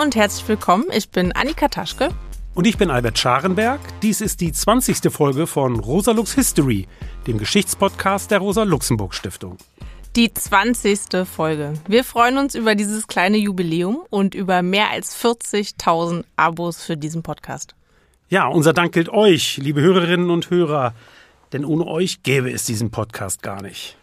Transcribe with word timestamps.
und 0.00 0.14
herzlich 0.14 0.46
willkommen. 0.46 0.84
Ich 0.92 1.10
bin 1.10 1.32
Annika 1.32 1.66
Taschke. 1.66 2.10
Und 2.54 2.68
ich 2.68 2.78
bin 2.78 2.88
Albert 2.88 3.18
Scharenberg. 3.18 3.80
Dies 4.00 4.20
ist 4.20 4.40
die 4.40 4.52
20. 4.52 5.12
Folge 5.12 5.48
von 5.48 5.80
Rosalux 5.80 6.34
History, 6.34 6.86
dem 7.26 7.36
Geschichtspodcast 7.36 8.30
der 8.30 8.38
Rosa-Luxemburg-Stiftung. 8.38 9.56
Die 10.14 10.32
20. 10.32 11.26
Folge. 11.26 11.74
Wir 11.88 12.04
freuen 12.04 12.38
uns 12.38 12.54
über 12.54 12.76
dieses 12.76 13.08
kleine 13.08 13.38
Jubiläum 13.38 13.98
und 14.08 14.36
über 14.36 14.62
mehr 14.62 14.90
als 14.90 15.20
40.000 15.20 16.22
Abos 16.36 16.80
für 16.80 16.96
diesen 16.96 17.24
Podcast. 17.24 17.74
Ja, 18.28 18.46
unser 18.46 18.72
Dank 18.72 18.92
gilt 18.92 19.08
euch, 19.08 19.56
liebe 19.56 19.80
Hörerinnen 19.80 20.30
und 20.30 20.50
Hörer, 20.50 20.94
denn 21.52 21.64
ohne 21.64 21.86
euch 21.86 22.22
gäbe 22.22 22.52
es 22.52 22.64
diesen 22.64 22.92
Podcast 22.92 23.42
gar 23.42 23.62
nicht. 23.62 23.96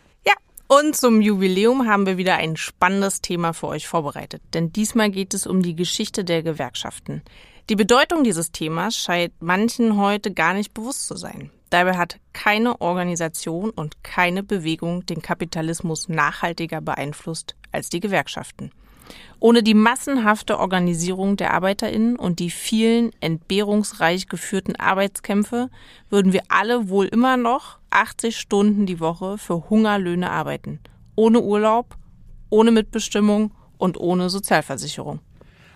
Und 0.68 0.96
zum 0.96 1.22
Jubiläum 1.22 1.88
haben 1.88 2.08
wir 2.08 2.18
wieder 2.18 2.38
ein 2.38 2.58
spannendes 2.58 3.22
Thema 3.22 3.54
für 3.54 3.68
euch 3.68 3.88
vorbereitet, 3.88 4.42
denn 4.56 4.74
diesmal 4.74 5.12
geht 5.12 5.36
es 5.36 5.46
um 5.46 5.62
die 5.62 5.76
Geschichte 5.76 6.24
der 6.24 6.42
Gewerkschaften. 6.42 7.22
Die 7.70 7.76
Bedeutung 7.76 8.24
dieses 8.24 8.52
Themas 8.52 8.98
scheint 8.98 9.34
manchen 9.40 9.98
heute 9.98 10.34
gar 10.34 10.56
nicht 10.56 10.74
bewusst 10.74 11.08
zu 11.08 11.16
sein. 11.16 11.52
Dabei 11.70 11.98
hat 11.98 12.20
keine 12.34 12.82
Organisation 12.82 13.70
und 13.70 14.04
keine 14.04 14.42
Bewegung 14.42 15.06
den 15.06 15.22
Kapitalismus 15.22 16.10
nachhaltiger 16.10 16.82
beeinflusst 16.82 17.56
als 17.72 17.90
die 17.90 18.00
Gewerkschaften. 18.00 18.72
Ohne 19.40 19.62
die 19.62 19.74
massenhafte 19.76 20.60
Organisierung 20.60 21.38
der 21.38 21.54
Arbeiterinnen 21.54 22.16
und 22.16 22.40
die 22.40 22.50
vielen 22.50 23.12
entbehrungsreich 23.22 24.28
geführten 24.28 24.76
Arbeitskämpfe 24.76 25.70
würden 26.10 26.34
wir 26.34 26.42
alle 26.50 26.90
wohl 26.90 27.06
immer 27.06 27.38
noch 27.38 27.78
80 27.96 28.38
Stunden 28.38 28.86
die 28.86 29.00
Woche 29.00 29.38
für 29.38 29.70
Hungerlöhne 29.70 30.30
arbeiten. 30.30 30.80
Ohne 31.16 31.40
Urlaub, 31.40 31.98
ohne 32.50 32.72
Mitbestimmung 32.72 33.54
und 33.78 33.98
ohne 33.98 34.30
Sozialversicherung. 34.30 35.20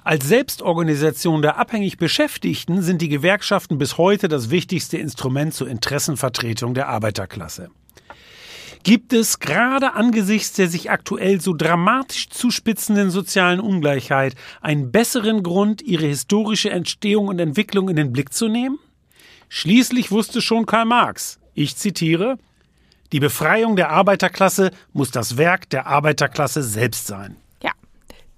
Als 0.03 0.28
Selbstorganisation 0.28 1.42
der 1.42 1.58
abhängig 1.58 1.98
Beschäftigten 1.98 2.81
sind 2.81 3.02
die 3.02 3.09
Gewerkschaften 3.09 3.78
bis 3.78 3.98
heute 3.98 4.28
das 4.28 4.50
wichtigste 4.50 4.98
Instrument 4.98 5.53
zur 5.53 5.67
Interessenvertretung 5.67 6.73
der 6.73 6.88
Arbeiterklasse. 6.88 7.70
Gibt 8.83 9.11
es 9.11 9.39
gerade 9.39 9.94
angesichts 9.94 10.54
der 10.54 10.70
sich 10.70 10.89
aktuell 10.89 11.42
so 11.42 11.54
dramatisch 11.54 12.30
zuspitzenden 12.30 13.11
sozialen 13.11 13.59
Ungleichheit 13.59 14.36
einen 14.61 14.92
besseren 14.92 15.44
Grund, 15.44 15.81
ihre 15.81 16.06
historische 16.06 16.70
Entstehung 16.70 17.28
und 17.28 17.39
Entwicklung 17.39 17.89
in 17.89 17.98
den 17.98 18.14
Blick 18.14 18.33
zu 18.33 18.48
nehmen? 18.48 18.80
Schließlich 19.50 20.11
wusste 20.11 20.42
schon 20.42 20.66
Karl 20.66 20.86
Marx, 20.86 21.39
ich 21.53 21.75
zitiere, 21.75 22.38
die 23.11 23.19
Befreiung 23.19 23.75
der 23.75 23.89
Arbeiterklasse 23.89 24.72
muss 24.94 25.11
das 25.11 25.38
Werk 25.38 25.69
der 25.69 25.88
Arbeiterklasse 25.88 26.64
selbst 26.64 27.08
sein. 27.08 27.38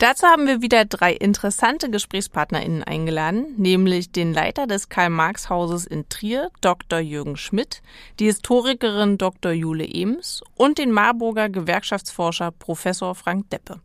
Dazu 0.01 0.25
haben 0.25 0.47
wir 0.47 0.63
wieder 0.63 0.83
drei 0.85 1.13
interessante 1.13 1.91
GesprächspartnerInnen 1.91 2.81
eingeladen, 2.83 3.53
nämlich 3.57 4.11
den 4.11 4.33
Leiter 4.33 4.65
des 4.65 4.89
Karl-Marx-Hauses 4.89 5.85
in 5.85 6.09
Trier, 6.09 6.49
Dr. 6.61 6.97
Jürgen 6.97 7.37
Schmidt, 7.37 7.83
die 8.17 8.25
Historikerin 8.25 9.19
Dr. 9.19 9.51
Jule 9.51 9.87
Ems 9.87 10.41
und 10.55 10.79
den 10.79 10.91
Marburger 10.91 11.49
Gewerkschaftsforscher 11.49 12.49
Professor 12.49 13.13
Frank 13.13 13.51
Deppe. 13.51 13.79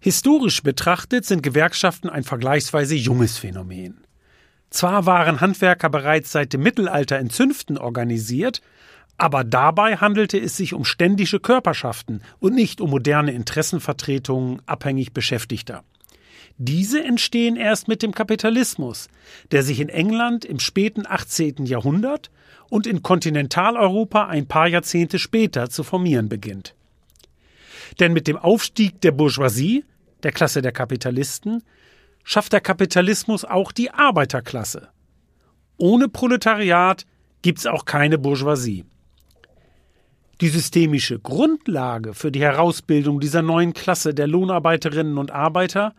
Historisch 0.00 0.62
betrachtet 0.62 1.26
sind 1.26 1.42
Gewerkschaften 1.42 2.08
ein 2.08 2.24
vergleichsweise 2.24 2.94
junges 2.94 3.36
Phänomen. 3.36 4.03
Zwar 4.74 5.06
waren 5.06 5.40
Handwerker 5.40 5.88
bereits 5.88 6.32
seit 6.32 6.52
dem 6.52 6.64
Mittelalter 6.64 7.20
in 7.20 7.30
Zünften 7.30 7.78
organisiert, 7.78 8.60
aber 9.16 9.44
dabei 9.44 9.98
handelte 9.98 10.36
es 10.36 10.56
sich 10.56 10.74
um 10.74 10.84
ständische 10.84 11.38
Körperschaften 11.38 12.22
und 12.40 12.56
nicht 12.56 12.80
um 12.80 12.90
moderne 12.90 13.30
Interessenvertretungen 13.30 14.62
abhängig 14.66 15.12
Beschäftigter. 15.12 15.84
Diese 16.58 17.04
entstehen 17.04 17.54
erst 17.54 17.86
mit 17.86 18.02
dem 18.02 18.16
Kapitalismus, 18.16 19.08
der 19.52 19.62
sich 19.62 19.78
in 19.78 19.90
England 19.90 20.44
im 20.44 20.58
späten 20.58 21.04
18. 21.06 21.66
Jahrhundert 21.66 22.32
und 22.68 22.88
in 22.88 23.00
Kontinentaleuropa 23.00 24.26
ein 24.26 24.48
paar 24.48 24.66
Jahrzehnte 24.66 25.20
später 25.20 25.70
zu 25.70 25.84
formieren 25.84 26.28
beginnt. 26.28 26.74
Denn 28.00 28.12
mit 28.12 28.26
dem 28.26 28.36
Aufstieg 28.36 29.00
der 29.02 29.12
Bourgeoisie, 29.12 29.84
der 30.24 30.32
Klasse 30.32 30.62
der 30.62 30.72
Kapitalisten, 30.72 31.62
schafft 32.24 32.52
der 32.52 32.60
Kapitalismus 32.60 33.44
auch 33.44 33.70
die 33.70 33.90
Arbeiterklasse. 33.90 34.88
Ohne 35.76 36.08
Proletariat 36.08 37.06
gibt's 37.42 37.66
auch 37.66 37.84
keine 37.84 38.18
Bourgeoisie. 38.18 38.84
Die 40.40 40.48
systemische 40.48 41.20
Grundlage 41.20 42.14
für 42.14 42.32
die 42.32 42.40
Herausbildung 42.40 43.20
dieser 43.20 43.42
neuen 43.42 43.72
Klasse 43.72 44.14
der 44.14 44.26
Lohnarbeiterinnen 44.26 45.18
und 45.18 45.30
Arbeiter 45.30 45.94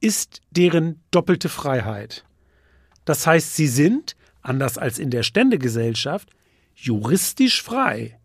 ist 0.00 0.42
deren 0.50 1.02
doppelte 1.10 1.48
Freiheit. 1.48 2.24
Das 3.04 3.26
heißt, 3.26 3.56
sie 3.56 3.68
sind, 3.68 4.16
anders 4.42 4.76
als 4.76 4.98
in 4.98 5.10
der 5.10 5.22
Ständegesellschaft, 5.22 6.30
juristisch 6.74 7.62
frei, 7.62 8.18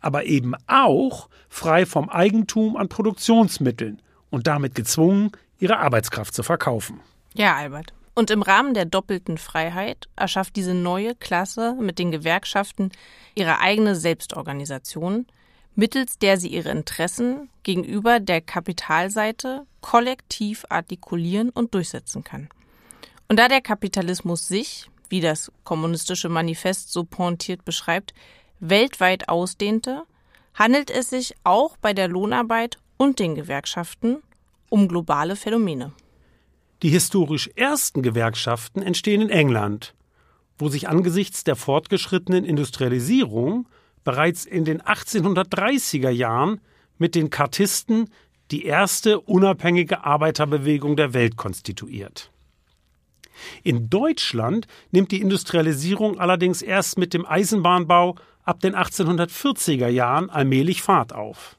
aber 0.00 0.24
eben 0.26 0.54
auch 0.66 1.28
frei 1.48 1.86
vom 1.86 2.08
Eigentum 2.08 2.76
an 2.76 2.88
Produktionsmitteln 2.88 4.00
und 4.30 4.46
damit 4.46 4.74
gezwungen, 4.74 5.32
ihre 5.58 5.78
Arbeitskraft 5.78 6.34
zu 6.34 6.42
verkaufen. 6.42 7.00
Ja, 7.34 7.56
Albert. 7.56 7.92
Und 8.14 8.30
im 8.30 8.42
Rahmen 8.42 8.74
der 8.74 8.84
doppelten 8.84 9.38
Freiheit 9.38 10.08
erschafft 10.16 10.56
diese 10.56 10.74
neue 10.74 11.14
Klasse 11.14 11.76
mit 11.78 11.98
den 12.00 12.10
Gewerkschaften 12.10 12.90
ihre 13.36 13.60
eigene 13.60 13.94
Selbstorganisation, 13.94 15.26
mittels 15.76 16.18
der 16.18 16.36
sie 16.36 16.48
ihre 16.48 16.70
Interessen 16.70 17.48
gegenüber 17.62 18.18
der 18.18 18.40
Kapitalseite 18.40 19.66
kollektiv 19.80 20.64
artikulieren 20.68 21.50
und 21.50 21.74
durchsetzen 21.74 22.24
kann. 22.24 22.48
Und 23.28 23.38
da 23.38 23.46
der 23.46 23.60
Kapitalismus 23.60 24.48
sich, 24.48 24.90
wie 25.08 25.20
das 25.20 25.52
kommunistische 25.62 26.28
Manifest 26.28 26.92
so 26.92 27.04
pointiert 27.04 27.64
beschreibt, 27.64 28.14
weltweit 28.58 29.28
ausdehnte, 29.28 30.02
handelt 30.54 30.90
es 30.90 31.10
sich 31.10 31.34
auch 31.44 31.76
bei 31.76 31.94
der 31.94 32.08
Lohnarbeit 32.08 32.78
und 32.96 33.20
den 33.20 33.36
Gewerkschaften 33.36 34.22
um 34.68 34.88
globale 34.88 35.36
Phänomene. 35.36 35.92
Die 36.82 36.90
historisch 36.90 37.50
ersten 37.56 38.02
Gewerkschaften 38.02 38.82
entstehen 38.82 39.22
in 39.22 39.30
England, 39.30 39.94
wo 40.58 40.68
sich 40.68 40.88
angesichts 40.88 41.44
der 41.44 41.56
fortgeschrittenen 41.56 42.44
Industrialisierung 42.44 43.68
bereits 44.04 44.44
in 44.44 44.64
den 44.64 44.80
1830er 44.80 46.10
Jahren 46.10 46.60
mit 46.98 47.14
den 47.14 47.30
Kartisten 47.30 48.10
die 48.50 48.64
erste 48.64 49.20
unabhängige 49.20 50.04
Arbeiterbewegung 50.04 50.96
der 50.96 51.14
Welt 51.14 51.36
konstituiert. 51.36 52.30
In 53.62 53.88
Deutschland 53.88 54.66
nimmt 54.90 55.12
die 55.12 55.20
Industrialisierung 55.20 56.18
allerdings 56.18 56.62
erst 56.62 56.98
mit 56.98 57.14
dem 57.14 57.26
Eisenbahnbau 57.26 58.16
ab 58.44 58.60
den 58.60 58.74
1840er 58.74 59.88
Jahren 59.88 60.30
allmählich 60.30 60.82
Fahrt 60.82 61.12
auf. 61.12 61.56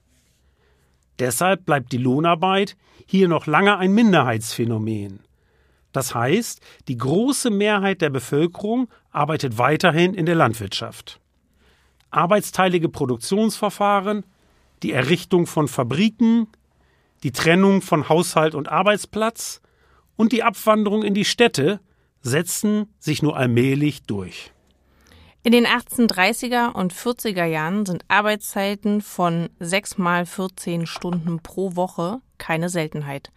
Deshalb 1.19 1.65
bleibt 1.65 1.91
die 1.91 1.97
Lohnarbeit 1.97 2.75
hier 3.09 3.27
noch 3.27 3.47
lange 3.47 3.75
ein 3.79 3.91
Minderheitsphänomen. 3.91 5.21
Das 5.93 6.13
heißt, 6.13 6.61
die 6.87 6.95
große 6.95 7.49
Mehrheit 7.49 8.01
der 8.03 8.11
Bevölkerung 8.11 8.87
arbeitet 9.09 9.57
weiterhin 9.57 10.13
in 10.13 10.27
der 10.27 10.35
Landwirtschaft. 10.35 11.19
Arbeitsteilige 12.11 12.87
Produktionsverfahren, 12.87 14.27
die 14.83 14.91
Errichtung 14.91 15.47
von 15.47 15.67
Fabriken, 15.67 16.49
die 17.23 17.31
Trennung 17.31 17.81
von 17.81 18.09
Haushalt 18.09 18.53
und 18.53 18.69
Arbeitsplatz 18.69 19.59
und 20.15 20.31
die 20.31 20.43
Abwanderung 20.43 21.01
in 21.01 21.15
die 21.15 21.25
Städte 21.25 21.79
setzen 22.21 22.93
sich 22.99 23.23
nur 23.23 23.35
allmählich 23.35 24.03
durch. 24.03 24.51
In 25.41 25.51
den 25.51 25.65
1830er 25.65 26.73
und 26.73 26.93
40er 26.93 27.45
Jahren 27.45 27.87
sind 27.87 28.05
Arbeitszeiten 28.07 29.01
von 29.01 29.49
6 29.59 29.97
mal 29.97 30.27
14 30.27 30.85
Stunden 30.85 31.39
pro 31.39 31.75
Woche 31.75 32.21
keine 32.39 32.69
Seltenheit. 32.69 33.31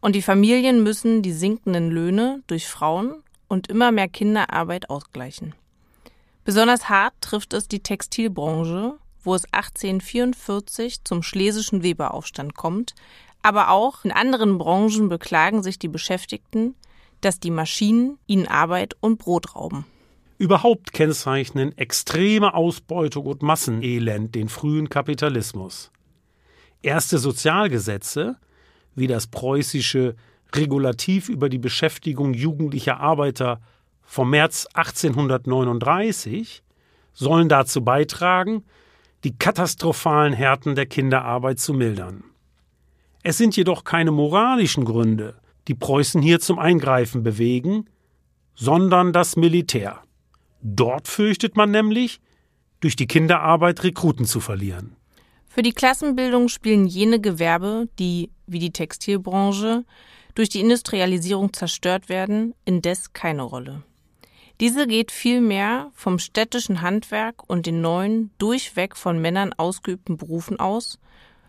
Und 0.00 0.14
die 0.14 0.22
Familien 0.22 0.82
müssen 0.82 1.22
die 1.22 1.32
sinkenden 1.32 1.90
Löhne 1.90 2.42
durch 2.46 2.66
Frauen 2.66 3.22
und 3.48 3.68
immer 3.68 3.92
mehr 3.92 4.08
Kinderarbeit 4.08 4.90
ausgleichen. 4.90 5.54
Besonders 6.44 6.88
hart 6.88 7.14
trifft 7.20 7.54
es 7.54 7.68
die 7.68 7.80
Textilbranche, 7.80 8.94
wo 9.22 9.34
es 9.34 9.44
1844 9.52 11.04
zum 11.04 11.22
schlesischen 11.22 11.82
Weberaufstand 11.82 12.54
kommt, 12.54 12.94
aber 13.42 13.70
auch 13.70 14.04
in 14.04 14.12
anderen 14.12 14.58
Branchen 14.58 15.08
beklagen 15.08 15.62
sich 15.62 15.78
die 15.78 15.88
Beschäftigten, 15.88 16.74
dass 17.20 17.40
die 17.40 17.50
Maschinen 17.50 18.18
ihnen 18.26 18.46
Arbeit 18.46 18.96
und 19.00 19.18
Brot 19.18 19.54
rauben. 19.54 19.86
Überhaupt 20.36 20.92
kennzeichnen 20.92 21.76
extreme 21.78 22.54
Ausbeutung 22.54 23.26
und 23.26 23.42
Massenelend 23.42 24.34
den 24.34 24.48
frühen 24.48 24.88
Kapitalismus. 24.88 25.90
Erste 26.82 27.18
Sozialgesetze, 27.18 28.36
wie 28.94 29.06
das 29.06 29.26
preußische 29.26 30.14
Regulativ 30.54 31.28
über 31.28 31.48
die 31.48 31.58
Beschäftigung 31.58 32.32
jugendlicher 32.32 33.00
Arbeiter 33.00 33.60
vom 34.02 34.30
März 34.30 34.66
1839, 34.74 36.62
sollen 37.12 37.48
dazu 37.48 37.82
beitragen, 37.82 38.64
die 39.24 39.36
katastrophalen 39.36 40.32
Härten 40.32 40.74
der 40.74 40.86
Kinderarbeit 40.86 41.58
zu 41.58 41.72
mildern. 41.72 42.24
Es 43.22 43.38
sind 43.38 43.56
jedoch 43.56 43.84
keine 43.84 44.10
moralischen 44.10 44.84
Gründe, 44.84 45.34
die 45.66 45.74
Preußen 45.74 46.20
hier 46.20 46.40
zum 46.40 46.58
Eingreifen 46.58 47.22
bewegen, 47.22 47.86
sondern 48.54 49.12
das 49.12 49.36
Militär. 49.36 50.02
Dort 50.60 51.08
fürchtet 51.08 51.56
man 51.56 51.70
nämlich, 51.70 52.20
durch 52.80 52.96
die 52.96 53.06
Kinderarbeit 53.06 53.82
Rekruten 53.82 54.26
zu 54.26 54.40
verlieren. 54.40 54.96
Für 55.48 55.62
die 55.62 55.72
Klassenbildung 55.72 56.48
spielen 56.48 56.84
jene 56.84 57.18
Gewerbe, 57.18 57.88
die, 57.98 58.30
wie 58.46 58.58
die 58.58 58.72
Textilbranche, 58.72 59.84
durch 60.34 60.48
die 60.48 60.60
Industrialisierung 60.60 61.52
zerstört 61.52 62.08
werden, 62.08 62.54
indes 62.64 63.12
keine 63.12 63.42
Rolle. 63.42 63.82
Diese 64.60 64.86
geht 64.86 65.10
vielmehr 65.10 65.90
vom 65.94 66.18
städtischen 66.18 66.80
Handwerk 66.80 67.48
und 67.48 67.66
den 67.66 67.80
neuen, 67.80 68.30
durchweg 68.38 68.96
von 68.96 69.20
Männern 69.20 69.52
ausgeübten 69.52 70.16
Berufen 70.16 70.60
aus, 70.60 70.98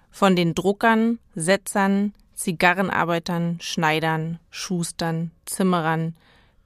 von 0.09 0.35
den 0.35 0.55
Druckern, 0.55 1.19
Setzern, 1.35 2.13
Zigarrenarbeitern, 2.33 3.59
Schneidern, 3.61 4.39
Schustern, 4.49 5.31
Zimmerern, 5.45 6.15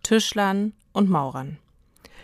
Tischlern 0.04 0.74
und 0.94 1.10
Maurern. 1.10 1.58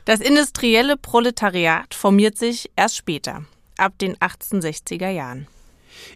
Das 0.05 0.21
industrielle 0.21 0.97
Proletariat 0.97 1.93
formiert 1.93 2.37
sich 2.37 2.71
erst 2.75 2.95
später, 2.95 3.43
ab 3.77 3.97
den 3.97 4.15
1860er 4.15 5.09
Jahren. 5.09 5.47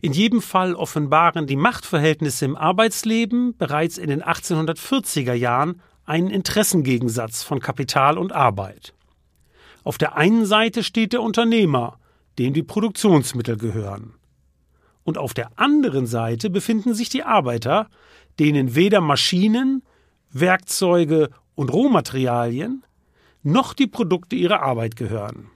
In 0.01 0.13
jedem 0.13 0.41
Fall 0.41 0.75
offenbaren 0.75 1.47
die 1.47 1.55
Machtverhältnisse 1.55 2.45
im 2.45 2.55
Arbeitsleben 2.55 3.55
bereits 3.57 3.97
in 3.97 4.09
den 4.09 4.23
1840er 4.23 5.33
Jahren 5.33 5.81
einen 6.05 6.29
Interessengegensatz 6.29 7.43
von 7.43 7.59
Kapital 7.59 8.17
und 8.17 8.31
Arbeit. 8.31 8.93
Auf 9.83 9.97
der 9.97 10.17
einen 10.17 10.45
Seite 10.45 10.83
steht 10.83 11.13
der 11.13 11.21
Unternehmer, 11.21 11.99
dem 12.37 12.53
die 12.53 12.63
Produktionsmittel 12.63 13.57
gehören. 13.57 14.15
Und 15.03 15.17
auf 15.17 15.33
der 15.33 15.51
anderen 15.57 16.05
Seite 16.05 16.49
befinden 16.49 16.93
sich 16.93 17.09
die 17.09 17.23
Arbeiter, 17.23 17.89
denen 18.39 18.75
weder 18.75 19.01
Maschinen, 19.01 19.83
Werkzeuge 20.31 21.29
und 21.55 21.73
Rohmaterialien 21.73 22.83
noch 23.43 23.73
die 23.73 23.87
Produkte 23.87 24.35
ihrer 24.35 24.61
Arbeit 24.61 24.95
gehören. 24.95 25.49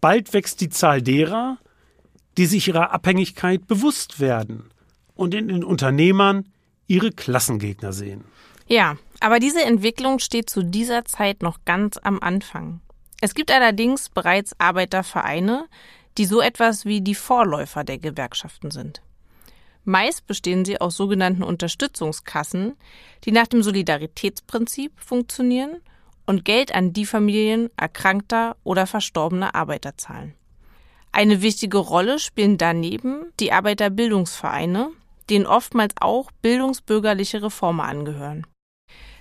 Bald 0.00 0.32
wächst 0.32 0.60
die 0.60 0.68
Zahl 0.68 1.02
derer, 1.02 1.58
die 2.36 2.46
sich 2.46 2.68
ihrer 2.68 2.92
Abhängigkeit 2.92 3.66
bewusst 3.66 4.20
werden 4.20 4.70
und 5.14 5.34
in 5.34 5.48
den 5.48 5.64
Unternehmern 5.64 6.46
ihre 6.86 7.10
Klassengegner 7.10 7.92
sehen. 7.92 8.24
Ja, 8.66 8.96
aber 9.20 9.38
diese 9.38 9.62
Entwicklung 9.62 10.18
steht 10.18 10.50
zu 10.50 10.62
dieser 10.62 11.04
Zeit 11.04 11.42
noch 11.42 11.64
ganz 11.64 11.98
am 11.98 12.20
Anfang. 12.20 12.80
Es 13.20 13.34
gibt 13.34 13.50
allerdings 13.50 14.08
bereits 14.08 14.58
Arbeitervereine, 14.58 15.66
die 16.18 16.24
so 16.26 16.40
etwas 16.40 16.84
wie 16.84 17.00
die 17.00 17.14
Vorläufer 17.14 17.84
der 17.84 17.98
Gewerkschaften 17.98 18.70
sind. 18.70 19.02
Meist 19.84 20.26
bestehen 20.26 20.64
sie 20.64 20.80
aus 20.80 20.96
sogenannten 20.96 21.42
Unterstützungskassen, 21.42 22.74
die 23.24 23.32
nach 23.32 23.46
dem 23.46 23.62
Solidaritätsprinzip 23.62 24.92
funktionieren 24.98 25.76
und 26.26 26.44
Geld 26.44 26.74
an 26.74 26.94
die 26.94 27.04
Familien 27.04 27.68
erkrankter 27.76 28.56
oder 28.64 28.86
verstorbener 28.86 29.54
Arbeiter 29.54 29.96
zahlen. 29.98 30.34
Eine 31.16 31.42
wichtige 31.42 31.78
Rolle 31.78 32.18
spielen 32.18 32.58
daneben 32.58 33.26
die 33.38 33.52
Arbeiterbildungsvereine, 33.52 34.90
denen 35.30 35.46
oftmals 35.46 35.94
auch 36.00 36.32
bildungsbürgerliche 36.42 37.40
Reformer 37.40 37.84
angehören. 37.84 38.44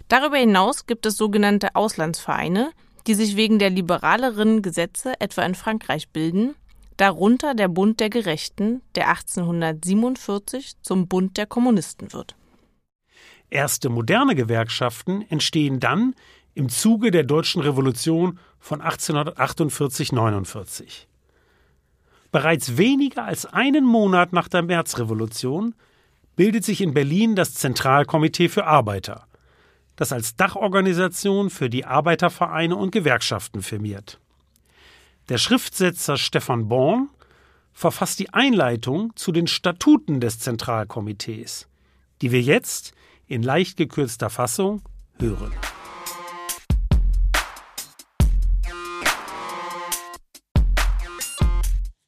Darüber 0.08 0.38
hinaus 0.38 0.88
gibt 0.88 1.06
es 1.06 1.18
sogenannte 1.18 1.76
Auslandsvereine, 1.76 2.72
die 3.06 3.14
sich 3.14 3.36
wegen 3.36 3.60
der 3.60 3.70
liberaleren 3.70 4.64
Gesetze 4.64 5.22
etwa 5.22 5.44
in 5.44 5.54
Frankreich 5.54 6.10
bilden, 6.10 6.56
darunter 6.98 7.54
der 7.54 7.68
Bund 7.68 8.00
der 8.00 8.10
Gerechten, 8.10 8.82
der 8.96 9.10
1847 9.10 10.82
zum 10.82 11.08
Bund 11.08 11.38
der 11.38 11.46
Kommunisten 11.46 12.12
wird. 12.12 12.36
Erste 13.52 13.90
moderne 13.90 14.34
Gewerkschaften 14.34 15.24
entstehen 15.30 15.80
dann 15.80 16.16
im 16.56 16.70
Zuge 16.70 17.12
der 17.12 17.24
deutschen 17.24 17.62
Revolution 17.62 18.40
von 18.58 18.82
1848-49. 18.82 21.06
Bereits 22.34 22.78
weniger 22.78 23.26
als 23.26 23.46
einen 23.46 23.86
Monat 23.86 24.34
nach 24.34 24.48
der 24.48 24.64
Märzrevolution 24.64 25.76
bildet 26.36 26.66
sich 26.66 26.82
in 26.82 26.92
Berlin 26.92 27.36
das 27.36 27.54
Zentralkomitee 27.54 28.50
für 28.50 28.66
Arbeiter, 28.66 29.28
das 29.98 30.12
als 30.12 30.36
Dachorganisation 30.36 31.52
für 31.52 31.70
die 31.70 31.86
Arbeitervereine 31.86 32.76
und 32.76 32.90
Gewerkschaften 32.90 33.62
firmiert. 33.62 34.20
Der 35.30 35.38
Schriftsetzer 35.38 36.18
Stefan 36.18 36.68
Born 36.70 37.10
verfasst 37.72 38.18
die 38.18 38.34
Einleitung 38.34 39.16
zu 39.16 39.32
den 39.32 39.46
Statuten 39.46 40.20
des 40.20 40.40
Zentralkomitees, 40.40 41.68
die 42.24 42.32
wir 42.32 42.42
jetzt 42.42 42.96
in 43.28 43.44
leicht 43.44 43.78
gekürzter 43.78 44.32
Fassung 44.32 44.82
hören. 45.20 45.54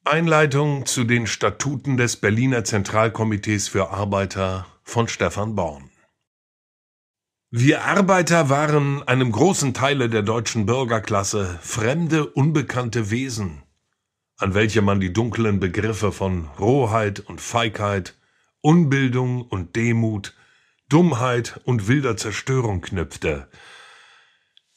Einleitung 0.06 0.86
zu 0.86 1.02
den 1.02 1.26
Statuten 1.26 1.96
des 1.96 2.16
Berliner 2.16 2.62
Zentralkomitees 2.62 3.66
für 3.66 3.90
Arbeiter 3.90 4.66
von 4.84 5.08
Stefan 5.08 5.56
Born. 5.56 5.90
Wir 7.50 7.84
Arbeiter 7.84 8.48
waren 8.48 9.02
einem 9.02 9.32
großen 9.32 9.74
Teile 9.74 10.08
der 10.08 10.22
deutschen 10.22 10.64
Bürgerklasse 10.64 11.58
fremde, 11.60 12.24
unbekannte 12.24 13.10
Wesen, 13.10 13.64
an 14.36 14.54
welche 14.54 14.80
man 14.80 15.00
die 15.00 15.12
dunklen 15.12 15.58
Begriffe 15.58 16.12
von 16.12 16.48
Rohheit 16.58 17.20
und 17.20 17.40
Feigheit, 17.40 18.14
Unbildung 18.60 19.42
und 19.42 19.74
Demut, 19.74 20.36
Dummheit 20.88 21.60
und 21.64 21.88
wilder 21.88 22.16
Zerstörung 22.16 22.80
knüpfte. 22.80 23.48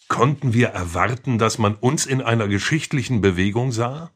Konnten 0.07 0.53
wir 0.53 0.69
erwarten, 0.69 1.37
dass 1.37 1.59
man 1.59 1.75
uns 1.75 2.07
in 2.07 2.21
einer 2.21 2.47
geschichtlichen 2.47 3.21
Bewegung 3.21 3.71
sah? 3.71 4.11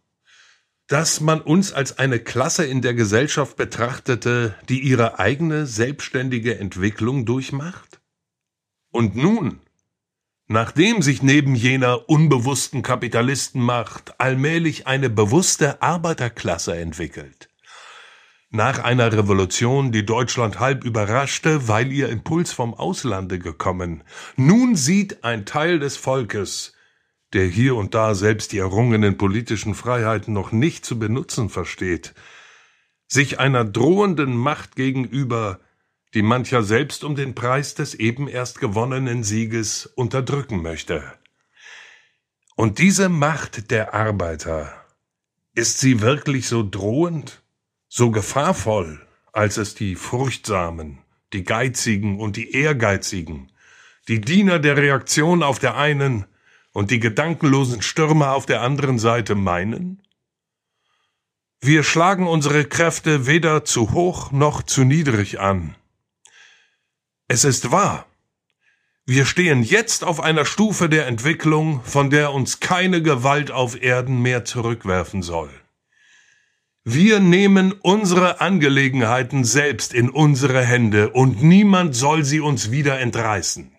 Dass 0.94 1.22
man 1.22 1.42
uns 1.42 1.74
als 1.74 1.98
eine 1.98 2.20
Klasse 2.20 2.66
in 2.66 2.84
der 2.84 2.94
Gesellschaft 2.94 3.58
betrachtete, 3.58 4.54
die 4.70 4.80
ihre 4.80 5.18
eigene 5.18 5.66
selbstständige 5.66 6.60
Entwicklung 6.60 7.26
durchmacht? 7.26 8.00
Und 8.92 9.16
nun, 9.16 9.60
nachdem 10.46 11.02
sich 11.02 11.24
neben 11.24 11.56
jener 11.56 12.08
unbewussten 12.10 12.84
Kapitalistenmacht 12.84 14.20
allmählich 14.20 14.86
eine 14.86 15.10
bewusste 15.10 15.82
Arbeiterklasse 15.82 16.78
entwickelt, 16.78 17.50
nach 18.52 18.78
einer 18.78 19.12
Revolution, 19.12 19.92
die 19.92 20.06
Deutschland 20.06 20.60
halb 20.60 20.84
überraschte, 20.84 21.68
weil 21.68 21.92
ihr 21.92 22.10
Impuls 22.10 22.54
vom 22.54 22.76
Auslande 22.76 23.40
gekommen, 23.40 24.04
nun 24.36 24.76
sieht 24.76 25.24
ein 25.24 25.48
Teil 25.48 25.80
des 25.80 25.98
Volkes, 25.98 26.73
der 27.34 27.46
hier 27.46 27.76
und 27.76 27.94
da 27.94 28.16
selbst 28.16 28.52
die 28.52 28.60
errungenen 28.60 29.18
politischen 29.18 29.76
Freiheiten 29.76 30.34
noch 30.34 30.52
nicht 30.52 30.86
zu 30.86 31.00
benutzen 31.00 31.50
versteht, 31.50 32.14
sich 33.08 33.40
einer 33.40 33.66
drohenden 33.66 34.36
Macht 34.36 34.76
gegenüber, 34.76 35.60
die 36.14 36.22
mancher 36.22 36.64
selbst 36.64 37.04
um 37.04 37.16
den 37.16 37.36
Preis 37.36 37.76
des 37.76 37.96
eben 37.96 38.28
erst 38.28 38.60
gewonnenen 38.60 39.24
Sieges 39.24 39.86
unterdrücken 39.86 40.62
möchte. 40.62 41.04
Und 42.56 42.78
diese 42.78 43.10
Macht 43.10 43.72
der 43.72 43.94
Arbeiter, 43.96 44.84
ist 45.56 45.80
sie 45.80 46.02
wirklich 46.02 46.48
so 46.48 46.68
drohend, 46.68 47.44
so 47.88 48.12
gefahrvoll, 48.12 49.06
als 49.32 49.58
es 49.58 49.76
die 49.76 49.96
Furchtsamen, 49.96 51.00
die 51.32 51.44
Geizigen 51.44 52.20
und 52.20 52.38
die 52.38 52.52
Ehrgeizigen, 52.52 53.52
die 54.08 54.22
Diener 54.22 54.60
der 54.60 54.78
Reaktion 54.78 55.44
auf 55.44 55.60
der 55.60 55.78
einen 55.78 56.26
und 56.74 56.92
die 56.92 57.00
gedankenlosen 57.00 57.82
Stürmer 57.82 58.34
auf 58.34 58.46
der 58.46 58.62
anderen 58.62 59.00
Seite 59.00 59.36
meinen? 59.36 60.02
Wir 61.62 61.84
schlagen 61.84 62.28
unsere 62.28 62.66
Kräfte 62.66 63.26
weder 63.26 63.64
zu 63.64 63.94
hoch 63.94 64.32
noch 64.32 64.64
zu 64.64 64.84
niedrig 64.84 65.40
an. 65.40 65.76
Es 67.30 67.46
ist 67.46 67.72
wahr. 67.72 68.06
Wir 69.06 69.26
stehen 69.26 69.64
jetzt 69.64 70.04
auf 70.04 70.20
einer 70.20 70.46
Stufe 70.46 70.90
der 70.90 71.08
Entwicklung, 71.08 71.82
von 71.84 72.10
der 72.10 72.34
uns 72.34 72.60
keine 72.60 73.02
Gewalt 73.02 73.52
auf 73.52 73.82
Erden 73.82 74.22
mehr 74.22 74.46
zurückwerfen 74.46 75.22
soll. 75.22 75.50
Wir 76.86 77.20
nehmen 77.20 77.72
unsere 77.72 78.42
Angelegenheiten 78.42 79.46
selbst 79.46 79.94
in 79.94 80.10
unsere 80.10 80.64
Hände 80.64 81.10
und 81.10 81.44
niemand 81.44 81.96
soll 81.96 82.26
sie 82.26 82.42
uns 82.42 82.72
wieder 82.72 83.00
entreißen. 83.00 83.73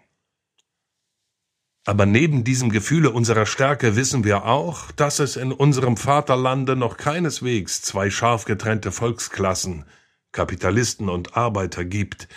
Aber 1.87 2.07
neben 2.07 2.45
diesem 2.45 2.71
Gefühle 2.71 3.11
unserer 3.11 3.45
Stärke 3.45 3.95
wissen 3.95 4.25
wir 4.25 4.47
auch, 4.47 4.91
dass 4.93 5.19
es 5.19 5.37
in 5.37 5.53
unserem 5.53 5.99
Vaterlande 5.99 6.77
noch 6.77 6.97
keineswegs 6.97 7.83
zwei 7.83 8.09
scharf 8.11 8.47
getrennte 8.47 8.91
Volksklassen, 8.91 9.85
Kapitalisten 10.33 11.11
und 11.11 11.37
Arbeiter 11.37 11.85
gibt, 11.85 12.29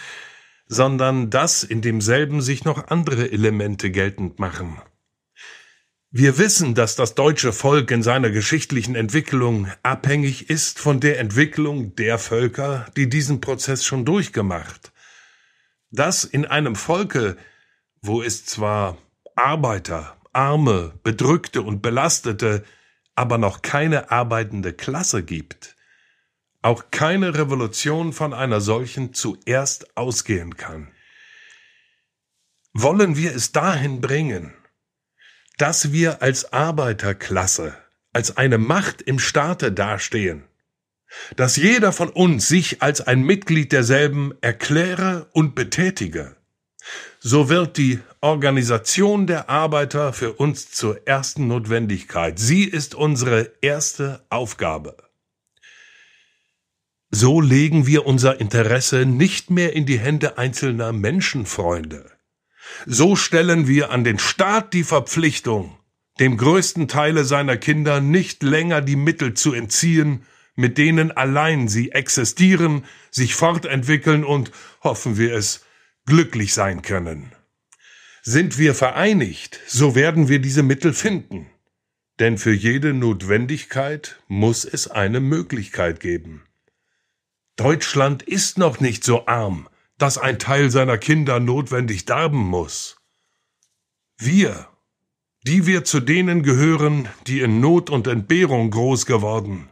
sondern 0.67 1.29
dass 1.29 1.63
in 1.63 1.81
demselben 1.81 2.41
sich 2.41 2.65
noch 2.65 2.89
andere 2.89 3.31
Elemente 3.31 3.89
geltend 3.89 4.37
machen. 4.37 4.81
Wir 6.11 6.37
wissen, 6.37 6.75
dass 6.75 6.95
das 6.95 7.15
deutsche 7.15 7.53
Volk 7.53 7.91
in 7.91 8.03
seiner 8.03 8.31
geschichtlichen 8.31 8.95
Entwicklung 8.95 9.67
abhängig 9.83 10.49
ist 10.49 10.79
von 10.79 10.99
der 10.99 11.19
Entwicklung 11.19 11.95
der 11.95 12.17
Völker, 12.17 12.85
die 12.97 13.07
diesen 13.07 13.39
Prozess 13.39 13.85
schon 13.85 14.03
durchgemacht, 14.03 14.91
dass 15.91 16.25
in 16.25 16.45
einem 16.45 16.75
Volke, 16.75 17.37
wo 18.01 18.21
es 18.21 18.45
zwar 18.45 18.97
Arbeiter, 19.37 20.17
Arme, 20.33 20.93
Bedrückte 21.03 21.61
und 21.61 21.81
Belastete, 21.81 22.63
aber 23.13 23.37
noch 23.37 23.61
keine 23.61 24.09
arbeitende 24.09 24.73
Klasse 24.73 25.23
gibt, 25.23 25.75
auch 26.63 26.85
keine 26.89 27.35
Revolution 27.35 28.13
von 28.13 28.33
einer 28.33 28.61
solchen 28.61 29.13
zuerst 29.13 29.95
ausgehen 29.95 30.57
kann. 30.57 30.91
Wollen 32.73 33.15
wir 33.15 33.35
es 33.35 33.51
dahin 33.51 34.01
bringen, 34.01 34.53
dass 35.57 35.91
wir 35.91 36.23
als 36.23 36.51
Arbeiterklasse, 36.51 37.77
als 38.13 38.37
eine 38.37 38.57
Macht 38.57 39.03
im 39.03 39.19
Staate 39.19 39.71
dastehen, 39.71 40.45
dass 41.35 41.57
jeder 41.57 41.93
von 41.93 42.09
uns 42.09 42.47
sich 42.47 42.81
als 42.81 43.01
ein 43.01 43.21
Mitglied 43.21 43.71
derselben 43.71 44.33
erkläre 44.41 45.29
und 45.33 45.53
betätige, 45.53 46.36
so 47.27 47.49
wird 47.49 47.77
die 47.77 47.99
Organisation 48.21 49.27
der 49.27 49.49
Arbeiter 49.49 50.13
für 50.13 50.31
uns 50.31 50.71
zur 50.71 51.05
ersten 51.05 51.47
Notwendigkeit. 51.47 52.39
Sie 52.39 52.63
ist 52.63 52.95
unsere 52.95 53.51
erste 53.59 54.25
Aufgabe. 54.29 54.95
So 57.09 57.41
legen 57.41 57.85
wir 57.85 58.05
unser 58.05 58.39
Interesse 58.39 59.05
nicht 59.05 59.49
mehr 59.49 59.73
in 59.73 59.85
die 59.85 59.99
Hände 59.99 60.37
einzelner 60.37 60.93
Menschenfreunde. 60.93 62.09
So 62.85 63.17
stellen 63.17 63.67
wir 63.67 63.91
an 63.91 64.05
den 64.05 64.19
Staat 64.19 64.73
die 64.73 64.85
Verpflichtung, 64.85 65.77
dem 66.21 66.37
größten 66.37 66.87
Teile 66.87 67.25
seiner 67.25 67.57
Kinder 67.57 67.99
nicht 67.99 68.41
länger 68.41 68.79
die 68.79 68.95
Mittel 68.95 69.33
zu 69.33 69.51
entziehen, 69.51 70.23
mit 70.55 70.77
denen 70.77 71.11
allein 71.11 71.67
sie 71.67 71.91
existieren, 71.91 72.85
sich 73.11 73.35
fortentwickeln 73.35 74.23
und, 74.23 74.51
hoffen 74.81 75.17
wir 75.17 75.35
es, 75.35 75.66
glücklich 76.07 76.55
sein 76.55 76.81
können. 76.81 77.31
Sind 78.23 78.57
wir 78.57 78.73
vereinigt, 78.73 79.59
so 79.67 79.93
werden 79.93 80.27
wir 80.27 80.39
diese 80.39 80.63
Mittel 80.63 80.93
finden. 80.93 81.45
Denn 82.19 82.39
für 82.39 82.53
jede 82.53 82.93
Notwendigkeit 82.93 84.19
muss 84.27 84.65
es 84.65 84.87
eine 84.87 85.19
Möglichkeit 85.19 85.99
geben. 85.99 86.43
Deutschland 87.57 88.23
ist 88.23 88.57
noch 88.57 88.79
nicht 88.79 89.03
so 89.03 89.27
arm, 89.27 89.69
dass 89.97 90.17
ein 90.17 90.39
Teil 90.39 90.71
seiner 90.71 90.97
Kinder 90.97 91.39
notwendig 91.39 92.05
darben 92.05 92.39
muss. 92.39 92.97
Wir, 94.17 94.67
die 95.43 95.65
wir 95.65 95.83
zu 95.83 95.99
denen 95.99 96.41
gehören, 96.41 97.07
die 97.27 97.41
in 97.41 97.59
Not 97.59 97.89
und 97.89 98.07
Entbehrung 98.07 98.71
groß 98.71 99.05
geworden, 99.05 99.69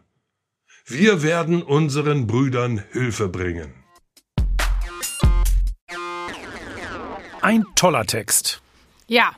wir 0.85 1.23
werden 1.23 1.63
unseren 1.63 2.27
Brüdern 2.27 2.83
Hilfe 2.91 3.27
bringen. 3.27 3.84
Ein 7.45 7.63
toller 7.75 8.07
Text. 8.07 8.59
Ja, 9.05 9.33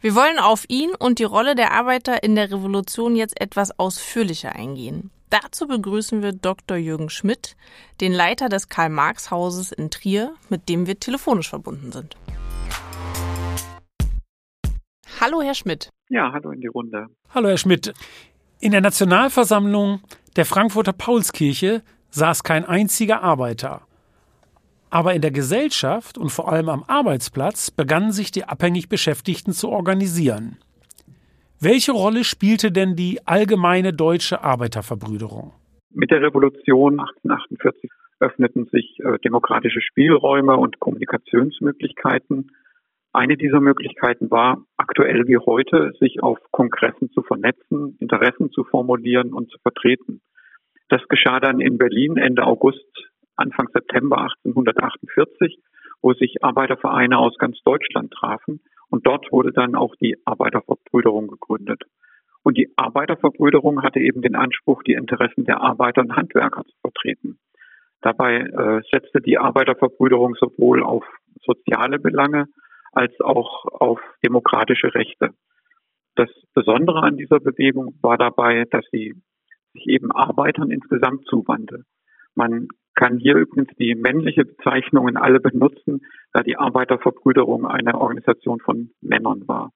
wir 0.00 0.14
wollen 0.14 0.38
auf 0.38 0.64
ihn 0.68 0.90
und 0.96 1.18
die 1.18 1.24
Rolle 1.24 1.56
der 1.56 1.72
Arbeiter 1.72 2.22
in 2.22 2.36
der 2.36 2.52
Revolution 2.52 3.16
jetzt 3.16 3.40
etwas 3.40 3.76
ausführlicher 3.80 4.54
eingehen. 4.54 5.10
Dazu 5.28 5.66
begrüßen 5.66 6.22
wir 6.22 6.30
Dr. 6.30 6.76
Jürgen 6.76 7.10
Schmidt, 7.10 7.56
den 8.00 8.12
Leiter 8.12 8.48
des 8.48 8.68
Karl-Marx-Hauses 8.68 9.72
in 9.72 9.90
Trier, 9.90 10.36
mit 10.48 10.68
dem 10.68 10.86
wir 10.86 11.00
telefonisch 11.00 11.48
verbunden 11.48 11.90
sind. 11.90 12.16
Hallo, 15.20 15.42
Herr 15.42 15.54
Schmidt. 15.54 15.90
Ja, 16.10 16.30
hallo 16.32 16.52
in 16.52 16.60
die 16.60 16.68
Runde. 16.68 17.06
Hallo, 17.34 17.48
Herr 17.48 17.58
Schmidt. 17.58 17.92
In 18.60 18.70
der 18.70 18.82
Nationalversammlung 18.82 20.00
der 20.36 20.46
Frankfurter 20.46 20.92
Paulskirche 20.92 21.82
saß 22.10 22.44
kein 22.44 22.64
einziger 22.64 23.20
Arbeiter. 23.20 23.87
Aber 24.90 25.14
in 25.14 25.20
der 25.20 25.30
Gesellschaft 25.30 26.16
und 26.16 26.30
vor 26.30 26.50
allem 26.50 26.68
am 26.68 26.84
Arbeitsplatz 26.86 27.70
begannen 27.70 28.12
sich 28.12 28.30
die 28.30 28.44
abhängig 28.44 28.88
Beschäftigten 28.88 29.52
zu 29.52 29.68
organisieren. 29.68 30.56
Welche 31.60 31.92
Rolle 31.92 32.24
spielte 32.24 32.70
denn 32.70 32.94
die 32.94 33.18
allgemeine 33.26 33.92
deutsche 33.92 34.42
Arbeiterverbrüderung? 34.42 35.52
Mit 35.90 36.10
der 36.10 36.22
Revolution 36.22 37.00
1848 37.00 37.90
öffneten 38.20 38.66
sich 38.66 38.98
äh, 39.00 39.18
demokratische 39.24 39.80
Spielräume 39.80 40.56
und 40.56 40.78
Kommunikationsmöglichkeiten. 40.78 42.52
Eine 43.12 43.36
dieser 43.36 43.60
Möglichkeiten 43.60 44.30
war, 44.30 44.64
aktuell 44.76 45.26
wie 45.26 45.38
heute, 45.38 45.92
sich 45.98 46.22
auf 46.22 46.38
Kongressen 46.50 47.10
zu 47.10 47.22
vernetzen, 47.22 47.96
Interessen 48.00 48.50
zu 48.52 48.64
formulieren 48.64 49.32
und 49.32 49.50
zu 49.50 49.58
vertreten. 49.58 50.20
Das 50.88 51.02
geschah 51.08 51.40
dann 51.40 51.60
in 51.60 51.78
Berlin 51.78 52.16
Ende 52.16 52.44
August, 52.44 52.86
Anfang 53.38 53.68
September 53.72 54.18
1848, 54.44 55.58
wo 56.02 56.12
sich 56.12 56.42
Arbeitervereine 56.42 57.18
aus 57.18 57.36
ganz 57.38 57.58
Deutschland 57.64 58.12
trafen 58.12 58.60
und 58.90 59.06
dort 59.06 59.30
wurde 59.32 59.52
dann 59.52 59.74
auch 59.74 59.94
die 59.96 60.16
Arbeiterverbrüderung 60.24 61.28
gegründet. 61.28 61.82
Und 62.42 62.56
die 62.56 62.72
Arbeiterverbrüderung 62.76 63.82
hatte 63.82 64.00
eben 64.00 64.22
den 64.22 64.36
Anspruch, 64.36 64.82
die 64.82 64.92
Interessen 64.92 65.44
der 65.44 65.60
Arbeiter 65.60 66.00
und 66.00 66.16
Handwerker 66.16 66.64
zu 66.64 66.74
vertreten. 66.80 67.38
Dabei 68.00 68.38
äh, 68.38 68.80
setzte 68.90 69.20
die 69.20 69.38
Arbeiterverbrüderung 69.38 70.34
sowohl 70.36 70.82
auf 70.82 71.04
soziale 71.44 71.98
Belange 71.98 72.46
als 72.92 73.12
auch 73.20 73.64
auf 73.66 74.00
demokratische 74.24 74.94
Rechte. 74.94 75.30
Das 76.14 76.30
Besondere 76.54 77.02
an 77.02 77.16
dieser 77.16 77.40
Bewegung 77.40 77.94
war 78.02 78.16
dabei, 78.16 78.64
dass 78.70 78.84
sie 78.90 79.14
sich 79.72 79.86
eben 79.86 80.10
Arbeitern 80.10 80.70
insgesamt 80.70 81.26
zuwandte. 81.26 81.84
Man 82.38 82.68
kann 82.94 83.18
hier 83.18 83.34
übrigens 83.34 83.74
die 83.80 83.96
männliche 83.96 84.44
Bezeichnung 84.44 85.08
in 85.08 85.16
alle 85.16 85.40
benutzen, 85.40 86.02
da 86.32 86.44
die 86.44 86.56
Arbeiterverbrüderung 86.56 87.66
eine 87.66 88.00
Organisation 88.00 88.60
von 88.60 88.90
Männern 89.00 89.48
war. 89.48 89.72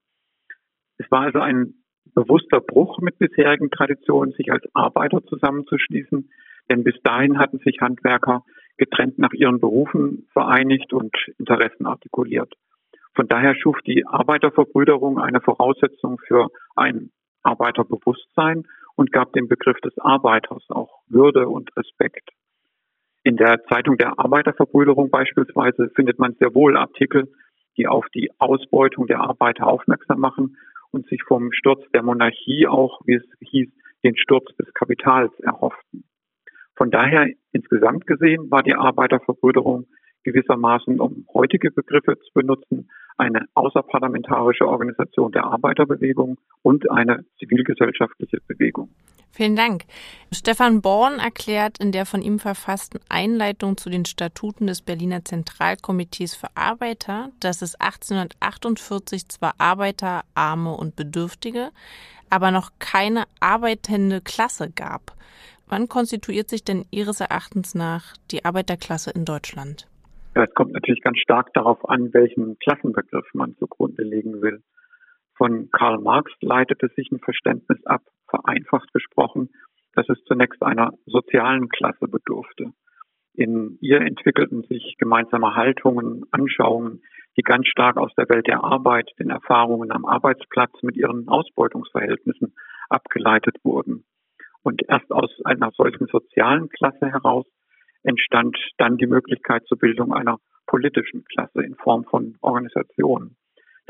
Es 0.97 1.11
war 1.11 1.23
also 1.23 1.41
ein 1.41 1.75
bewusster 2.15 2.61
Bruch 2.61 3.01
mit 3.01 3.19
bisherigen 3.19 3.69
Traditionen, 3.71 4.33
sich 4.35 4.53
als 4.53 4.63
Arbeiter 4.75 5.25
zusammenzuschließen, 5.25 6.31
denn 6.71 6.85
bis 6.85 6.95
dahin 7.03 7.41
hatten 7.41 7.59
sich 7.59 7.81
Handwerker 7.81 8.45
getrennt 8.77 9.19
nach 9.19 9.33
ihren 9.33 9.59
Berufen 9.59 10.29
vereinigt 10.33 10.93
und 10.93 11.13
Interessen 11.39 11.87
artikuliert. 11.87 12.55
Von 13.17 13.27
daher 13.27 13.57
schuf 13.57 13.81
die 13.85 14.07
Arbeiterverbrüderung 14.07 15.19
eine 15.19 15.41
Voraussetzung 15.41 16.21
für 16.29 16.47
ein 16.77 17.11
Arbeiterbewusstsein 17.43 18.63
und 18.95 19.11
gab 19.11 19.33
dem 19.33 19.49
Begriff 19.49 19.81
des 19.81 19.99
Arbeiters 19.99 20.63
auch 20.69 21.03
Würde 21.09 21.49
und 21.49 21.77
Respekt. 21.77 22.31
In 23.25 23.37
der 23.37 23.63
Zeitung 23.69 23.97
der 23.99 24.19
Arbeiterverbrüderung 24.19 25.11
beispielsweise 25.11 25.91
findet 25.95 26.19
man 26.19 26.35
sehr 26.41 26.55
wohl 26.55 26.77
Artikel, 26.77 27.33
die 27.77 27.87
auf 27.87 28.07
die 28.15 28.31
Ausbeutung 28.39 29.07
der 29.07 29.21
Arbeiter 29.21 29.69
aufmerksam 29.69 30.19
machen 30.19 30.57
und 30.91 31.07
sich 31.07 31.23
vom 31.23 31.53
Sturz 31.53 31.83
der 31.95 32.03
Monarchie 32.03 32.67
auch, 32.67 33.01
wie 33.07 33.15
es 33.15 33.25
hieß, 33.41 33.69
den 34.03 34.17
Sturz 34.17 34.45
des 34.57 34.75
Kapitals 34.75 35.33
erhofften. 35.41 36.05
Von 36.75 36.91
daher 36.91 37.29
insgesamt 37.53 38.09
gesehen 38.09 38.51
war 38.51 38.65
die 38.65 38.75
Arbeiterverbrüderung 38.75 39.87
gewissermaßen, 40.25 41.01
um 41.01 41.27
heutige 41.33 41.71
Begriffe 41.71 42.19
zu 42.19 42.33
benutzen, 42.35 42.91
eine 43.17 43.47
außerparlamentarische 43.55 44.67
Organisation 44.67 45.31
der 45.31 45.45
Arbeiterbewegung 45.45 46.39
und 46.63 46.91
eine 46.91 47.25
zivilgesellschaftliche 47.39 48.39
Bewegung. 48.49 48.91
Vielen 49.35 49.57
Dank. 49.57 49.85
Stefan 50.31 50.83
Born 50.83 51.19
erklärt 51.19 51.79
in 51.79 51.91
der 51.91 52.05
von 52.05 52.21
ihm 52.21 52.39
verfassten 52.39 53.01
Einleitung 53.09 53.79
zu 53.79 53.89
den 53.89 54.05
Statuten 54.05 54.67
des 54.67 54.83
Berliner 54.83 55.25
Zentralkomitees 55.25 56.35
für 56.35 56.49
Arbeiter, 56.55 57.31
dass 57.41 57.63
es 57.63 57.75
1848 57.77 59.29
zwar 59.29 59.55
Arbeiter, 59.57 60.23
Arme 60.35 60.77
und 60.77 60.97
Bedürftige, 60.97 61.71
aber 62.29 62.51
noch 62.51 62.73
keine 62.79 63.25
arbeitende 63.41 64.21
Klasse 64.21 64.71
gab. 64.71 65.15
Wann 65.67 65.89
konstituiert 65.89 66.51
sich 66.51 66.63
denn 66.63 66.85
Ihres 66.91 67.21
Erachtens 67.21 67.75
nach 67.75 68.15
die 68.31 68.45
Arbeiterklasse 68.45 69.13
in 69.13 69.25
Deutschland? 69.25 69.87
Ja, 70.35 70.45
es 70.45 70.53
kommt 70.55 70.73
natürlich 70.73 71.01
ganz 71.01 71.17
stark 71.19 71.55
darauf 71.55 71.89
an, 71.89 72.13
welchen 72.13 72.59
Klassenbegriff 72.59 73.25
man 73.33 73.57
zugrunde 73.59 74.03
legen 74.03 74.43
will. 74.43 74.63
Von 75.37 75.71
Karl 75.71 75.99
Marx 75.99 76.33
leitete 76.41 76.89
sich 76.95 77.11
ein 77.11 77.21
Verständnis 77.21 77.85
ab, 77.87 78.03
vereinfacht 78.29 78.93
gesprochen, 78.93 79.51
dass 79.95 80.09
es 80.09 80.23
zunächst 80.25 80.63
einer 80.63 80.93
sozialen 81.07 81.69
Klasse 81.69 82.09
bedurfte. 82.09 82.73
In 83.35 83.79
ihr 83.81 84.01
entwickelten 84.01 84.63
sich 84.65 84.97
gemeinsame 84.99 85.55
Haltungen, 85.55 86.25
Anschauungen, 86.31 87.03
die 87.37 87.43
ganz 87.43 87.67
stark 87.67 87.97
aus 87.97 88.13
der 88.15 88.29
Welt 88.29 88.47
der 88.47 88.63
Arbeit, 88.63 89.11
den 89.19 89.31
Erfahrungen 89.31 89.91
am 89.91 90.05
Arbeitsplatz 90.05 90.71
mit 90.83 90.97
ihren 90.97 91.29
Ausbeutungsverhältnissen 91.29 92.55
abgeleitet 92.91 93.57
wurden. 93.63 94.05
Und 94.63 94.83
erst 94.87 95.11
aus 95.11 95.31
einer 95.45 95.71
solchen 95.73 96.07
sozialen 96.07 96.69
Klasse 96.69 97.07
heraus 97.11 97.47
entstand 98.03 98.57
dann 98.77 98.99
die 98.99 99.07
Möglichkeit 99.07 99.65
zur 99.67 99.79
Bildung 99.79 100.13
einer 100.13 100.39
politischen 100.67 101.25
Klasse 101.25 101.63
in 101.63 101.75
Form 101.75 102.05
von 102.05 102.37
Organisationen. 102.43 103.37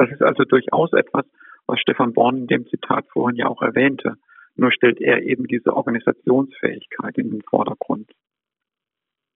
Das 0.02 0.11
ist 0.11 0.23
also 0.23 0.42
durchaus 0.42 0.92
etwas, 0.94 1.25
was 1.68 1.78
Stefan 1.78 2.12
Born 2.12 2.37
in 2.37 2.47
dem 2.49 2.66
Zitat 2.66 3.06
vorhin 3.12 3.37
ja 3.37 3.47
auch 3.47 3.62
erwähnte. 3.62 4.16
Nur 4.56 4.73
stellt 4.73 5.00
er 5.00 5.23
eben 5.23 5.47
diese 5.47 5.76
Organisationsfähigkeit 5.76 7.16
in 7.18 7.30
den 7.30 7.42
Vordergrund. 7.42 8.11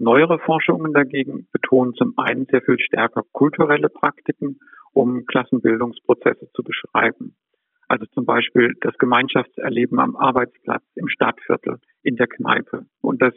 Neuere 0.00 0.40
Forschungen 0.40 0.92
dagegen 0.92 1.46
betonen 1.52 1.94
zum 1.94 2.14
einen 2.16 2.46
sehr 2.46 2.62
viel 2.62 2.80
stärker 2.80 3.22
kulturelle 3.30 3.88
Praktiken, 3.88 4.58
um 4.92 5.24
Klassenbildungsprozesse 5.26 6.50
zu 6.52 6.64
beschreiben. 6.64 7.36
Also 7.86 8.06
zum 8.06 8.26
Beispiel 8.26 8.74
das 8.80 8.98
Gemeinschaftserleben 8.98 10.00
am 10.00 10.16
Arbeitsplatz, 10.16 10.82
im 10.96 11.06
Stadtviertel, 11.06 11.78
in 12.02 12.16
der 12.16 12.26
Kneipe 12.26 12.86
und 13.00 13.22
das 13.22 13.34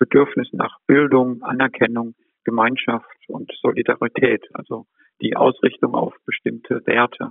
Bedürfnis 0.00 0.48
nach 0.52 0.78
Bildung, 0.88 1.42
Anerkennung, 1.42 2.16
Gemeinschaft 2.42 3.06
und 3.28 3.52
Solidarität, 3.62 4.44
also 4.52 4.86
die 5.22 5.36
Ausrichtung 5.36 5.94
auf 5.94 6.14
bestimmte 6.26 6.86
Werte. 6.86 7.30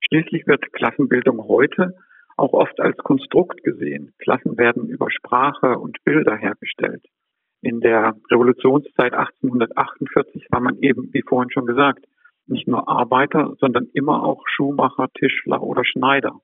Schließlich 0.00 0.46
wird 0.46 0.72
Klassenbildung 0.72 1.46
heute 1.46 1.94
auch 2.36 2.54
oft 2.54 2.80
als 2.80 2.96
Konstrukt 2.98 3.62
gesehen. 3.62 4.14
Klassen 4.18 4.56
werden 4.56 4.88
über 4.88 5.10
Sprache 5.10 5.78
und 5.78 6.02
Bilder 6.04 6.36
hergestellt. 6.36 7.04
In 7.60 7.80
der 7.80 8.16
Revolutionszeit 8.30 9.12
1848 9.12 10.46
war 10.50 10.60
man 10.60 10.78
eben, 10.78 11.12
wie 11.12 11.22
vorhin 11.22 11.50
schon 11.50 11.66
gesagt, 11.66 12.06
nicht 12.46 12.66
nur 12.66 12.88
Arbeiter, 12.88 13.54
sondern 13.60 13.86
immer 13.92 14.24
auch 14.24 14.42
Schuhmacher, 14.46 15.08
Tischler 15.12 15.62
oder 15.62 15.84
Schneider. 15.84 16.40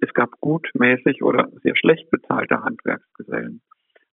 Es 0.00 0.12
gab 0.12 0.32
gutmäßig 0.40 1.22
oder 1.22 1.48
sehr 1.62 1.76
schlecht 1.76 2.10
bezahlte 2.10 2.62
Handwerksgesellen. 2.62 3.62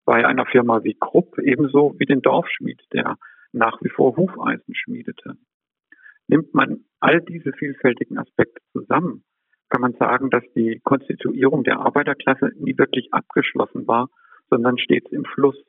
Bei 0.05 0.27
einer 0.27 0.47
Firma 0.47 0.85
wie 0.85 0.97
Krupp 1.01 1.39
ebenso 1.39 1.95
wie 1.99 2.07
den 2.07 2.21
Dorfschmied, 2.21 2.83
der 2.93 3.17
nach 3.53 3.81
wie 3.83 3.89
vor 3.89 4.17
Hufeisen 4.17 4.75
schmiedete. 4.75 5.37
Nimmt 6.33 6.55
man 6.55 6.87
all 6.99 7.21
diese 7.21 7.53
vielfältigen 7.53 8.17
Aspekte 8.17 8.63
zusammen, 8.73 9.23
kann 9.69 9.83
man 9.83 9.93
sagen, 9.99 10.31
dass 10.31 10.43
die 10.57 10.81
Konstituierung 10.83 11.63
der 11.63 11.81
Arbeiterklasse 11.81 12.53
nie 12.57 12.79
wirklich 12.79 13.13
abgeschlossen 13.13 13.87
war, 13.87 14.09
sondern 14.49 14.79
stets 14.79 15.13
im 15.13 15.27
Fluss. 15.27 15.63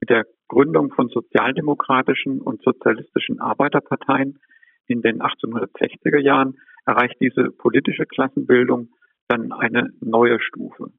Mit 0.00 0.10
der 0.10 0.24
Gründung 0.46 0.92
von 0.92 1.08
sozialdemokratischen 1.08 2.40
und 2.40 2.62
sozialistischen 2.62 3.40
Arbeiterparteien 3.40 4.38
in 4.86 5.02
den 5.02 5.20
1860er 5.20 6.20
Jahren 6.20 6.54
erreicht 6.86 7.16
diese 7.20 7.50
politische 7.50 8.06
Klassenbildung 8.06 8.90
dann 9.26 9.50
eine 9.50 9.90
neue 10.00 10.38
Stufe. 10.40 10.92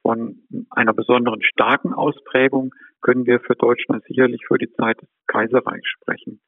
Von 0.00 0.46
einer 0.70 0.94
besonderen 0.94 1.42
starken 1.42 1.92
Ausprägung 1.92 2.74
können 3.02 3.26
wir 3.26 3.40
für 3.40 3.56
Deutschland 3.56 4.04
sicherlich 4.04 4.40
für 4.48 4.56
die 4.56 4.72
Zeit 4.72 5.02
des 5.02 5.10
Kaiserreichs 5.26 5.86
sprechen. 5.86 6.40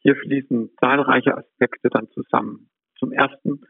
Hier 0.00 0.16
fließen 0.16 0.70
zahlreiche 0.80 1.36
Aspekte 1.36 1.88
dann 1.90 2.08
zusammen. 2.10 2.70
Zum 2.98 3.12
ersten 3.12 3.62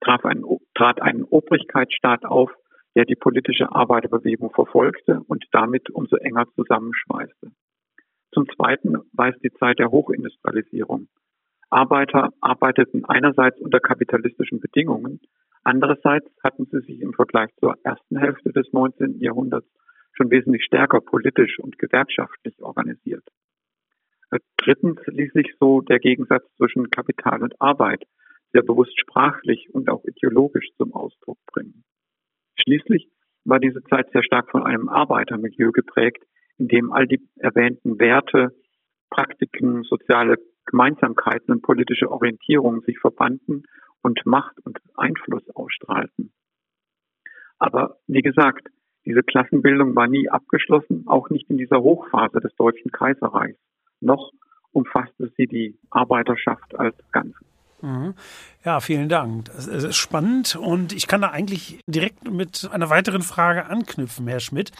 traf 0.00 0.24
ein, 0.24 0.42
trat 0.74 1.00
ein 1.00 1.24
Obrigkeitsstaat 1.24 2.24
auf, 2.24 2.50
der 2.94 3.04
die 3.04 3.16
politische 3.16 3.72
Arbeiterbewegung 3.72 4.50
verfolgte 4.50 5.20
und 5.26 5.44
damit 5.52 5.90
umso 5.90 6.16
enger 6.16 6.46
zusammenschweißte. 6.54 7.50
Zum 8.32 8.48
Zweiten 8.56 8.98
weist 9.12 9.42
die 9.42 9.52
Zeit 9.52 9.78
der 9.78 9.90
Hochindustrialisierung. 9.90 11.08
Arbeiter 11.70 12.30
arbeiteten 12.40 13.04
einerseits 13.04 13.60
unter 13.60 13.80
kapitalistischen 13.80 14.60
Bedingungen, 14.60 15.20
andererseits 15.64 16.26
hatten 16.42 16.66
sie 16.66 16.80
sich 16.80 17.00
im 17.00 17.14
Vergleich 17.14 17.50
zur 17.58 17.74
ersten 17.82 18.18
Hälfte 18.18 18.52
des 18.52 18.72
19. 18.72 19.18
Jahrhunderts 19.20 19.68
schon 20.12 20.30
wesentlich 20.30 20.64
stärker 20.64 21.00
politisch 21.00 21.58
und 21.58 21.78
gewerkschaftlich 21.78 22.62
organisiert. 22.62 23.24
Drittens 24.56 25.00
ließ 25.06 25.32
sich 25.32 25.54
so 25.60 25.80
der 25.80 25.98
Gegensatz 25.98 26.44
zwischen 26.56 26.90
Kapital 26.90 27.42
und 27.42 27.60
Arbeit 27.60 28.04
sehr 28.52 28.62
bewusst 28.62 28.98
sprachlich 28.98 29.68
und 29.72 29.90
auch 29.90 30.04
ideologisch 30.04 30.68
zum 30.76 30.94
Ausdruck 30.94 31.38
bringen. 31.46 31.84
Schließlich 32.56 33.08
war 33.44 33.58
diese 33.58 33.82
Zeit 33.84 34.10
sehr 34.12 34.22
stark 34.22 34.50
von 34.50 34.62
einem 34.62 34.88
Arbeitermilieu 34.88 35.72
geprägt, 35.72 36.24
in 36.56 36.68
dem 36.68 36.92
all 36.92 37.06
die 37.06 37.20
erwähnten 37.36 37.98
Werte, 37.98 38.54
Praktiken, 39.10 39.82
soziale 39.82 40.36
Gemeinsamkeiten 40.66 41.52
und 41.52 41.62
politische 41.62 42.10
Orientierungen 42.10 42.80
sich 42.82 42.98
verbanden 42.98 43.64
und 44.02 44.24
Macht 44.24 44.58
und 44.64 44.78
Einfluss 44.96 45.48
ausstrahlten. 45.54 46.32
Aber 47.58 47.98
wie 48.06 48.22
gesagt, 48.22 48.68
diese 49.04 49.22
Klassenbildung 49.22 49.94
war 49.94 50.06
nie 50.06 50.28
abgeschlossen, 50.30 51.04
auch 51.06 51.28
nicht 51.28 51.50
in 51.50 51.58
dieser 51.58 51.82
Hochphase 51.82 52.40
des 52.40 52.54
Deutschen 52.56 52.90
Kaiserreichs. 52.90 53.58
Noch 54.04 54.32
umfasste 54.72 55.32
sie 55.36 55.46
die 55.46 55.76
Arbeiterschaft 55.90 56.78
als 56.78 56.94
Ganzes. 57.10 57.40
Mhm. 57.80 58.14
Ja, 58.64 58.80
vielen 58.80 59.08
Dank. 59.08 59.46
Das 59.46 59.66
ist 59.66 59.96
spannend 59.96 60.56
und 60.56 60.92
ich 60.92 61.06
kann 61.06 61.22
da 61.22 61.30
eigentlich 61.30 61.80
direkt 61.86 62.30
mit 62.30 62.68
einer 62.72 62.90
weiteren 62.90 63.22
Frage 63.22 63.66
anknüpfen, 63.66 64.26
Herr 64.26 64.40
Schmidt. 64.40 64.72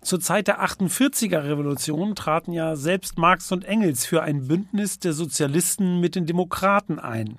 Zur 0.00 0.20
Zeit 0.20 0.48
der 0.48 0.62
48er 0.62 1.44
Revolution 1.44 2.14
traten 2.14 2.52
ja 2.52 2.76
selbst 2.76 3.18
Marx 3.18 3.50
und 3.52 3.64
Engels 3.64 4.04
für 4.04 4.22
ein 4.22 4.48
Bündnis 4.48 4.98
der 4.98 5.12
Sozialisten 5.12 6.00
mit 6.00 6.14
den 6.14 6.26
Demokraten 6.26 6.98
ein. 6.98 7.38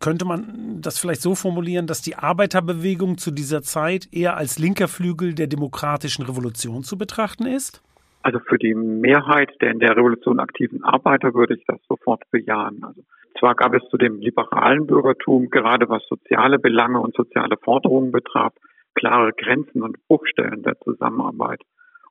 Könnte 0.00 0.24
man 0.24 0.80
das 0.80 0.98
vielleicht 0.98 1.22
so 1.22 1.34
formulieren, 1.34 1.86
dass 1.86 2.02
die 2.02 2.16
Arbeiterbewegung 2.16 3.18
zu 3.18 3.30
dieser 3.30 3.62
Zeit 3.62 4.08
eher 4.12 4.36
als 4.36 4.58
linker 4.58 4.88
Flügel 4.88 5.34
der 5.34 5.46
demokratischen 5.46 6.24
Revolution 6.24 6.82
zu 6.82 6.98
betrachten 6.98 7.46
ist? 7.46 7.82
Also 8.26 8.40
für 8.40 8.58
die 8.58 8.74
Mehrheit 8.74 9.52
der 9.60 9.70
in 9.70 9.78
der 9.78 9.96
Revolution 9.96 10.40
aktiven 10.40 10.82
Arbeiter 10.82 11.32
würde 11.32 11.54
ich 11.54 11.64
das 11.68 11.78
sofort 11.88 12.24
bejahen. 12.32 12.82
Also 12.82 13.02
zwar 13.38 13.54
gab 13.54 13.72
es 13.72 13.88
zu 13.88 13.96
dem 13.98 14.18
liberalen 14.18 14.88
Bürgertum, 14.88 15.48
gerade 15.48 15.88
was 15.88 16.02
soziale 16.08 16.58
Belange 16.58 16.98
und 16.98 17.14
soziale 17.14 17.56
Forderungen 17.62 18.10
betraf, 18.10 18.52
klare 18.96 19.30
Grenzen 19.32 19.80
und 19.80 20.04
Bruchstellen 20.08 20.64
der 20.64 20.76
Zusammenarbeit. 20.80 21.62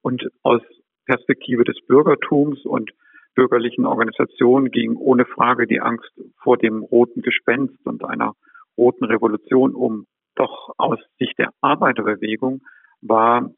Und 0.04 0.25
aus 0.41 0.62
Perspektive 1.06 1.65
des 1.65 1.75
Bürgertums 1.86 2.63
und 2.63 2.91
bürgerlichen 3.36 3.86
Organisationen 3.86 4.71
ging 4.71 4.95
ohne 4.95 5.25
Frage 5.25 5.67
die 5.67 5.82
Angst 5.82 6.13
vor 6.41 6.58
dem 6.58 6.82
roten 6.84 7.23
Gespenst 7.23 7.86
und 7.86 8.06
einer 8.06 8.36
roten 8.78 9.04
Revolution 9.04 9.75
um. 9.75 10.06
Doch 10.36 10.69
aus 10.78 10.99
Sicht 11.19 11.38
der 11.39 11.49
Arbeiterbewegung 11.60 12.62
war 13.01 13.51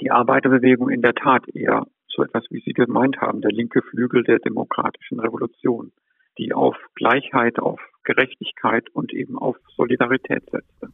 die 0.00 0.10
Arbeiterbewegung 0.10 0.90
in 0.90 1.02
der 1.02 1.14
Tat 1.14 1.48
eher 1.48 1.86
so 2.08 2.22
etwas, 2.22 2.44
wie 2.50 2.60
Sie 2.64 2.72
gemeint 2.72 3.20
haben, 3.20 3.40
der 3.40 3.50
linke 3.50 3.82
Flügel 3.82 4.22
der 4.22 4.38
demokratischen 4.38 5.20
Revolution 5.20 5.92
die 6.38 6.52
auf 6.52 6.76
Gleichheit, 6.94 7.58
auf 7.58 7.80
Gerechtigkeit 8.04 8.88
und 8.90 9.12
eben 9.12 9.38
auf 9.38 9.56
Solidarität 9.76 10.44
setzte. 10.50 10.88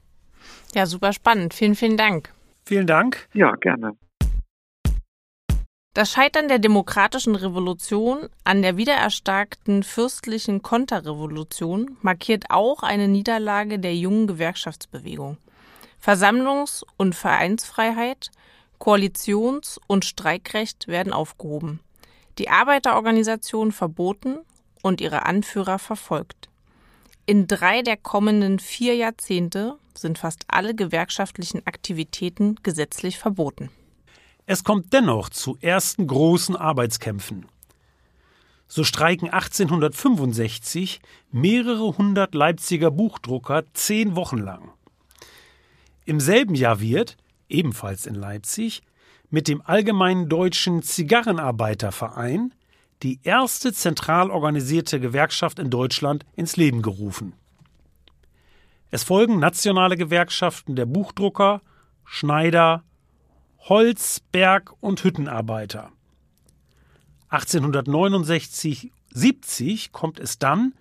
Ja, 0.75 0.87
super 0.87 1.13
spannend. 1.13 1.55
Vielen, 1.55 1.75
vielen 1.75 1.97
Dank. 1.97 2.33
Vielen 2.65 2.87
Dank. 2.87 3.29
Ja, 3.33 3.55
gerne. 3.57 3.97
Das 5.93 6.13
Scheitern 6.13 6.47
der 6.47 6.61
demokratischen 6.61 7.35
Revolution 7.35 8.29
an 8.45 8.63
der 8.63 8.77
wiedererstarkten 8.77 9.83
fürstlichen 9.83 10.63
Konterrevolution 10.63 11.97
markiert 12.01 12.45
auch 12.49 12.85
eine 12.85 13.09
Niederlage 13.09 13.81
der 13.81 13.97
jungen 13.97 14.29
Gewerkschaftsbewegung. 14.29 15.37
Versammlungs- 16.01 16.85
und 16.97 17.17
Vereinsfreiheit, 17.17 18.31
Koalitions- 18.81 19.79
und 19.87 20.05
Streikrecht 20.05 20.89
werden 20.89 21.13
aufgehoben. 21.13 21.81
Die 22.39 22.49
Arbeiterorganisation 22.49 23.73
verboten 23.73 24.39
und 24.83 25.01
ihre 25.01 25.27
Anführer 25.27 25.79
verfolgt. 25.79 26.49
In 27.27 27.47
drei 27.47 27.83
der 27.83 27.99
kommenden 27.99 28.59
vier 28.59 28.97
Jahrzehnte 28.97 29.77
sind 29.95 30.19
fast 30.19 30.45
alle 30.49 30.75
gewerkschaftlichen 30.75 31.67
Aktivitäten 31.67 32.57
gesetzlich 32.63 33.19
verboten. 33.19 33.71
Es 34.47 34.65
kommt 34.65 34.93
dennoch 34.93 35.29
zu 35.29 35.59
ersten 35.61 36.07
großen 36.07 36.57
Arbeitskämpfen. 36.57 37.47
So 38.67 38.83
streiken 38.83 39.29
1865 39.29 41.01
mehrere 41.31 41.99
hundert 41.99 42.35
Leipziger 42.35 42.91
Buchdrucker 42.91 43.65
zehn 43.75 44.17
Wochen 44.17 44.39
lang. 44.39 44.73
Im 46.05 46.19
selben 46.19 46.55
Jahr 46.55 46.81
wird, 46.81 47.17
ebenfalls 47.51 48.07
in 48.07 48.15
Leipzig, 48.15 48.83
mit 49.31 49.49
dem 49.49 49.63
Allgemeinen 49.63 50.29
Deutschen 50.29 50.83
Zigarrenarbeiterverein 50.83 52.53
die 53.03 53.19
erste 53.23 53.73
zentral 53.73 54.31
organisierte 54.31 55.01
Gewerkschaft 55.01 55.59
in 55.59 55.71
Deutschland 55.71 56.27
ins 56.37 56.57
Leben 56.57 56.83
gerufen. 56.83 57.33
Es 58.91 59.05
folgen 59.05 59.39
nationale 59.39 59.97
Gewerkschaften 59.97 60.77
der 60.77 60.85
Buchdrucker, 60.87 61.63
Schneider, 62.05 62.85
Holz-, 63.69 64.21
Berg- 64.33 64.73
und 64.81 65.05
Hüttenarbeiter. 65.05 65.93
1869-70 67.31 69.93
kommt 69.93 70.19
es 70.19 70.39
dann 70.39 70.75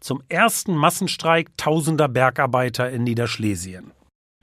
zum 0.00 0.22
ersten 0.30 0.74
Massenstreik 0.74 1.54
tausender 1.58 2.08
Bergarbeiter 2.08 2.90
in 2.90 3.04
Niederschlesien. 3.04 3.92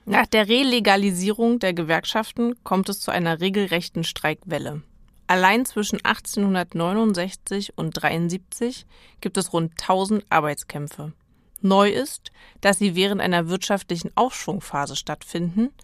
Nach 0.08 0.26
der 0.26 0.48
Relegalisierung 0.48 1.58
der 1.58 1.74
Gewerkschaften 1.74 2.54
kommt 2.64 2.88
es 2.88 2.98
zu 2.98 3.10
einer 3.10 3.40
regelrechten 3.40 4.04
Streikwelle. 4.04 4.80
Allein 5.26 5.66
zwischen 5.66 6.02
1869 6.02 7.76
und 7.76 7.90
73 7.90 8.86
gibt 9.20 9.36
es 9.36 9.52
rund 9.52 9.72
1000 9.72 10.24
Arbeitskämpfe. 10.30 11.12
Neu 11.60 11.90
ist, 11.90 12.32
dass 12.62 12.78
sie 12.78 12.94
während 12.94 13.20
einer 13.20 13.50
wirtschaftlichen 13.50 14.10
Aufschwungphase 14.14 14.96
stattfinden, 14.96 15.74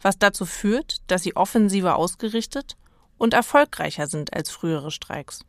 was 0.00 0.16
dazu 0.16 0.46
führt, 0.46 0.98
dass 1.08 1.24
sie 1.24 1.34
offensiver 1.34 1.96
ausgerichtet 1.96 2.76
und 3.18 3.34
erfolgreicher 3.34 4.06
sind 4.06 4.32
als 4.32 4.52
frühere 4.52 4.92
Streiks. 4.92 5.40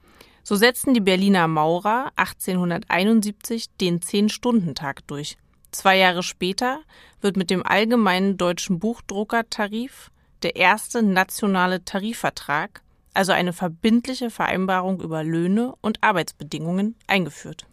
So 0.41 0.55
setzten 0.55 0.95
die 0.95 1.01
Berliner 1.01 1.47
Maurer 1.47 2.11
1871 2.15 3.69
den 3.79 4.01
Zehn-Stunden-Tag 4.01 5.05
durch. 5.05 5.37
Zwei 5.73 5.97
Jahre 5.97 6.21
später 6.21 6.81
wird 7.19 7.35
mit 7.35 7.49
dem 7.49 7.65
allgemeinen 7.65 8.37
deutschen 8.37 8.77
Buchdruckertarif 8.77 10.11
der 10.43 10.55
erste 10.55 11.01
nationale 11.01 11.83
Tarifvertrag, 11.83 12.83
also 13.15 13.31
eine 13.31 13.53
verbindliche 13.53 14.29
Vereinbarung 14.29 15.01
über 15.01 15.23
Löhne 15.23 15.73
und 15.81 15.97
Arbeitsbedingungen, 16.03 16.95
eingeführt. 17.07 17.65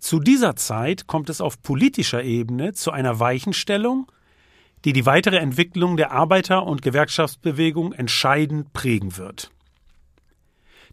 Zu 0.00 0.18
dieser 0.18 0.56
Zeit 0.56 1.06
kommt 1.06 1.30
es 1.30 1.40
auf 1.40 1.62
politischer 1.62 2.24
Ebene 2.24 2.72
zu 2.72 2.90
einer 2.90 3.20
Weichenstellung, 3.20 4.10
die 4.84 4.92
die 4.92 5.06
weitere 5.06 5.36
Entwicklung 5.36 5.96
der 5.96 6.10
Arbeiter- 6.10 6.66
und 6.66 6.82
Gewerkschaftsbewegung 6.82 7.92
entscheidend 7.92 8.72
prägen 8.72 9.16
wird. 9.16 9.52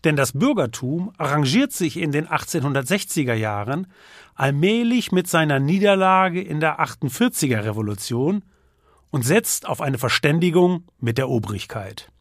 Denn 0.03 0.15
das 0.15 0.33
Bürgertum 0.33 1.13
arrangiert 1.17 1.71
sich 1.71 1.97
in 1.97 2.11
den 2.11 2.27
1860er 2.27 3.33
Jahren 3.33 3.87
allmählich 4.35 5.11
mit 5.11 5.27
seiner 5.27 5.59
Niederlage 5.59 6.41
in 6.41 6.59
der 6.59 6.79
48er 6.79 7.63
Revolution 7.63 8.43
und 9.11 9.23
setzt 9.23 9.67
auf 9.67 9.81
eine 9.81 9.97
Verständigung 9.97 10.85
mit 10.99 11.17
der 11.17 11.29
Obrigkeit. 11.29 12.11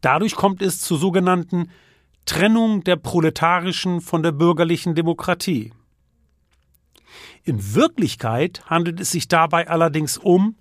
Dadurch 0.00 0.34
kommt 0.34 0.62
es 0.62 0.80
zur 0.80 0.98
sogenannten 0.98 1.70
Trennung 2.24 2.84
der 2.84 2.96
proletarischen 2.96 4.00
von 4.00 4.22
der 4.22 4.32
bürgerlichen 4.32 4.94
Demokratie. 4.94 5.72
In 7.44 7.74
Wirklichkeit 7.74 8.62
handelt 8.66 9.00
es 9.00 9.12
sich 9.12 9.28
dabei 9.28 9.68
allerdings 9.68 10.18
um, 10.18 10.56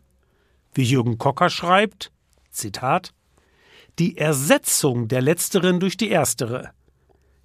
wie 0.73 0.83
Jürgen 0.83 1.17
Kocker 1.17 1.49
schreibt, 1.49 2.11
Zitat, 2.49 3.13
die 3.99 4.17
Ersetzung 4.17 5.07
der 5.07 5.21
letzteren 5.21 5.79
durch 5.79 5.97
die 5.97 6.09
erstere. 6.09 6.71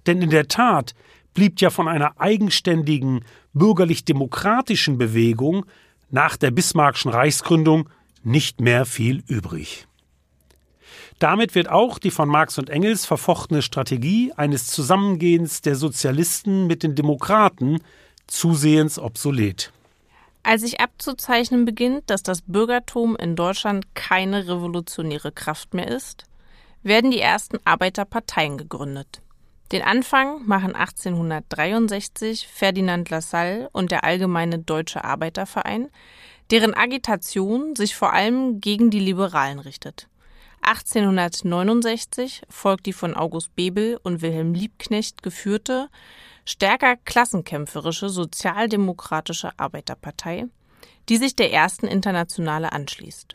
Denn 0.05 0.21
in 0.21 0.29
der 0.29 0.47
Tat 0.47 0.93
blieb 1.33 1.59
ja 1.61 1.69
von 1.69 1.87
einer 1.87 2.19
eigenständigen 2.19 3.25
bürgerlich-demokratischen 3.53 4.97
Bewegung 4.97 5.65
nach 6.09 6.37
der 6.37 6.51
Bismarckschen 6.51 7.11
Reichsgründung 7.11 7.89
nicht 8.23 8.61
mehr 8.61 8.85
viel 8.85 9.23
übrig. 9.27 9.87
Damit 11.19 11.55
wird 11.55 11.69
auch 11.69 11.99
die 11.99 12.11
von 12.11 12.27
Marx 12.27 12.57
und 12.57 12.69
Engels 12.69 13.05
verfochtene 13.05 13.61
Strategie 13.61 14.33
eines 14.35 14.67
Zusammengehens 14.67 15.61
der 15.61 15.75
Sozialisten 15.75 16.67
mit 16.67 16.83
den 16.83 16.95
Demokraten 16.95 17.79
zusehends 18.27 18.99
obsolet. 18.99 19.71
Als 20.43 20.61
sich 20.61 20.81
abzuzeichnen 20.81 21.63
beginnt, 21.63 22.09
dass 22.09 22.23
das 22.23 22.41
Bürgertum 22.41 23.15
in 23.15 23.35
Deutschland 23.35 23.95
keine 23.95 24.47
revolutionäre 24.47 25.31
Kraft 25.31 25.73
mehr 25.73 25.87
ist, 25.87 26.25
werden 26.83 27.11
die 27.11 27.21
ersten 27.21 27.57
Arbeiterparteien 27.63 28.57
gegründet. 28.57 29.22
Den 29.73 29.81
Anfang 29.81 30.45
machen 30.45 30.75
1863 30.75 32.47
Ferdinand 32.47 33.09
Lassalle 33.09 33.71
und 33.71 33.89
der 33.89 34.03
Allgemeine 34.03 34.59
Deutsche 34.59 35.03
Arbeiterverein, 35.03 35.89
deren 36.51 36.75
Agitation 36.75 37.75
sich 37.75 37.95
vor 37.95 38.13
allem 38.13 38.61
gegen 38.61 38.91
die 38.91 38.99
Liberalen 38.99 39.57
richtet. 39.57 40.07
1869 40.61 42.43
folgt 42.49 42.85
die 42.85 42.93
von 42.93 43.15
August 43.15 43.55
Bebel 43.55 43.99
und 44.03 44.21
Wilhelm 44.21 44.53
Liebknecht 44.53 45.23
geführte, 45.23 45.89
stärker 46.45 46.95
klassenkämpferische 46.95 48.09
Sozialdemokratische 48.09 49.57
Arbeiterpartei, 49.57 50.45
die 51.09 51.17
sich 51.17 51.35
der 51.35 51.51
ersten 51.51 51.87
Internationale 51.87 52.73
anschließt. 52.73 53.33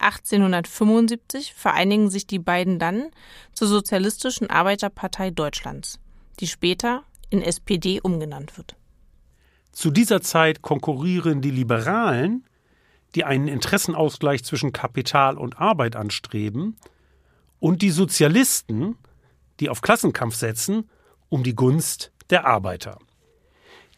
1875 0.00 1.54
vereinigen 1.54 2.10
sich 2.10 2.26
die 2.26 2.38
beiden 2.38 2.78
dann 2.78 3.10
zur 3.52 3.68
Sozialistischen 3.68 4.50
Arbeiterpartei 4.50 5.30
Deutschlands, 5.30 5.98
die 6.40 6.46
später 6.46 7.04
in 7.30 7.42
SPD 7.42 8.00
umgenannt 8.00 8.56
wird. 8.56 8.76
Zu 9.72 9.90
dieser 9.90 10.20
Zeit 10.20 10.62
konkurrieren 10.62 11.40
die 11.40 11.50
Liberalen, 11.50 12.44
die 13.14 13.24
einen 13.24 13.48
Interessenausgleich 13.48 14.42
zwischen 14.44 14.72
Kapital 14.72 15.38
und 15.38 15.58
Arbeit 15.58 15.94
anstreben, 15.94 16.76
und 17.60 17.82
die 17.82 17.90
Sozialisten, 17.90 18.96
die 19.60 19.68
auf 19.68 19.80
Klassenkampf 19.80 20.34
setzen, 20.34 20.88
um 21.28 21.42
die 21.42 21.54
Gunst 21.54 22.12
der 22.30 22.46
Arbeiter. 22.46 22.98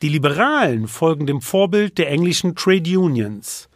Die 0.02 0.08
Liberalen 0.08 0.88
folgen 0.88 1.26
dem 1.26 1.40
Vorbild 1.40 1.98
der 1.98 2.10
englischen 2.10 2.54
Trade 2.54 2.98
Unions 2.98 3.69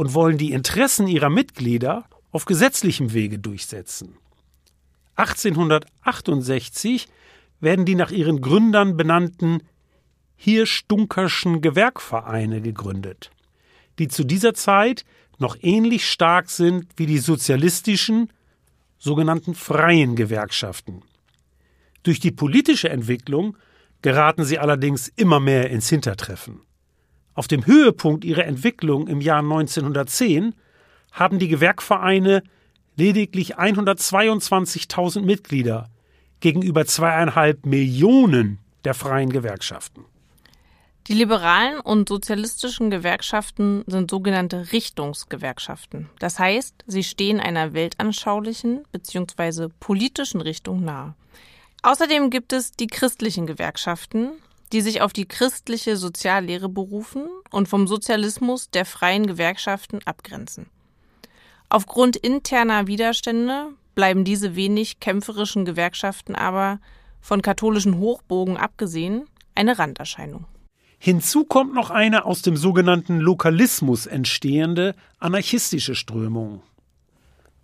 und 0.00 0.14
wollen 0.14 0.38
die 0.38 0.52
Interessen 0.52 1.06
ihrer 1.08 1.28
Mitglieder 1.28 2.06
auf 2.30 2.46
gesetzlichem 2.46 3.12
Wege 3.12 3.38
durchsetzen. 3.38 4.16
1868 5.16 7.06
werden 7.60 7.84
die 7.84 7.96
nach 7.96 8.10
ihren 8.10 8.40
Gründern 8.40 8.96
benannten 8.96 9.62
Hirsch-Dunkerschen 10.36 11.60
Gewerkvereine 11.60 12.62
gegründet, 12.62 13.30
die 13.98 14.08
zu 14.08 14.24
dieser 14.24 14.54
Zeit 14.54 15.04
noch 15.36 15.58
ähnlich 15.60 16.08
stark 16.08 16.48
sind 16.48 16.86
wie 16.96 17.04
die 17.04 17.18
sozialistischen 17.18 18.32
sogenannten 18.96 19.54
freien 19.54 20.16
Gewerkschaften. 20.16 21.02
Durch 22.04 22.20
die 22.20 22.32
politische 22.32 22.88
Entwicklung 22.88 23.54
geraten 24.00 24.44
sie 24.44 24.58
allerdings 24.58 25.08
immer 25.16 25.40
mehr 25.40 25.68
ins 25.68 25.90
Hintertreffen. 25.90 26.62
Auf 27.34 27.48
dem 27.48 27.66
Höhepunkt 27.66 28.24
ihrer 28.24 28.44
Entwicklung 28.44 29.06
im 29.08 29.20
Jahr 29.20 29.40
1910 29.40 30.54
haben 31.12 31.38
die 31.38 31.48
Gewerkvereine 31.48 32.42
lediglich 32.96 33.58
122.000 33.58 35.22
Mitglieder 35.22 35.88
gegenüber 36.40 36.86
zweieinhalb 36.86 37.66
Millionen 37.66 38.58
der 38.84 38.94
freien 38.94 39.30
Gewerkschaften. 39.30 40.04
Die 41.06 41.14
liberalen 41.14 41.80
und 41.80 42.08
sozialistischen 42.08 42.90
Gewerkschaften 42.90 43.84
sind 43.86 44.10
sogenannte 44.10 44.70
Richtungsgewerkschaften. 44.72 46.08
Das 46.18 46.38
heißt, 46.38 46.84
sie 46.86 47.02
stehen 47.02 47.40
einer 47.40 47.72
weltanschaulichen 47.72 48.84
bzw. 48.92 49.68
politischen 49.80 50.40
Richtung 50.40 50.84
nahe. 50.84 51.14
Außerdem 51.82 52.30
gibt 52.30 52.52
es 52.52 52.72
die 52.72 52.86
christlichen 52.86 53.46
Gewerkschaften, 53.46 54.32
die 54.72 54.80
sich 54.80 55.02
auf 55.02 55.12
die 55.12 55.26
christliche 55.26 55.96
Soziallehre 55.96 56.68
berufen 56.68 57.24
und 57.50 57.68
vom 57.68 57.86
Sozialismus 57.86 58.70
der 58.70 58.84
freien 58.84 59.26
Gewerkschaften 59.26 60.00
abgrenzen. 60.04 60.66
Aufgrund 61.68 62.16
interner 62.16 62.86
Widerstände 62.86 63.68
bleiben 63.94 64.24
diese 64.24 64.56
wenig 64.56 65.00
kämpferischen 65.00 65.64
Gewerkschaften 65.64 66.34
aber, 66.34 66.80
von 67.20 67.42
katholischen 67.42 67.98
Hochbogen 67.98 68.56
abgesehen, 68.56 69.26
eine 69.54 69.78
Randerscheinung. 69.78 70.46
Hinzu 70.98 71.44
kommt 71.44 71.74
noch 71.74 71.90
eine 71.90 72.24
aus 72.24 72.42
dem 72.42 72.56
sogenannten 72.56 73.18
Lokalismus 73.18 74.06
entstehende 74.06 74.94
anarchistische 75.18 75.94
Strömung. 75.94 76.62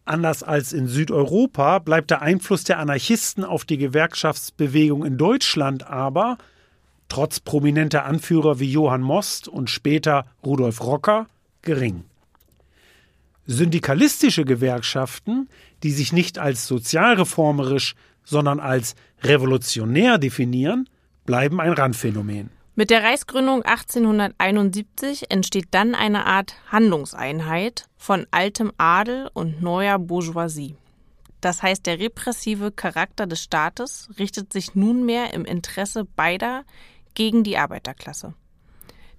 Anders 0.04 0.42
als 0.42 0.72
in 0.72 0.86
Südeuropa 0.86 1.80
bleibt 1.80 2.10
der 2.10 2.22
Einfluss 2.22 2.64
der 2.64 2.78
Anarchisten 2.78 3.44
auf 3.44 3.64
die 3.64 3.76
Gewerkschaftsbewegung 3.76 5.04
in 5.04 5.18
Deutschland 5.18 5.86
aber 5.86 6.38
trotz 7.08 7.40
prominenter 7.40 8.04
Anführer 8.04 8.58
wie 8.60 8.70
Johann 8.70 9.02
Most 9.02 9.48
und 9.48 9.70
später 9.70 10.26
Rudolf 10.44 10.80
Rocker, 10.80 11.26
gering. 11.62 12.04
Syndikalistische 13.46 14.44
Gewerkschaften, 14.44 15.48
die 15.82 15.92
sich 15.92 16.12
nicht 16.12 16.38
als 16.38 16.66
sozialreformerisch, 16.66 17.94
sondern 18.24 18.58
als 18.58 18.96
revolutionär 19.22 20.18
definieren, 20.18 20.88
bleiben 21.24 21.60
ein 21.60 21.72
Randphänomen. 21.72 22.50
Mit 22.74 22.90
der 22.90 23.02
Reichsgründung 23.02 23.62
1871 23.62 25.30
entsteht 25.30 25.68
dann 25.70 25.94
eine 25.94 26.26
Art 26.26 26.56
Handlungseinheit 26.70 27.86
von 27.96 28.26
altem 28.32 28.70
Adel 28.76 29.30
und 29.32 29.62
neuer 29.62 29.98
Bourgeoisie. 29.98 30.76
Das 31.40 31.62
heißt, 31.62 31.86
der 31.86 31.98
repressive 31.98 32.72
Charakter 32.72 33.26
des 33.26 33.42
Staates 33.42 34.10
richtet 34.18 34.52
sich 34.52 34.74
nunmehr 34.74 35.32
im 35.32 35.44
Interesse 35.44 36.04
beider 36.04 36.64
gegen 37.16 37.42
die 37.42 37.58
Arbeiterklasse. 37.58 38.34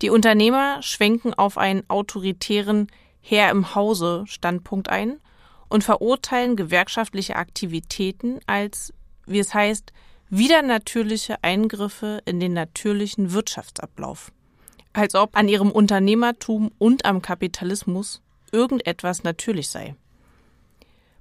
Die 0.01 0.09
Unternehmer 0.09 0.81
schwenken 0.81 1.33
auf 1.33 1.57
einen 1.57 1.83
autoritären 1.89 2.87
Herr 3.19 3.51
im 3.51 3.75
Hause 3.75 4.23
Standpunkt 4.27 4.89
ein 4.89 5.19
und 5.67 5.83
verurteilen 5.83 6.55
gewerkschaftliche 6.55 7.35
Aktivitäten 7.35 8.39
als, 8.47 8.93
wie 9.25 9.39
es 9.39 9.53
heißt, 9.53 9.91
widernatürliche 10.29 11.43
Eingriffe 11.43 12.21
in 12.25 12.39
den 12.39 12.53
natürlichen 12.53 13.33
Wirtschaftsablauf. 13.33 14.31
Als 14.93 15.15
ob 15.15 15.35
an 15.35 15.49
ihrem 15.49 15.71
Unternehmertum 15.71 16.71
und 16.77 17.05
am 17.05 17.21
Kapitalismus 17.21 18.21
irgendetwas 18.51 19.23
natürlich 19.23 19.69
sei. 19.69 19.95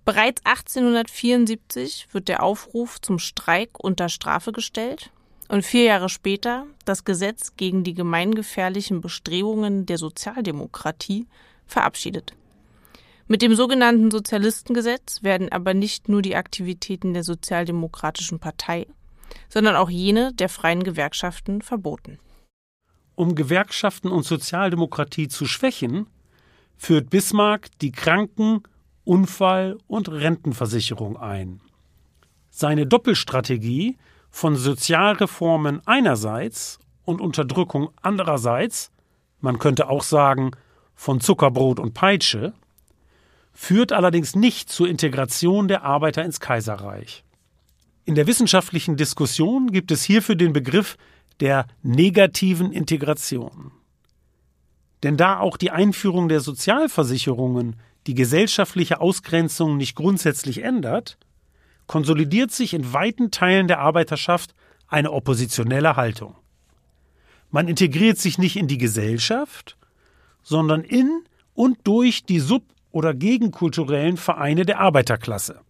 Bereits 0.04 0.40
1874 0.44 2.08
wird 2.12 2.28
der 2.28 2.42
Aufruf 2.42 3.00
zum 3.00 3.18
Streik 3.18 3.70
unter 3.82 4.08
Strafe 4.08 4.52
gestellt 4.52 5.10
und 5.48 5.64
vier 5.64 5.84
Jahre 5.84 6.08
später 6.08 6.66
das 6.84 7.04
Gesetz 7.04 7.56
gegen 7.56 7.84
die 7.84 7.94
gemeingefährlichen 7.94 9.00
Bestrebungen 9.00 9.86
der 9.86 9.98
Sozialdemokratie 9.98 11.26
verabschiedet. 11.66 12.34
Mit 13.28 13.42
dem 13.42 13.54
sogenannten 13.56 14.10
Sozialistengesetz 14.10 15.22
werden 15.22 15.50
aber 15.50 15.74
nicht 15.74 16.08
nur 16.08 16.22
die 16.22 16.36
Aktivitäten 16.36 17.12
der 17.12 17.24
Sozialdemokratischen 17.24 18.38
Partei, 18.38 18.86
sondern 19.48 19.74
auch 19.74 19.90
jene 19.90 20.32
der 20.34 20.48
freien 20.48 20.84
Gewerkschaften 20.84 21.60
verboten. 21.60 22.18
Um 23.16 23.34
Gewerkschaften 23.34 24.08
und 24.08 24.24
Sozialdemokratie 24.24 25.28
zu 25.28 25.46
schwächen, 25.46 26.06
führt 26.76 27.10
Bismarck 27.10 27.70
die 27.80 27.90
Kranken-, 27.90 28.62
Unfall- 29.04 29.78
und 29.86 30.08
Rentenversicherung 30.08 31.16
ein. 31.16 31.60
Seine 32.50 32.86
Doppelstrategie 32.86 33.96
von 34.36 34.54
Sozialreformen 34.54 35.80
einerseits 35.86 36.78
und 37.06 37.22
Unterdrückung 37.22 37.88
andererseits, 38.02 38.90
man 39.40 39.58
könnte 39.58 39.88
auch 39.88 40.02
sagen 40.02 40.50
von 40.94 41.22
Zuckerbrot 41.22 41.80
und 41.80 41.94
Peitsche, 41.94 42.52
führt 43.54 43.92
allerdings 43.94 44.36
nicht 44.36 44.68
zur 44.68 44.90
Integration 44.90 45.68
der 45.68 45.84
Arbeiter 45.84 46.22
ins 46.22 46.38
Kaiserreich. 46.38 47.24
In 48.04 48.14
der 48.14 48.26
wissenschaftlichen 48.26 48.98
Diskussion 48.98 49.72
gibt 49.72 49.90
es 49.90 50.04
hierfür 50.04 50.34
den 50.34 50.52
Begriff 50.52 50.98
der 51.40 51.66
negativen 51.82 52.72
Integration. 52.72 53.72
Denn 55.02 55.16
da 55.16 55.40
auch 55.40 55.56
die 55.56 55.70
Einführung 55.70 56.28
der 56.28 56.40
Sozialversicherungen 56.40 57.76
die 58.06 58.14
gesellschaftliche 58.14 59.00
Ausgrenzung 59.00 59.78
nicht 59.78 59.96
grundsätzlich 59.96 60.62
ändert, 60.62 61.16
konsolidiert 61.86 62.50
sich 62.50 62.74
in 62.74 62.92
weiten 62.92 63.30
Teilen 63.30 63.68
der 63.68 63.80
Arbeiterschaft 63.80 64.54
eine 64.88 65.12
oppositionelle 65.12 65.96
Haltung. 65.96 66.36
Man 67.50 67.68
integriert 67.68 68.18
sich 68.18 68.38
nicht 68.38 68.56
in 68.56 68.68
die 68.68 68.78
Gesellschaft, 68.78 69.76
sondern 70.42 70.82
in 70.82 71.24
und 71.54 71.78
durch 71.84 72.24
die 72.24 72.40
sub- 72.40 72.74
oder 72.90 73.14
gegenkulturellen 73.14 74.16
Vereine 74.16 74.64
der 74.64 74.80
Arbeiterklasse, 74.80 75.60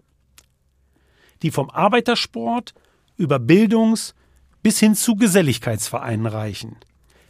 die 1.43 1.51
vom 1.51 1.71
Arbeitersport 1.71 2.75
über 3.17 3.39
Bildungs- 3.39 4.15
bis 4.63 4.81
hin 4.81 4.95
zu 4.95 5.17
Geselligkeitsvereinen 5.17 6.27
reichen. 6.27 6.77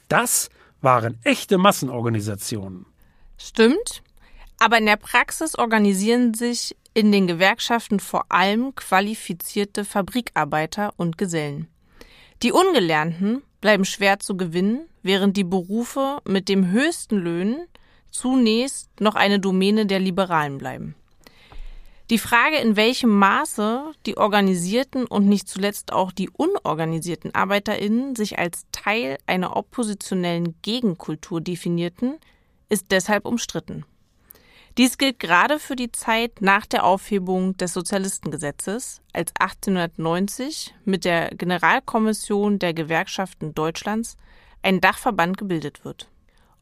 Das 0.08 0.48
waren 0.80 1.18
echte 1.22 1.58
Massenorganisationen. 1.58 2.86
Stimmt, 3.36 4.02
aber 4.58 4.78
in 4.78 4.86
der 4.86 4.96
Praxis 4.96 5.56
organisieren 5.56 6.34
sich 6.34 6.76
in 6.96 7.12
den 7.12 7.26
Gewerkschaften 7.26 8.00
vor 8.00 8.24
allem 8.30 8.74
qualifizierte 8.74 9.84
Fabrikarbeiter 9.84 10.94
und 10.96 11.18
Gesellen. 11.18 11.68
Die 12.42 12.52
Ungelernten 12.52 13.42
bleiben 13.60 13.84
schwer 13.84 14.18
zu 14.18 14.38
gewinnen, 14.38 14.88
während 15.02 15.36
die 15.36 15.44
Berufe 15.44 16.20
mit 16.26 16.48
dem 16.48 16.70
höchsten 16.70 17.18
Löhnen 17.18 17.66
zunächst 18.10 18.88
noch 18.98 19.14
eine 19.14 19.38
Domäne 19.38 19.84
der 19.84 19.98
Liberalen 19.98 20.56
bleiben. 20.56 20.94
Die 22.08 22.16
Frage, 22.16 22.56
in 22.56 22.76
welchem 22.76 23.10
Maße 23.10 23.92
die 24.06 24.16
organisierten 24.16 25.04
und 25.04 25.28
nicht 25.28 25.50
zuletzt 25.50 25.92
auch 25.92 26.12
die 26.12 26.30
unorganisierten 26.30 27.34
Arbeiterinnen 27.34 28.16
sich 28.16 28.38
als 28.38 28.64
Teil 28.72 29.18
einer 29.26 29.54
oppositionellen 29.54 30.54
Gegenkultur 30.62 31.42
definierten, 31.42 32.14
ist 32.70 32.86
deshalb 32.90 33.26
umstritten. 33.26 33.84
Dies 34.78 34.98
gilt 34.98 35.20
gerade 35.20 35.58
für 35.58 35.74
die 35.74 35.90
Zeit 35.90 36.42
nach 36.42 36.66
der 36.66 36.84
Aufhebung 36.84 37.56
des 37.56 37.72
Sozialistengesetzes, 37.72 39.00
als 39.14 39.32
1890 39.38 40.74
mit 40.84 41.06
der 41.06 41.30
Generalkommission 41.30 42.58
der 42.58 42.74
Gewerkschaften 42.74 43.54
Deutschlands 43.54 44.18
ein 44.62 44.82
Dachverband 44.82 45.38
gebildet 45.38 45.86
wird. 45.86 46.10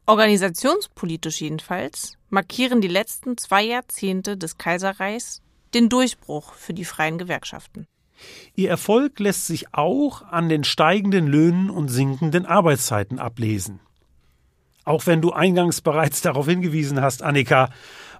Organisationspolitisch 0.05 1.41
jedenfalls 1.41 2.17
markieren 2.29 2.79
die 2.79 2.87
letzten 2.87 3.37
zwei 3.37 3.63
Jahrzehnte 3.63 4.37
des 4.37 4.57
Kaiserreichs 4.57 5.41
den 5.73 5.89
Durchbruch 5.89 6.53
für 6.53 6.73
die 6.73 6.85
freien 6.85 7.17
Gewerkschaften. 7.17 7.85
Ihr 8.55 8.69
Erfolg 8.69 9.19
lässt 9.19 9.45
sich 9.45 9.73
auch 9.73 10.21
an 10.21 10.47
den 10.47 10.63
steigenden 10.63 11.27
Löhnen 11.27 11.69
und 11.69 11.89
sinkenden 11.89 12.45
Arbeitszeiten 12.45 13.19
ablesen. 13.19 13.81
Auch 14.85 15.07
wenn 15.07 15.19
du 15.19 15.31
eingangs 15.31 15.81
bereits 15.81 16.21
darauf 16.21 16.45
hingewiesen 16.45 17.01
hast, 17.01 17.23
Annika, 17.23 17.71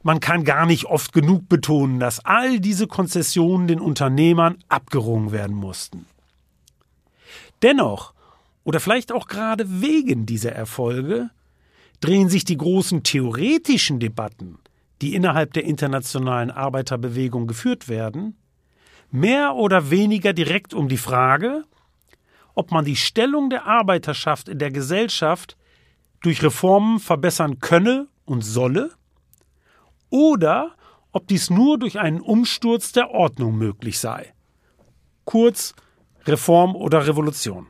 man 0.05 0.19
kann 0.19 0.43
gar 0.43 0.67
nicht 0.67 0.85
oft 0.85 1.13
genug 1.13 1.49
betonen, 1.49 1.99
dass 1.99 2.23
all 2.23 2.59
diese 2.59 2.85
Konzessionen 2.85 3.67
den 3.67 3.79
Unternehmern 3.79 4.59
abgerungen 4.69 5.31
werden 5.31 5.55
mussten. 5.55 6.05
Dennoch, 7.63 8.13
oder 8.63 8.79
vielleicht 8.79 9.11
auch 9.11 9.27
gerade 9.27 9.81
wegen 9.81 10.27
dieser 10.27 10.51
Erfolge, 10.51 11.31
drehen 12.01 12.29
sich 12.29 12.45
die 12.45 12.55
großen 12.55 13.01
theoretischen 13.01 13.99
Debatten, 13.99 14.59
die 15.01 15.15
innerhalb 15.15 15.53
der 15.53 15.63
internationalen 15.63 16.51
Arbeiterbewegung 16.51 17.47
geführt 17.47 17.89
werden, 17.89 18.37
mehr 19.09 19.55
oder 19.55 19.89
weniger 19.89 20.33
direkt 20.33 20.75
um 20.75 20.87
die 20.87 20.97
Frage, 20.97 21.63
ob 22.53 22.69
man 22.69 22.85
die 22.85 22.95
Stellung 22.95 23.49
der 23.49 23.65
Arbeiterschaft 23.65 24.49
in 24.49 24.59
der 24.59 24.69
Gesellschaft 24.69 25.57
durch 26.21 26.43
Reformen 26.43 26.99
verbessern 26.99 27.59
könne 27.59 28.05
und 28.25 28.43
solle, 28.43 28.91
oder 30.09 30.75
ob 31.11 31.27
dies 31.27 31.49
nur 31.49 31.79
durch 31.79 31.99
einen 31.99 32.21
Umsturz 32.21 32.91
der 32.91 33.11
Ordnung 33.11 33.55
möglich 33.57 33.99
sei. 33.99 34.33
Kurz 35.23 35.73
Reform 36.25 36.75
oder 36.75 37.07
Revolution. 37.07 37.67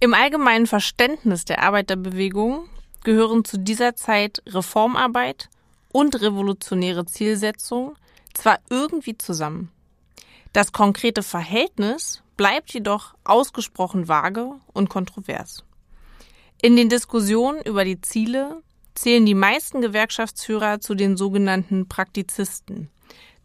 Im 0.00 0.14
allgemeinen 0.14 0.66
Verständnis 0.66 1.44
der 1.44 1.62
Arbeiterbewegung 1.62 2.68
gehören 3.02 3.44
zu 3.44 3.58
dieser 3.58 3.96
Zeit 3.96 4.42
Reformarbeit 4.46 5.48
und 5.92 6.20
revolutionäre 6.20 7.06
Zielsetzung 7.06 7.96
zwar 8.34 8.58
irgendwie 8.68 9.16
zusammen. 9.16 9.70
Das 10.52 10.72
konkrete 10.72 11.22
Verhältnis 11.22 12.22
bleibt 12.36 12.72
jedoch 12.74 13.14
ausgesprochen 13.24 14.08
vage 14.08 14.50
und 14.72 14.88
kontrovers. 14.88 15.64
In 16.60 16.76
den 16.76 16.88
Diskussionen 16.88 17.60
über 17.62 17.84
die 17.84 18.00
Ziele 18.00 18.62
zählen 18.94 19.26
die 19.26 19.34
meisten 19.34 19.80
Gewerkschaftsführer 19.80 20.80
zu 20.80 20.94
den 20.94 21.16
sogenannten 21.16 21.88
Praktizisten, 21.88 22.90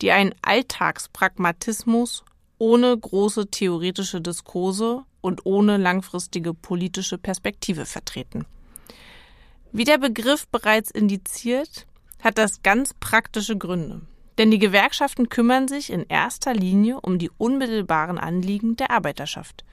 die 0.01 0.11
einen 0.11 0.35
Alltagspragmatismus 0.41 2.23
ohne 2.57 2.97
große 2.97 3.47
theoretische 3.47 4.21
Diskurse 4.21 5.03
und 5.21 5.45
ohne 5.45 5.77
langfristige 5.77 6.53
politische 6.53 7.17
Perspektive 7.17 7.85
vertreten. 7.85 8.45
Wie 9.71 9.83
der 9.83 9.97
Begriff 9.97 10.47
bereits 10.47 10.91
indiziert, 10.91 11.85
hat 12.21 12.37
das 12.37 12.63
ganz 12.63 12.93
praktische 12.93 13.57
Gründe. 13.57 14.01
Denn 14.37 14.51
die 14.51 14.59
Gewerkschaften 14.59 15.29
kümmern 15.29 15.67
sich 15.67 15.91
in 15.91 16.05
erster 16.07 16.53
Linie 16.53 16.99
um 17.01 17.19
die 17.19 17.29
unmittelbaren 17.37 18.17
Anliegen 18.17 18.77
der 18.77 18.89
Arbeiterschaft. 18.89 19.65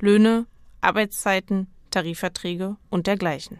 Löhne, 0.00 0.46
Arbeitszeiten, 0.80 1.66
Tarifverträge 1.90 2.76
und 2.90 3.06
dergleichen. 3.06 3.58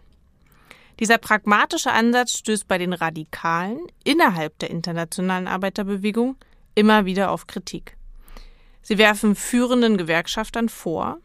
Dieser 1.01 1.19
pragmatische 1.19 1.93
Ansatz 1.93 2.39
stößt 2.39 2.69
bei 2.69 2.79
den 2.79 2.93
Radikalen 2.93 3.81
innerhalb 4.05 4.59
der 4.61 4.71
internationalen 4.71 5.49
Arbeiterbewegung 5.49 6.37
immer 6.75 7.05
wieder 7.05 7.31
auf 7.31 7.47
Kritik. 7.47 7.97
Sie 8.83 8.99
werfen 8.99 9.35
führenden 9.35 9.97
Gewerkschaftern 9.97 10.69
vor, 10.69 11.19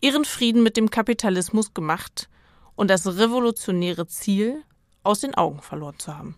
ihren 0.00 0.24
Frieden 0.24 0.62
mit 0.62 0.76
dem 0.76 0.90
Kapitalismus 0.90 1.74
gemacht 1.74 2.28
und 2.76 2.88
das 2.88 3.06
revolutionäre 3.06 4.06
Ziel 4.06 4.62
aus 5.02 5.20
den 5.20 5.34
Augen 5.34 5.60
verloren 5.60 5.98
zu 5.98 6.16
haben. 6.16 6.36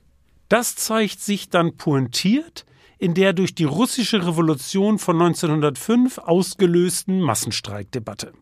Das 0.48 0.76
zeigt 0.76 1.20
sich 1.20 1.50
dann 1.50 1.76
pointiert 1.76 2.64
in 2.98 3.14
der 3.14 3.32
durch 3.32 3.52
die 3.54 3.64
russische 3.64 4.24
Revolution 4.24 5.00
von 5.00 5.20
1905 5.20 6.18
ausgelösten 6.18 7.20
Massenstreikdebatte. 7.20 8.32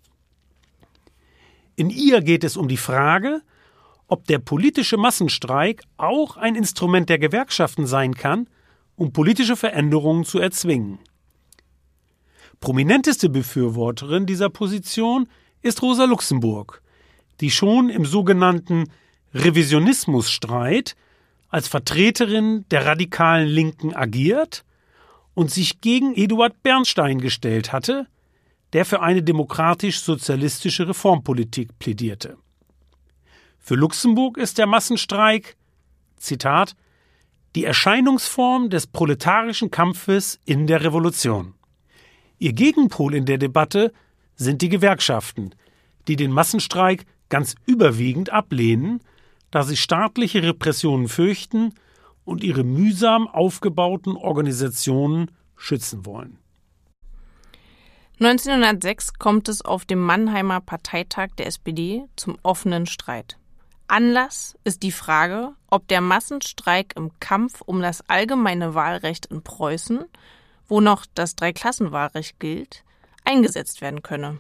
In 1.77 1.89
ihr 1.89 2.21
geht 2.21 2.45
es 2.45 2.59
um 2.59 2.69
die 2.69 2.77
Frage, 2.77 3.41
ob 4.11 4.27
der 4.27 4.41
politische 4.41 4.97
Massenstreik 4.97 5.83
auch 5.97 6.37
ein 6.37 6.57
Instrument 6.57 7.09
der 7.09 7.19
Gewerkschaften 7.19 7.87
sein 7.87 8.15
kann, 8.15 8.49
um 8.97 9.13
politische 9.13 9.57
Veränderungen 9.57 10.25
zu 10.25 10.41
erzwingen. 10.41 10.99
Prominenteste 12.59 13.29
Befürworterin 13.29 14.27
dieser 14.27 14.51
Position 14.51 15.29
ist 15.63 15.81
Rosa 15.81 16.05
Luxemburg, 16.05 16.83
die 17.41 17.51
schon 17.51 17.89
im 17.89 18.05
sogenannten 18.05 18.91
Revisionismusstreit 19.33 20.97
als 21.49 21.69
Vertreterin 21.69 22.65
der 22.71 22.87
radikalen 22.87 23.49
Linken 23.49 23.95
agiert 23.95 24.65
und 25.35 25.53
sich 25.53 25.81
gegen 25.81 26.15
Eduard 26.17 26.63
Bernstein 26.65 27.21
gestellt 27.21 27.73
hatte, 27.73 28.09
der 28.73 28.85
für 28.85 29.01
eine 29.03 29.23
demokratisch-sozialistische 29.23 30.89
Reformpolitik 30.89 31.79
plädierte. 31.79 32.37
Für 33.61 33.75
Luxemburg 33.77 34.39
ist 34.39 34.59
der 34.59 34.67
Massenstreik, 34.67 35.57
Zitat, 36.17 36.75
die 37.55 37.65
Erscheinungsform 37.65 38.71
des 38.71 38.87
proletarischen 38.87 39.71
Kampfes 39.71 40.41
in 40.45 40.67
der 40.67 40.83
Revolution. 40.83 41.55
Ihr 42.39 42.53
Gegenpol 42.53 43.15
in 43.15 43.27
der 43.27 43.39
Debatte 43.39 43.93
sind 44.35 44.63
die 44.63 44.71
Gewerkschaften, 44.71 45.55
die 46.09 46.17
den 46.17 46.33
Massenstreik 46.33 47.05
ganz 47.29 47.55
überwiegend 47.67 48.31
ablehnen, 48.31 49.01
da 49.51 49.63
sie 49.63 49.77
staatliche 49.77 50.43
Repressionen 50.43 51.09
fürchten 51.09 51.75
und 52.25 52.43
ihre 52.43 52.65
mühsam 52.65 53.29
aufgebauten 53.29 54.17
Organisationen 54.17 55.31
schützen 55.57 56.07
wollen. 56.07 56.39
1906 58.21 59.15
kommt 59.15 59.49
es 59.49 59.63
auf 59.63 59.85
dem 59.85 59.99
Mannheimer 59.99 60.61
Parteitag 60.61 61.29
der 61.39 61.47
SPD 61.47 62.05
zum 62.17 62.37
offenen 62.43 62.87
Streit. 62.87 63.40
Anlass 63.91 64.57
ist 64.63 64.85
die 64.85 64.93
Frage, 64.93 65.57
ob 65.69 65.89
der 65.89 66.01
Massenstreik 66.01 66.95
im 66.95 67.11
Kampf 67.19 67.61
um 67.61 67.83
das 67.83 68.09
allgemeine 68.09 68.75
Wahlrecht 68.75 69.27
in 69.27 69.43
Preußen, 69.43 70.05
wo 70.69 70.81
noch 70.81 71.07
das 71.15 71.35
Dreiklassenwahlrecht 71.35 72.39
gilt, 72.39 72.85
eingesetzt 73.25 73.81
werden 73.81 74.03
könne. 74.03 74.39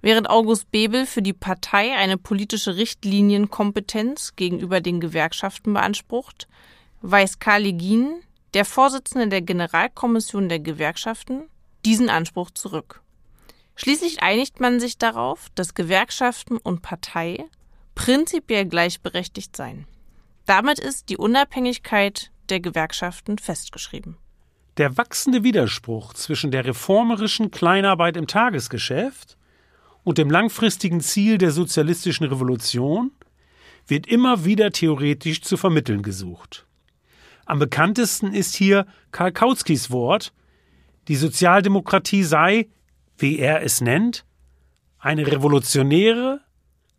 Während 0.00 0.30
August 0.30 0.70
Bebel 0.70 1.04
für 1.04 1.20
die 1.20 1.34
Partei 1.34 1.94
eine 1.96 2.16
politische 2.16 2.76
Richtlinienkompetenz 2.76 4.36
gegenüber 4.36 4.80
den 4.80 5.00
Gewerkschaften 5.00 5.74
beansprucht, 5.74 6.48
weist 7.02 7.40
Karl 7.40 7.74
der 8.54 8.64
Vorsitzende 8.64 9.28
der 9.28 9.42
Generalkommission 9.42 10.48
der 10.48 10.60
Gewerkschaften, 10.60 11.42
diesen 11.84 12.08
Anspruch 12.08 12.50
zurück. 12.52 13.02
Schließlich 13.74 14.22
einigt 14.22 14.60
man 14.60 14.80
sich 14.80 14.96
darauf, 14.96 15.48
dass 15.54 15.74
Gewerkschaften 15.74 16.56
und 16.56 16.80
Partei 16.80 17.44
prinzipiell 17.96 18.66
gleichberechtigt 18.66 19.56
seien. 19.56 19.86
Damit 20.44 20.78
ist 20.78 21.08
die 21.08 21.16
Unabhängigkeit 21.16 22.30
der 22.48 22.60
Gewerkschaften 22.60 23.38
festgeschrieben. 23.38 24.16
Der 24.76 24.96
wachsende 24.96 25.42
Widerspruch 25.42 26.14
zwischen 26.14 26.52
der 26.52 26.64
reformerischen 26.64 27.50
Kleinarbeit 27.50 28.16
im 28.16 28.28
Tagesgeschäft 28.28 29.36
und 30.04 30.18
dem 30.18 30.30
langfristigen 30.30 31.00
Ziel 31.00 31.38
der 31.38 31.50
sozialistischen 31.50 32.26
Revolution 32.26 33.10
wird 33.88 34.06
immer 34.06 34.44
wieder 34.44 34.70
theoretisch 34.70 35.42
zu 35.42 35.56
vermitteln 35.56 36.02
gesucht. 36.02 36.66
Am 37.46 37.58
bekanntesten 37.58 38.32
ist 38.32 38.54
hier 38.54 38.86
Karl 39.10 39.32
Kautskys 39.32 39.90
Wort, 39.90 40.32
die 41.08 41.16
Sozialdemokratie 41.16 42.24
sei, 42.24 42.68
wie 43.16 43.38
er 43.38 43.62
es 43.62 43.80
nennt, 43.80 44.24
eine 44.98 45.26
revolutionäre, 45.26 46.40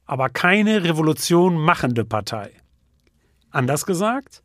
aber 0.08 0.30
keine 0.30 0.84
Revolution 0.84 1.58
machende 1.58 2.06
Partei. 2.06 2.52
Anders 3.52 3.86
gesagt, 3.86 4.42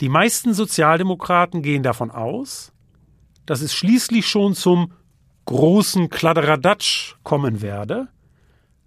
die 0.00 0.08
meisten 0.08 0.54
Sozialdemokraten 0.54 1.62
gehen 1.62 1.82
davon 1.82 2.10
aus, 2.10 2.72
dass 3.44 3.60
es 3.60 3.74
schließlich 3.74 4.26
schon 4.26 4.54
zum 4.54 4.92
großen 5.44 6.08
Kladderadatsch 6.08 7.16
kommen 7.24 7.60
werde, 7.60 8.08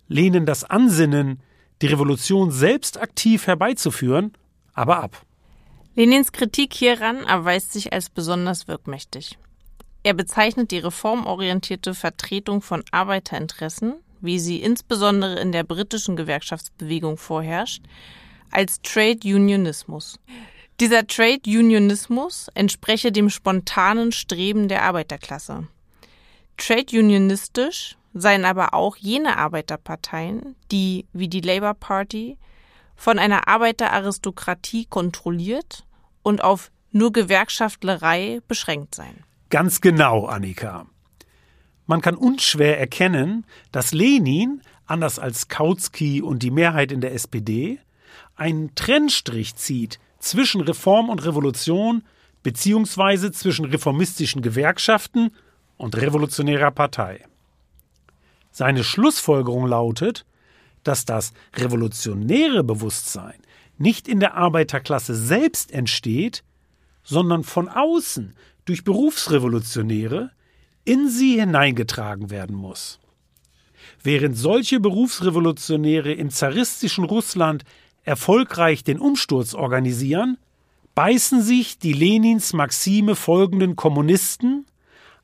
lehnen 0.08 0.46
das 0.46 0.64
Ansinnen, 0.64 1.42
die 1.82 1.88
Revolution 1.88 2.52
selbst 2.52 3.00
aktiv 3.00 3.48
herbeizuführen, 3.48 4.34
aber 4.74 5.04
ab. 5.04 5.22
Lenins 5.96 6.32
Kritik 6.32 6.74
hieran 6.74 7.24
erweist 7.24 7.74
sich 7.74 7.92
als 7.94 8.10
besonders 8.10 8.68
wirkmächtig. 8.68 9.38
Er 10.04 10.14
bezeichnet 10.14 10.72
die 10.72 10.78
reformorientierte 10.80 11.94
Vertretung 11.94 12.62
von 12.62 12.84
Arbeiterinteressen, 12.92 13.96
wie 14.22 14.40
sie 14.40 14.62
insbesondere 14.62 15.40
in 15.40 15.52
der 15.52 15.64
britischen 15.64 16.16
Gewerkschaftsbewegung 16.16 17.18
vorherrscht, 17.18 17.84
als 18.52 18.82
Trade 18.82 19.20
Unionismus. 19.24 20.20
Dieser 20.80 21.08
Trade 21.08 21.42
Unionismus 21.46 22.50
entspreche 22.54 23.12
dem 23.12 23.30
spontanen 23.30 24.12
Streben 24.12 24.68
der 24.68 24.84
Arbeiterklasse. 24.84 25.68
Trade 26.58 27.00
Unionistisch 27.00 27.98
seien 28.14 28.46
aber 28.46 28.74
auch 28.74 28.96
jene 28.96 29.38
Arbeiterparteien, 29.38 30.56
die, 30.72 31.06
wie 31.14 31.28
die 31.28 31.42
Labour 31.42 31.74
Party, 31.74 32.38
von 32.96 33.20
einer 33.20 33.48
Arbeiteraristokratie 33.48 34.86
kontrolliert 34.86 35.86
und 36.24 36.44
auf 36.44 36.72
nur 36.92 37.12
Gewerkschaftlerei 37.12 38.40
beschränkt 38.48 38.96
seien. 38.96 39.24
Ganz 39.50 39.82
genau, 39.82 40.26
Annika. 40.26 40.88
Man 41.88 42.02
kann 42.02 42.16
unschwer 42.16 42.80
erkennen, 42.80 43.46
dass 43.72 43.94
Lenin, 43.94 44.62
anders 44.86 45.20
als 45.20 45.48
Kautsky 45.48 46.22
und 46.22 46.44
die 46.44 46.52
Mehrheit 46.52 46.92
in 46.92 47.02
der 47.02 47.14
SPD, 47.14 47.80
einen 48.36 48.74
Trennstrich 48.76 49.56
zieht 49.56 50.00
zwischen 50.20 50.62
Reform 50.62 51.10
und 51.10 51.24
Revolution 51.26 52.04
beziehungsweise 52.44 53.32
zwischen 53.32 53.66
reformistischen 53.66 54.42
Gewerkschaften 54.42 55.32
und 55.78 55.96
revolutionärer 55.98 56.72
Partei. 56.72 57.26
Seine 58.52 58.84
Schlussfolgerung 58.84 59.68
lautet, 59.68 60.26
dass 60.84 61.06
das 61.06 61.34
revolutionäre 61.56 62.64
Bewusstsein 62.64 63.36
nicht 63.78 64.08
in 64.08 64.20
der 64.20 64.36
Arbeiterklasse 64.36 65.16
selbst 65.16 65.72
entsteht, 65.72 66.44
sondern 67.04 67.44
von 67.44 67.68
außen 67.68 68.36
durch 68.66 68.84
Berufsrevolutionäre 68.84 70.32
in 70.86 71.10
sie 71.10 71.40
hineingetragen 71.40 72.30
werden 72.30 72.56
muss. 72.56 73.00
Während 74.02 74.38
solche 74.38 74.80
Berufsrevolutionäre 74.80 76.14
im 76.14 76.30
zaristischen 76.30 77.04
Russland 77.04 77.64
erfolgreich 78.04 78.84
den 78.84 79.00
Umsturz 79.00 79.56
organisieren, 79.56 80.38
beißen 80.94 81.42
sich 81.42 81.80
die 81.80 81.94
Lenins 81.94 82.54
Maxime 82.54 83.16
folgenden 83.16 83.76
Kommunisten 83.76 84.66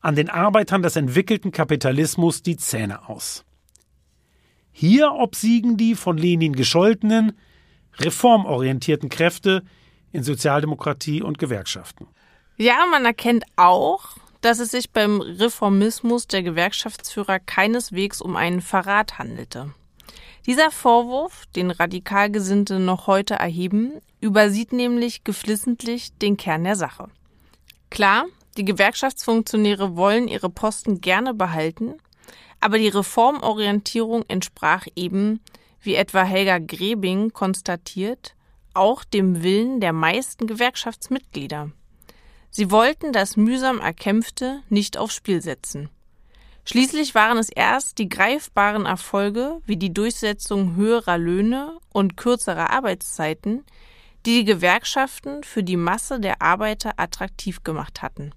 an 0.01 0.15
den 0.15 0.29
Arbeitern 0.29 0.81
des 0.81 0.95
entwickelten 0.95 1.51
Kapitalismus 1.51 2.41
die 2.41 2.57
Zähne 2.57 3.07
aus. 3.07 3.45
Hier 4.71 5.13
obsiegen 5.13 5.77
die 5.77 5.95
von 5.95 6.17
Lenin 6.17 6.53
gescholtenen, 6.53 7.33
reformorientierten 7.99 9.09
Kräfte 9.09 9.63
in 10.11 10.23
Sozialdemokratie 10.23 11.21
und 11.21 11.37
Gewerkschaften. 11.37 12.07
Ja, 12.57 12.85
man 12.89 13.05
erkennt 13.05 13.43
auch, 13.55 14.17
dass 14.41 14.59
es 14.59 14.71
sich 14.71 14.91
beim 14.91 15.21
Reformismus 15.21 16.27
der 16.27 16.43
Gewerkschaftsführer 16.43 17.39
keineswegs 17.39 18.21
um 18.21 18.35
einen 18.35 18.61
Verrat 18.61 19.17
handelte. 19.17 19.73
Dieser 20.47 20.71
Vorwurf, 20.71 21.45
den 21.55 21.69
Radikalgesinnte 21.69 22.79
noch 22.79 23.05
heute 23.05 23.35
erheben, 23.35 24.01
übersieht 24.19 24.73
nämlich 24.73 25.23
geflissentlich 25.23 26.17
den 26.17 26.35
Kern 26.35 26.63
der 26.63 26.75
Sache. 26.75 27.09
Klar, 27.91 28.25
die 28.57 28.65
Gewerkschaftsfunktionäre 28.65 29.95
wollen 29.95 30.27
ihre 30.27 30.49
Posten 30.49 30.99
gerne 30.99 31.33
behalten, 31.33 31.95
aber 32.59 32.79
die 32.79 32.87
Reformorientierung 32.87 34.23
entsprach 34.27 34.87
eben, 34.95 35.41
wie 35.81 35.95
etwa 35.95 36.23
Helga 36.23 36.57
Grebing 36.59 37.33
konstatiert, 37.33 38.35
auch 38.73 39.03
dem 39.03 39.43
Willen 39.43 39.79
der 39.79 39.93
meisten 39.93 40.47
Gewerkschaftsmitglieder. 40.47 41.71
Sie 42.51 42.69
wollten 42.69 43.13
das 43.13 43.37
mühsam 43.37 43.79
Erkämpfte 43.79 44.61
nicht 44.69 44.97
aufs 44.97 45.15
Spiel 45.15 45.41
setzen. 45.41 45.89
Schließlich 46.65 47.15
waren 47.15 47.37
es 47.37 47.49
erst 47.49 47.97
die 47.97 48.09
greifbaren 48.09 48.85
Erfolge 48.85 49.61
wie 49.65 49.77
die 49.77 49.93
Durchsetzung 49.93 50.75
höherer 50.75 51.17
Löhne 51.17 51.79
und 51.91 52.17
kürzerer 52.17 52.69
Arbeitszeiten, 52.69 53.65
die 54.25 54.39
die 54.39 54.45
Gewerkschaften 54.45 55.43
für 55.43 55.63
die 55.63 55.77
Masse 55.77 56.19
der 56.19 56.41
Arbeiter 56.41 56.93
attraktiv 56.97 57.63
gemacht 57.63 58.01
hatten. 58.01 58.31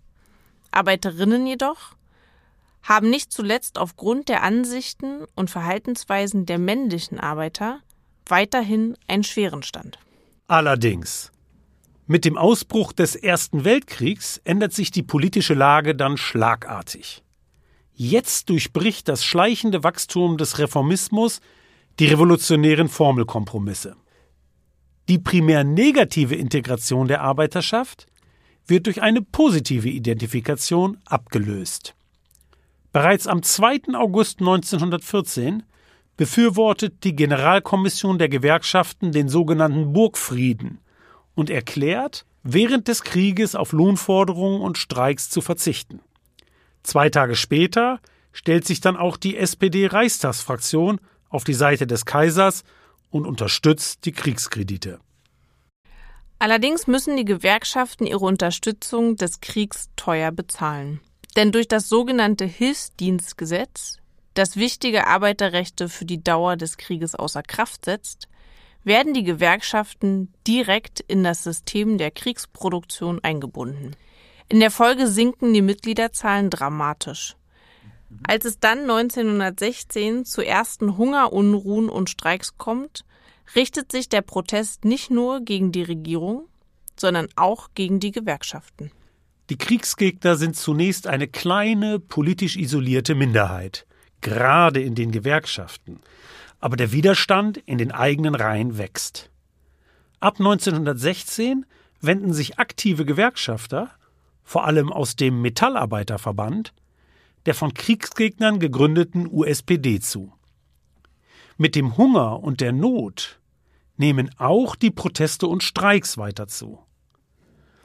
Arbeiterinnen 0.70 1.46
jedoch 1.46 1.94
haben 2.82 3.10
nicht 3.10 3.32
zuletzt 3.32 3.78
aufgrund 3.78 4.28
der 4.28 4.42
Ansichten 4.42 5.26
und 5.34 5.50
Verhaltensweisen 5.50 6.46
der 6.46 6.58
männlichen 6.58 7.18
Arbeiter 7.18 7.80
weiterhin 8.26 8.96
einen 9.06 9.24
schweren 9.24 9.62
Stand. 9.62 9.98
Allerdings. 10.46 11.33
Mit 12.06 12.26
dem 12.26 12.36
Ausbruch 12.36 12.92
des 12.92 13.16
Ersten 13.16 13.64
Weltkriegs 13.64 14.38
ändert 14.44 14.74
sich 14.74 14.90
die 14.90 15.02
politische 15.02 15.54
Lage 15.54 15.94
dann 15.94 16.18
schlagartig. 16.18 17.22
Jetzt 17.94 18.50
durchbricht 18.50 19.08
das 19.08 19.24
schleichende 19.24 19.84
Wachstum 19.84 20.36
des 20.36 20.58
Reformismus 20.58 21.40
die 21.98 22.06
revolutionären 22.06 22.88
Formelkompromisse. 22.88 23.96
Die 25.08 25.18
primär 25.18 25.64
negative 25.64 26.34
Integration 26.34 27.08
der 27.08 27.22
Arbeiterschaft 27.22 28.06
wird 28.66 28.86
durch 28.86 29.00
eine 29.00 29.22
positive 29.22 29.88
Identifikation 29.88 30.98
abgelöst. 31.06 31.94
Bereits 32.92 33.26
am 33.26 33.42
2. 33.42 33.94
August 33.94 34.40
1914 34.40 35.62
befürwortet 36.16 37.02
die 37.04 37.16
Generalkommission 37.16 38.18
der 38.18 38.28
Gewerkschaften 38.28 39.10
den 39.10 39.28
sogenannten 39.28 39.92
Burgfrieden, 39.92 40.80
und 41.34 41.50
erklärt, 41.50 42.26
während 42.42 42.88
des 42.88 43.02
Krieges 43.02 43.54
auf 43.54 43.72
Lohnforderungen 43.72 44.60
und 44.60 44.78
Streiks 44.78 45.30
zu 45.30 45.40
verzichten. 45.40 46.00
Zwei 46.82 47.08
Tage 47.08 47.34
später 47.34 48.00
stellt 48.32 48.66
sich 48.66 48.80
dann 48.80 48.96
auch 48.96 49.16
die 49.16 49.36
SPD-Reichstagsfraktion 49.36 51.00
auf 51.28 51.44
die 51.44 51.54
Seite 51.54 51.86
des 51.86 52.04
Kaisers 52.04 52.64
und 53.10 53.26
unterstützt 53.26 54.04
die 54.04 54.12
Kriegskredite. 54.12 54.98
Allerdings 56.38 56.86
müssen 56.86 57.16
die 57.16 57.24
Gewerkschaften 57.24 58.06
ihre 58.06 58.24
Unterstützung 58.24 59.16
des 59.16 59.40
Kriegs 59.40 59.88
teuer 59.96 60.30
bezahlen. 60.30 61.00
Denn 61.36 61.52
durch 61.52 61.68
das 61.68 61.88
sogenannte 61.88 62.44
Hilfsdienstgesetz, 62.44 63.98
das 64.34 64.56
wichtige 64.56 65.06
Arbeiterrechte 65.06 65.88
für 65.88 66.04
die 66.04 66.22
Dauer 66.22 66.56
des 66.56 66.76
Krieges 66.76 67.14
außer 67.14 67.42
Kraft 67.42 67.84
setzt, 67.84 68.28
werden 68.84 69.14
die 69.14 69.24
Gewerkschaften 69.24 70.32
direkt 70.46 71.00
in 71.00 71.24
das 71.24 71.42
System 71.42 71.98
der 71.98 72.10
Kriegsproduktion 72.10 73.20
eingebunden. 73.22 73.96
In 74.48 74.60
der 74.60 74.70
Folge 74.70 75.08
sinken 75.08 75.54
die 75.54 75.62
Mitgliederzahlen 75.62 76.50
dramatisch. 76.50 77.36
Als 78.26 78.44
es 78.44 78.60
dann 78.60 78.80
1916 78.80 80.24
zu 80.24 80.42
ersten 80.42 80.96
Hungerunruhen 80.96 81.88
und 81.88 82.10
Streiks 82.10 82.56
kommt, 82.58 83.04
richtet 83.56 83.90
sich 83.90 84.08
der 84.08 84.22
Protest 84.22 84.84
nicht 84.84 85.10
nur 85.10 85.40
gegen 85.40 85.72
die 85.72 85.82
Regierung, 85.82 86.46
sondern 86.96 87.28
auch 87.36 87.70
gegen 87.74 88.00
die 88.00 88.12
Gewerkschaften. 88.12 88.92
Die 89.50 89.58
Kriegsgegner 89.58 90.36
sind 90.36 90.56
zunächst 90.56 91.06
eine 91.06 91.28
kleine, 91.28 91.98
politisch 91.98 92.56
isolierte 92.56 93.14
Minderheit, 93.14 93.86
gerade 94.20 94.80
in 94.80 94.94
den 94.94 95.10
Gewerkschaften. 95.10 96.00
Aber 96.64 96.78
der 96.78 96.92
Widerstand 96.92 97.58
in 97.58 97.76
den 97.76 97.92
eigenen 97.92 98.34
Reihen 98.34 98.78
wächst. 98.78 99.30
Ab 100.18 100.36
1916 100.38 101.66
wenden 102.00 102.32
sich 102.32 102.58
aktive 102.58 103.04
Gewerkschafter, 103.04 103.90
vor 104.42 104.64
allem 104.64 104.90
aus 104.90 105.14
dem 105.14 105.42
Metallarbeiterverband, 105.42 106.72
der 107.44 107.52
von 107.52 107.74
Kriegsgegnern 107.74 108.60
gegründeten 108.60 109.28
USPD 109.30 110.00
zu. 110.00 110.32
Mit 111.58 111.74
dem 111.74 111.98
Hunger 111.98 112.42
und 112.42 112.62
der 112.62 112.72
Not 112.72 113.40
nehmen 113.98 114.30
auch 114.38 114.74
die 114.74 114.90
Proteste 114.90 115.46
und 115.46 115.62
Streiks 115.62 116.16
weiter 116.16 116.48
zu. 116.48 116.78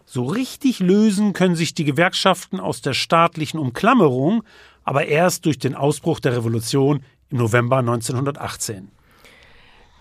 So 0.05 0.23
richtig 0.23 0.79
lösen 0.79 1.33
können 1.33 1.55
sich 1.55 1.73
die 1.73 1.83
Gewerkschaften 1.83 2.61
aus 2.61 2.81
der 2.81 2.93
staatlichen 2.93 3.59
Umklammerung 3.59 4.43
aber 4.89 5.05
erst 5.05 5.45
durch 5.45 5.59
den 5.59 5.75
Ausbruch 5.75 6.19
der 6.19 6.35
Revolution 6.35 7.03
im 7.29 7.37
November 7.37 7.77
1918. 7.77 8.89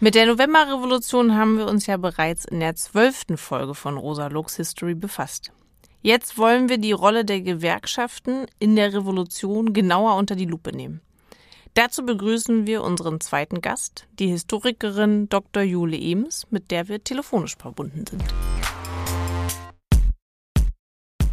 Mit 0.01 0.15
der 0.15 0.27
Novemberrevolution 0.27 1.37
haben 1.37 1.59
wir 1.59 1.67
uns 1.67 1.87
ja 1.87 1.97
bereits 1.97 2.45
in 2.45 2.61
der 2.61 2.77
zwölften 2.77 3.37
Folge 3.37 3.75
von 3.75 3.97
Rosa 3.97 4.29
Lux 4.29 4.57
History 4.57 4.95
befasst. 4.95 5.53
Jetzt 6.03 6.39
wollen 6.39 6.69
wir 6.69 6.79
die 6.79 6.93
Rolle 6.93 7.25
der 7.25 7.41
Gewerkschaften 7.41 8.47
in 8.61 8.77
der 8.77 8.95
Revolution 8.95 9.73
genauer 9.73 10.17
unter 10.17 10.37
die 10.37 10.45
Lupe 10.45 10.71
nehmen. 10.71 11.01
Dazu 11.75 12.07
begrüßen 12.07 12.67
wir 12.67 12.83
unseren 12.83 13.21
zweiten 13.21 13.61
Gast, 13.61 14.07
die 14.19 14.29
Historikerin 14.29 15.29
Dr. 15.29 15.63
Jule 15.63 15.99
Ems, 15.99 16.47
mit 16.51 16.71
der 16.71 16.89
wir 16.89 17.03
telefonisch 17.03 17.57
verbunden 17.57 18.05
sind. 18.07 18.25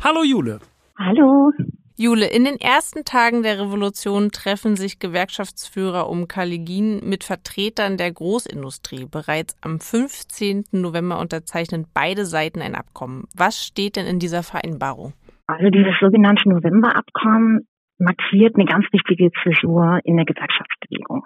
Hallo 0.04 0.24
Jule. 0.24 0.60
Hallo. 0.98 1.52
Jule, 1.98 2.28
in 2.28 2.44
den 2.44 2.60
ersten 2.60 3.06
Tagen 3.06 3.42
der 3.42 3.58
Revolution 3.58 4.30
treffen 4.30 4.76
sich 4.76 5.00
Gewerkschaftsführer 5.00 6.10
um 6.10 6.28
Kaligin 6.28 7.00
mit 7.08 7.24
Vertretern 7.24 7.96
der 7.96 8.12
Großindustrie. 8.12 9.06
Bereits 9.10 9.56
am 9.64 9.80
15. 9.80 10.66
November 10.74 11.20
unterzeichnen 11.22 11.86
beide 11.94 12.26
Seiten 12.26 12.62
ein 12.62 12.76
Abkommen. 12.76 13.30
Was 13.34 13.66
steht 13.66 13.96
denn 13.96 14.08
in 14.08 14.20
dieser 14.20 14.44
Vereinbarung? 14.44 15.14
Also 15.48 15.70
dieses 15.70 15.96
sogenannte 16.02 16.50
Novemberabkommen 16.50 17.66
markiert 17.98 18.56
eine 18.56 18.66
ganz 18.66 18.86
wichtige 18.92 19.32
Zäsur 19.42 20.02
in 20.04 20.18
der 20.18 20.26
Gewerkschaftsbewegung. 20.26 21.24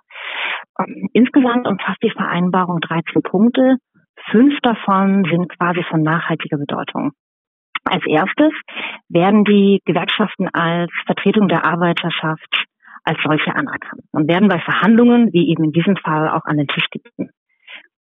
Ähm, 0.78 1.10
insgesamt 1.14 1.68
umfasst 1.68 2.04
die 2.04 2.12
Vereinbarung 2.12 2.80
13 2.82 3.24
Punkte. 3.24 3.78
Fünf 4.30 4.54
davon 4.62 5.26
sind 5.32 5.50
quasi 5.58 5.84
von 5.90 6.04
nachhaltiger 6.04 6.58
Bedeutung. 6.58 7.14
Als 7.90 8.06
erstes 8.06 8.54
werden 9.10 9.44
die 9.46 9.82
Gewerkschaften 9.84 10.48
als 10.54 10.92
Vertretung 11.08 11.48
der 11.48 11.66
Arbeiterschaft 11.66 12.66
als 13.04 13.18
solche 13.24 13.56
anerkannt 13.56 14.04
und 14.12 14.30
werden 14.30 14.48
bei 14.48 14.60
Verhandlungen, 14.60 15.34
wie 15.34 15.50
eben 15.50 15.64
in 15.64 15.72
diesem 15.72 15.98
Fall, 15.98 16.30
auch 16.30 16.46
an 16.46 16.58
den 16.58 16.68
Tisch 16.68 16.86
gebeten. 16.92 17.32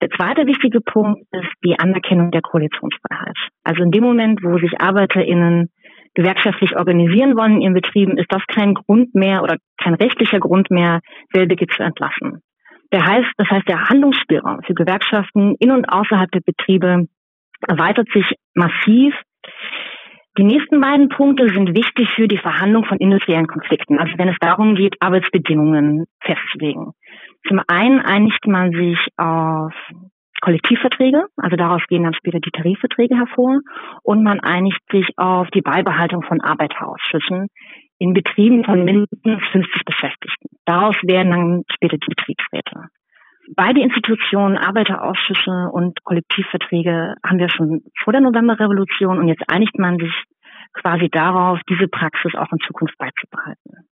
Der 0.02 0.10
zweite 0.10 0.46
wichtige 0.46 0.82
Punkt 0.82 1.22
ist 1.32 1.50
die 1.64 1.78
Anerkennung 1.78 2.30
der 2.30 2.42
Koalitionsfreiheit. 2.42 3.36
Also 3.64 3.82
in 3.82 3.90
dem 3.90 4.04
Moment, 4.04 4.42
wo 4.42 4.58
sich 4.58 4.78
ArbeiterInnen 4.78 5.70
gewerkschaftlich 6.14 6.76
organisieren 6.76 7.34
wollen 7.36 7.56
in 7.56 7.62
ihren 7.62 7.74
Betrieben, 7.74 8.18
ist 8.18 8.30
das 8.30 8.42
kein 8.46 8.74
Grund 8.74 9.14
mehr 9.14 9.42
oder 9.42 9.56
kein 9.82 9.94
rechtlicher 9.94 10.38
Grund 10.38 10.70
mehr, 10.70 11.00
selbige 11.32 11.66
zu 11.66 11.82
entlassen. 11.82 12.42
Der 12.92 13.06
heißt, 13.06 13.32
das 13.38 13.48
heißt, 13.48 13.68
der 13.68 13.88
Handlungsspielraum 13.88 14.60
für 14.66 14.74
Gewerkschaften 14.74 15.54
in 15.58 15.70
und 15.70 15.86
außerhalb 15.86 16.30
der 16.30 16.40
Betriebe 16.40 17.06
erweitert 17.66 18.08
sich 18.12 18.34
massiv 18.54 19.14
die 20.36 20.44
nächsten 20.44 20.80
beiden 20.80 21.08
Punkte 21.08 21.48
sind 21.48 21.74
wichtig 21.74 22.08
für 22.14 22.28
die 22.28 22.38
Verhandlung 22.38 22.84
von 22.84 22.98
industriellen 22.98 23.46
Konflikten, 23.46 23.98
also 23.98 24.12
wenn 24.18 24.28
es 24.28 24.36
darum 24.40 24.74
geht, 24.74 24.96
Arbeitsbedingungen 25.00 26.04
festzulegen. 26.20 26.92
Zum 27.46 27.60
einen 27.66 28.00
einigt 28.00 28.46
man 28.46 28.72
sich 28.72 28.98
auf 29.16 29.72
Kollektivverträge, 30.40 31.24
also 31.36 31.56
daraus 31.56 31.82
gehen 31.88 32.04
dann 32.04 32.14
später 32.14 32.38
die 32.40 32.50
Tarifverträge 32.50 33.16
hervor, 33.16 33.60
und 34.02 34.22
man 34.22 34.40
einigt 34.40 34.80
sich 34.92 35.08
auf 35.16 35.48
die 35.50 35.62
Beibehaltung 35.62 36.22
von 36.22 36.40
Arbeiterausschüssen 36.40 37.48
in 37.98 38.12
Betrieben 38.12 38.64
von 38.64 38.84
mindestens 38.84 39.42
50 39.50 39.84
Beschäftigten. 39.84 40.48
Daraus 40.64 40.94
werden 41.02 41.30
dann 41.30 41.62
später 41.74 41.96
die 41.96 42.14
Betriebsräte. 42.14 42.88
Beide 43.56 43.80
Institutionen, 43.80 44.58
Arbeiterausschüsse 44.58 45.70
und 45.72 46.04
Kollektivverträge 46.04 47.14
haben 47.24 47.38
wir 47.38 47.48
schon 47.48 47.82
vor 48.02 48.12
der 48.12 48.20
Novemberrevolution 48.20 49.18
und 49.18 49.28
jetzt 49.28 49.44
einigt 49.48 49.78
man 49.78 49.98
sich 49.98 50.12
quasi 50.74 51.08
darauf, 51.08 51.58
diese 51.68 51.88
Praxis 51.88 52.34
auch 52.34 52.52
in 52.52 52.58
Zukunft 52.66 52.98
beizubehalten. 52.98 53.88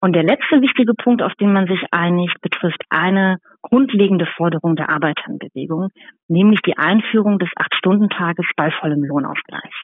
Und 0.00 0.14
der 0.14 0.24
letzte 0.24 0.60
wichtige 0.60 0.94
Punkt, 0.94 1.22
auf 1.22 1.32
den 1.34 1.52
man 1.52 1.68
sich 1.68 1.80
einigt, 1.92 2.40
betrifft 2.40 2.82
eine 2.90 3.36
grundlegende 3.62 4.26
Forderung 4.26 4.74
der 4.74 4.90
Arbeiterbewegung, 4.90 5.90
nämlich 6.26 6.60
die 6.62 6.76
Einführung 6.76 7.38
des 7.38 7.50
Acht-Stunden-Tages 7.56 8.46
bei 8.56 8.72
vollem 8.72 9.04
Lohnausgleich. 9.04 9.82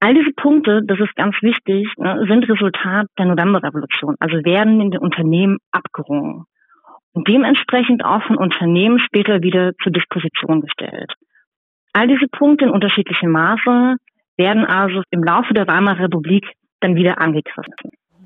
All 0.00 0.12
diese 0.12 0.32
Punkte, 0.36 0.82
das 0.84 1.00
ist 1.00 1.16
ganz 1.16 1.34
wichtig, 1.40 1.88
ne, 1.96 2.26
sind 2.28 2.48
Resultat 2.48 3.06
der 3.18 3.26
Novemberrevolution, 3.26 4.16
also 4.20 4.36
werden 4.44 4.80
in 4.82 4.90
den 4.90 5.00
Unternehmen 5.00 5.56
abgerungen 5.70 6.44
und 7.12 7.28
dementsprechend 7.28 8.04
auch 8.04 8.22
von 8.24 8.36
Unternehmen 8.36 8.98
später 8.98 9.42
wieder 9.42 9.72
zur 9.82 9.92
Disposition 9.92 10.60
gestellt. 10.60 11.12
All 11.92 12.08
diese 12.08 12.26
Punkte 12.28 12.66
in 12.66 12.70
unterschiedlichem 12.70 13.30
Maße 13.30 13.96
werden 14.36 14.64
also 14.64 15.02
im 15.10 15.22
Laufe 15.22 15.52
der 15.52 15.66
Weimarer 15.66 16.04
Republik 16.04 16.46
dann 16.80 16.96
wieder 16.96 17.20
angegriffen. 17.20 17.74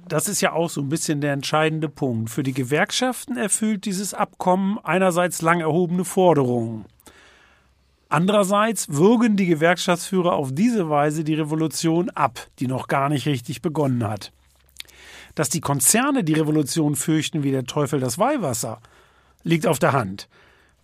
Das 0.09 0.29
ist 0.29 0.41
ja 0.41 0.53
auch 0.53 0.71
so 0.71 0.83
ein 0.83 0.89
bisschen 0.89 1.21
der 1.21 1.33
entscheidende 1.33 1.89
Punkt. 1.89 2.31
Für 2.31 2.45
die 2.45 2.55
Gewerkschaften 2.55 3.37
erfüllt 3.37 3.87
dieses 3.87 4.15
Abkommen 4.15 4.79
einerseits 4.85 5.43
lang 5.43 5.61
erhobene 5.61 6.05
Forderungen. 6.05 6.85
Andererseits 8.09 8.89
würgen 8.89 9.37
die 9.37 9.47
Gewerkschaftsführer 9.47 10.35
auf 10.35 10.55
diese 10.55 10.89
Weise 10.89 11.25
die 11.25 11.35
Revolution 11.35 12.09
ab, 12.11 12.39
die 12.61 12.69
noch 12.69 12.87
gar 12.87 13.09
nicht 13.09 13.27
richtig 13.27 13.63
begonnen 13.63 14.07
hat. 14.07 14.33
Dass 15.37 15.49
die 15.49 15.61
Konzerne 15.61 16.25
die 16.25 16.33
Revolution 16.33 16.97
fürchten 16.97 17.45
wie 17.45 17.53
der 17.53 17.65
Teufel 17.65 18.01
das 18.01 18.19
Weihwasser, 18.19 18.81
liegt 19.45 19.69
auf 19.69 19.79
der 19.79 19.93
Hand. 19.93 20.29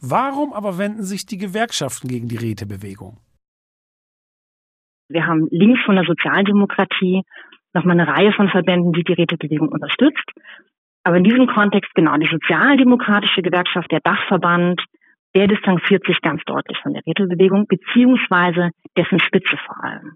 Warum 0.01 0.53
aber 0.53 0.79
wenden 0.79 1.03
sich 1.03 1.27
die 1.27 1.39
Gewerkschaften 1.39 2.07
gegen 2.07 2.29
die 2.29 2.37
Rätebewegung? 2.37 3.19
Wir 5.09 5.27
haben 5.27 5.49
links 5.51 5.81
von 5.85 5.97
der 5.97 6.05
Sozialdemokratie 6.05 7.23
nochmal 7.75 7.99
eine 7.99 8.09
Reihe 8.09 8.33
von 8.33 8.49
Verbänden, 8.49 8.93
die 8.93 9.05
die 9.05 9.15
Rätebewegung 9.15 9.69
unterstützt. 9.69 10.31
Aber 11.05 11.17
in 11.17 11.25
diesem 11.25 11.47
Kontext 11.47 11.95
genau 11.95 12.17
die 12.17 12.29
sozialdemokratische 12.31 13.43
Gewerkschaft, 13.43 13.91
der 13.91 14.01
Dachverband, 14.01 14.81
der 15.35 15.49
distanziert 15.49 16.05
sich 16.07 16.21
ganz 16.21 16.43
deutlich 16.45 16.79
von 16.83 16.93
der 16.93 17.03
Rätebewegung, 17.07 17.67
beziehungsweise 17.67 18.71
dessen 18.97 19.19
Spitze 19.19 19.57
vor 19.67 19.83
allem. 19.83 20.13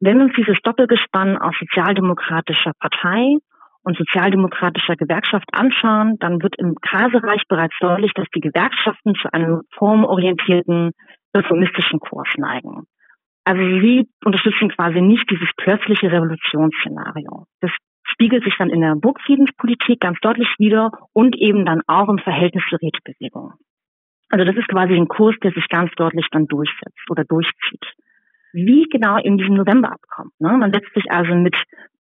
Wenn 0.00 0.20
uns 0.20 0.32
dieses 0.36 0.60
Doppelgespann 0.62 1.38
aus 1.38 1.54
sozialdemokratischer 1.58 2.72
Partei 2.78 3.36
und 3.82 3.96
sozialdemokratischer 3.96 4.96
Gewerkschaft 4.96 5.48
anschauen, 5.52 6.16
dann 6.20 6.42
wird 6.42 6.56
im 6.58 6.74
Kaiserreich 6.80 7.42
bereits 7.48 7.74
deutlich, 7.80 8.12
dass 8.14 8.26
die 8.34 8.40
Gewerkschaften 8.40 9.14
zu 9.14 9.32
einem 9.32 9.62
formorientierten 9.76 10.92
reformistischen 11.34 12.00
Kurs 12.00 12.28
neigen. 12.36 12.84
Also 13.44 13.62
sie 13.62 14.08
unterstützen 14.24 14.68
quasi 14.68 15.00
nicht 15.00 15.30
dieses 15.30 15.48
plötzliche 15.56 16.12
Revolutionsszenario. 16.12 17.44
Das 17.60 17.70
spiegelt 18.04 18.44
sich 18.44 18.54
dann 18.58 18.70
in 18.70 18.80
der 18.80 18.94
Burgfriedenspolitik 18.96 20.00
ganz 20.00 20.18
deutlich 20.20 20.48
wieder 20.58 20.90
und 21.12 21.36
eben 21.36 21.64
dann 21.64 21.82
auch 21.86 22.08
im 22.08 22.18
Verhältnis 22.18 22.64
zur 22.68 22.78
Rätebewegung. 22.82 23.52
Also 24.30 24.44
das 24.44 24.56
ist 24.56 24.68
quasi 24.68 24.94
ein 24.94 25.08
Kurs, 25.08 25.34
der 25.42 25.52
sich 25.52 25.66
ganz 25.68 25.90
deutlich 25.96 26.26
dann 26.30 26.46
durchsetzt 26.46 27.10
oder 27.10 27.24
durchzieht. 27.24 27.86
Wie 28.52 28.84
genau 28.90 29.16
in 29.16 29.38
diesem 29.38 29.54
Novemberabkommen. 29.54 30.32
Ne? 30.38 30.56
Man 30.58 30.72
setzt 30.72 30.92
sich 30.94 31.10
also 31.10 31.34
mit 31.34 31.56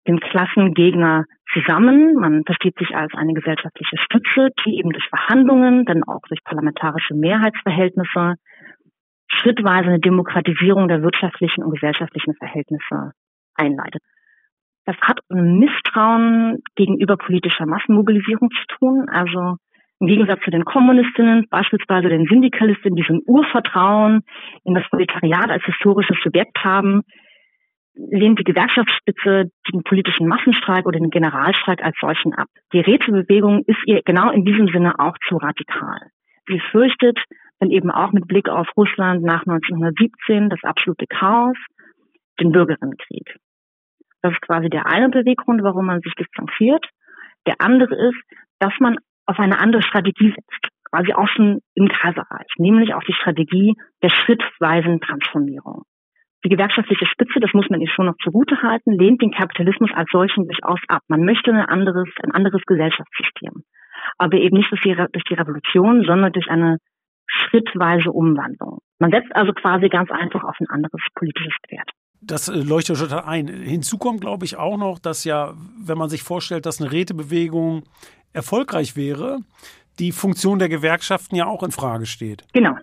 dem 0.08 0.20
Klassengegner 0.20 1.26
zusammen. 1.53 2.16
Man 2.16 2.43
versteht 2.45 2.78
sich 2.78 2.95
als 2.95 3.14
eine 3.16 3.34
gesellschaftliche 3.34 3.97
Stütze, 3.97 4.49
die 4.66 4.78
eben 4.78 4.91
durch 4.91 5.08
Verhandlungen, 5.08 5.86
dann 5.86 6.03
auch 6.03 6.22
durch 6.28 6.43
parlamentarische 6.43 7.16
Mehrheitsverhältnisse 7.16 8.36
schrittweise 9.28 9.89
eine 9.89 9.99
Demokratisierung 9.99 10.88
der 10.88 11.01
wirtschaftlichen 11.01 11.64
und 11.64 11.74
gesellschaftlichen 11.74 12.36
Verhältnisse 12.36 13.12
einleitet. 13.56 14.01
Das 14.86 14.95
hat 15.01 15.20
mit 15.30 15.60
Misstrauen 15.60 16.62
gegenüber 16.76 17.18
politischer 17.18 17.66
Massenmobilisierung 17.66 18.49
zu 18.51 18.78
tun. 18.78 19.08
Also 19.10 19.58
Im 19.99 20.08
Gegensatz 20.08 20.41
zu 20.43 20.51
den 20.51 20.66
Kommunistinnen, 20.66 21.47
beispielsweise 21.49 22.10
den 22.10 22.26
Syndikalistinnen, 22.26 22.95
die 22.95 23.06
so 23.08 23.14
ein 23.14 23.22
Urvertrauen 23.26 24.22
in 24.64 24.76
das 24.76 24.88
Proletariat 24.89 25.49
als 25.49 25.64
historisches 25.64 26.18
Subjekt 26.24 26.64
haben, 26.64 27.01
lehnt 27.96 28.39
die 28.39 28.43
Gewerkschaftsspitze 28.43 29.52
den 29.72 29.84
politischen 29.84 30.28
Massenstreik 30.28 30.86
oder 30.86 31.00
den 31.00 31.10
Generalstreik 31.10 31.84
als 31.84 31.96
solchen 32.00 32.34
ab. 32.34 32.48
Die 32.74 32.80
Rätebewegung 32.80 33.64
ist 33.66 33.80
ihr 33.86 34.02
genau 34.04 34.32
in 34.32 34.46
diesem 34.46 34.68
Sinne 34.68 35.00
auch 35.00 35.16
zu 35.28 35.38
radikal. 35.38 36.10
Sie 36.48 36.60
fürchtet 36.72 37.18
dann 37.60 37.72
eben 37.72 37.89
auch 37.89 38.12
mit 38.12 38.28
Blick 38.28 38.50
auf 38.50 38.68
Russland 38.76 39.24
nach 39.24 39.46
1917 39.46 40.50
das 40.50 40.64
absolute 40.64 41.06
Chaos, 41.08 41.58
den 42.39 42.52
Bürgerinnenkrieg. 42.52 43.38
Das 44.22 44.34
ist 44.34 44.41
quasi 44.41 44.70
der 44.70 44.88
eine 44.88 45.10
Beweggrund, 45.10 45.64
warum 45.64 45.86
man 45.86 46.02
sich 46.02 46.14
distanziert. 46.16 46.86
Der 47.48 47.56
andere 47.60 47.96
ist, 48.10 48.22
dass 48.60 48.74
man 48.80 48.98
auf 49.26 49.39
eine 49.39 49.60
andere 49.60 49.82
Strategie 49.82 50.34
setzt, 50.36 50.68
quasi 50.89 51.14
auch 51.14 51.28
schon 51.30 51.62
im 51.76 51.88
Kaiserreich, 51.88 52.48
nämlich 52.58 52.93
auf 52.93 53.04
die 53.04 53.14
Strategie 53.14 53.76
der 54.02 54.10
schrittweisen 54.10 55.00
Transformierung. 55.00 55.84
Die 56.44 56.50
gewerkschaftliche 56.50 57.06
Spitze, 57.06 57.40
das 57.40 57.54
muss 57.54 57.70
man 57.70 57.82
ihr 57.82 57.90
schon 57.90 58.06
noch 58.06 58.18
zugute 58.24 58.62
halten, 58.62 58.92
lehnt 58.92 59.22
den 59.22 59.32
Kapitalismus 59.32 59.90
als 59.94 60.10
solchen 60.12 60.46
durchaus 60.46 60.80
ab. 60.88 61.02
Man 61.08 61.26
möchte 61.26 61.52
ein 61.52 61.66
anderes, 61.66 62.08
ein 62.22 62.32
anderes 62.32 62.62
Gesellschaftssystem. 62.66 63.64
Aber 64.18 64.38
eben 64.38 64.58
nicht 64.58 64.72
durch 64.72 64.82
die, 64.82 64.96
durch 64.96 65.24
die 65.24 65.34
Revolution, 65.34 66.04
sondern 66.06 66.32
durch 66.34 66.50
eine 66.50 66.78
schrittweise 67.28 68.12
Umwandlung. 68.12 68.80
Man 69.00 69.12
setzt 69.12 69.36
also 69.36 69.54
quasi 69.54 69.90
ganz 69.90 70.12
einfach 70.12 70.44
auf 70.44 70.56
ein 70.60 70.70
anderes 70.70 71.02
politisches 71.16 71.54
Pferd. 71.68 71.90
Das 72.22 72.48
äh, 72.48 72.62
leuchtet 72.62 72.98
schon 72.98 73.12
ein. 73.12 73.48
Hinzu 73.48 73.98
kommt, 73.98 74.22
glaube 74.22 74.46
ich, 74.46 74.58
auch 74.58 74.78
noch, 74.78 75.00
dass 75.00 75.24
ja, 75.24 75.54
wenn 75.84 75.98
man 75.98 76.10
sich 76.10 76.24
vorstellt, 76.24 76.66
dass 76.66 76.82
eine 76.82 76.92
Rätebewegung 76.92 77.84
erfolgreich 78.34 78.96
wäre, 78.96 79.40
die 80.00 80.12
Funktion 80.12 80.60
der 80.60 80.70
Gewerkschaften 80.70 81.36
ja 81.36 81.46
auch 81.46 81.64
in 81.64 81.72
Frage 81.72 82.06
steht. 82.06 82.44
Genau. 82.54 82.76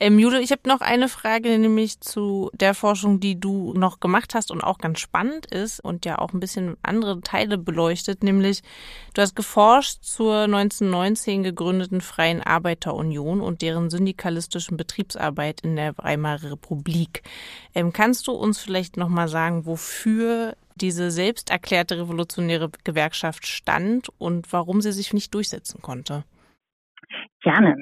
Ähm, 0.00 0.18
Jule, 0.18 0.40
ich 0.40 0.50
habe 0.50 0.68
noch 0.68 0.80
eine 0.80 1.08
Frage, 1.08 1.56
nämlich 1.56 2.00
zu 2.00 2.50
der 2.52 2.74
Forschung, 2.74 3.20
die 3.20 3.38
du 3.38 3.72
noch 3.74 4.00
gemacht 4.00 4.34
hast 4.34 4.50
und 4.50 4.60
auch 4.60 4.78
ganz 4.78 4.98
spannend 4.98 5.46
ist 5.46 5.78
und 5.78 6.04
ja 6.04 6.18
auch 6.18 6.32
ein 6.32 6.40
bisschen 6.40 6.76
andere 6.82 7.20
Teile 7.20 7.58
beleuchtet, 7.58 8.24
nämlich 8.24 8.62
du 9.14 9.22
hast 9.22 9.36
geforscht 9.36 10.02
zur 10.02 10.42
1919 10.42 11.44
gegründeten 11.44 12.00
Freien 12.00 12.42
Arbeiterunion 12.42 13.40
und 13.40 13.62
deren 13.62 13.88
syndikalistischen 13.88 14.76
Betriebsarbeit 14.76 15.60
in 15.60 15.76
der 15.76 15.96
Weimarer 15.96 16.52
Republik. 16.52 17.22
Ähm, 17.74 17.92
kannst 17.92 18.26
du 18.26 18.32
uns 18.32 18.60
vielleicht 18.60 18.96
nochmal 18.96 19.28
sagen, 19.28 19.64
wofür 19.64 20.56
diese 20.74 21.12
selbst 21.12 21.50
erklärte 21.50 21.98
revolutionäre 21.98 22.68
Gewerkschaft 22.82 23.46
stand 23.46 24.08
und 24.18 24.52
warum 24.52 24.80
sie 24.80 24.90
sich 24.90 25.12
nicht 25.12 25.32
durchsetzen 25.34 25.80
konnte? 25.82 26.24
Gerne. 27.42 27.76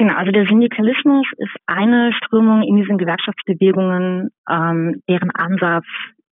Genau, 0.00 0.14
also 0.14 0.32
der 0.32 0.46
Syndikalismus 0.46 1.26
ist 1.36 1.54
eine 1.66 2.14
Strömung 2.14 2.62
in 2.62 2.76
diesen 2.76 2.96
Gewerkschaftsbewegungen, 2.96 4.30
ähm, 4.48 5.02
deren 5.06 5.30
Ansatz 5.30 5.84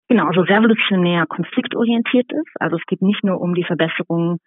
genau 0.09 0.33
so 0.33 0.41
revolutionär 0.41 1.27
konfliktorientiert 1.27 2.33
ist. 2.33 2.51
Also 2.59 2.77
es 2.77 2.87
geht 2.87 3.03
nicht 3.03 3.23
nur 3.25 3.39
um 3.39 3.55
die 3.55 3.65
Verbesserung 3.65 4.39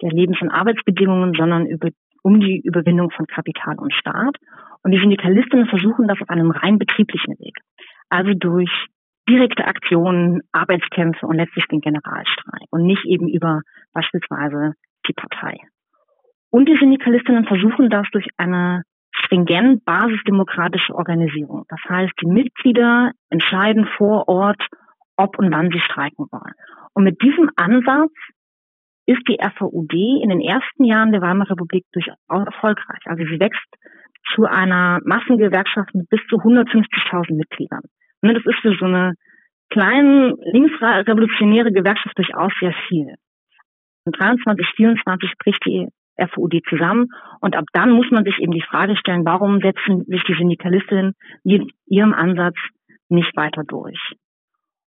der 0.00 0.10
Lebens- 0.10 0.40
und 0.40 0.50
Arbeitsbedingungen, 0.50 1.34
sondern 1.36 1.66
über, 1.66 1.88
um 2.22 2.38
die 2.38 2.60
Überwindung 2.60 3.10
von 3.10 3.26
Kapital 3.26 3.74
und 3.76 3.92
Staat. 3.92 4.36
Und 4.84 4.92
die 4.92 5.00
Syndikalistinnen 5.00 5.66
versuchen 5.66 6.06
das 6.06 6.20
auf 6.20 6.30
einem 6.30 6.52
rein 6.52 6.78
betrieblichen 6.78 7.40
Weg. 7.40 7.56
Also 8.08 8.34
durch 8.34 8.70
direkte 9.28 9.64
Aktionen, 9.64 10.42
Arbeitskämpfe 10.52 11.26
und 11.26 11.38
letztlich 11.38 11.66
den 11.66 11.80
Generalstreik 11.80 12.68
und 12.70 12.86
nicht 12.86 13.04
eben 13.04 13.26
über 13.26 13.62
beispielsweise 13.92 14.74
die 15.08 15.12
Partei. 15.12 15.58
Und 16.50 16.68
die 16.68 16.76
Syndikalistinnen 16.78 17.44
versuchen 17.44 17.90
das 17.90 18.06
durch 18.12 18.26
eine 18.36 18.82
stringent 19.12 19.84
basisdemokratische 19.84 20.94
Organisierung. 20.94 21.64
Das 21.68 21.80
heißt, 21.88 22.12
die 22.20 22.26
Mitglieder 22.26 23.12
entscheiden 23.28 23.86
vor 23.96 24.28
Ort, 24.28 24.60
ob 25.16 25.38
und 25.38 25.52
wann 25.52 25.70
sie 25.70 25.80
streiken 25.80 26.26
wollen. 26.30 26.54
Und 26.94 27.04
mit 27.04 27.22
diesem 27.22 27.50
Ansatz 27.56 28.12
ist 29.06 29.22
die 29.28 29.38
FVUD 29.40 29.92
in 30.22 30.28
den 30.28 30.40
ersten 30.40 30.84
Jahren 30.84 31.12
der 31.12 31.20
Weimarer 31.20 31.50
Republik 31.50 31.84
durchaus 31.92 32.16
erfolgreich. 32.28 33.00
Also 33.04 33.24
sie 33.24 33.40
wächst 33.40 33.66
zu 34.34 34.44
einer 34.44 35.00
Massengewerkschaft 35.04 35.94
mit 35.94 36.08
bis 36.08 36.20
zu 36.28 36.36
150.000 36.36 37.34
Mitgliedern. 37.36 37.82
Und 38.22 38.34
das 38.34 38.44
ist 38.44 38.60
für 38.60 38.76
so 38.76 38.84
eine 38.84 39.14
kleine 39.70 40.34
linksrevolutionäre 40.52 41.72
Gewerkschaft 41.72 42.16
durchaus 42.18 42.52
sehr 42.60 42.74
viel. 42.88 43.14
Und 44.04 44.18
23, 44.18 44.66
24 44.76 45.32
bricht 45.38 45.64
die 45.64 45.88
FUD 46.28 46.62
zusammen. 46.68 47.08
Und 47.40 47.56
ab 47.56 47.64
dann 47.72 47.90
muss 47.90 48.10
man 48.10 48.24
sich 48.24 48.38
eben 48.38 48.52
die 48.52 48.62
Frage 48.62 48.96
stellen, 48.96 49.24
warum 49.24 49.60
setzen 49.60 50.04
sich 50.06 50.22
die 50.24 50.34
Syndikalistinnen 50.34 51.14
mit 51.44 51.70
ihrem 51.86 52.12
Ansatz 52.12 52.56
nicht 53.08 53.36
weiter 53.36 53.64
durch? 53.64 53.98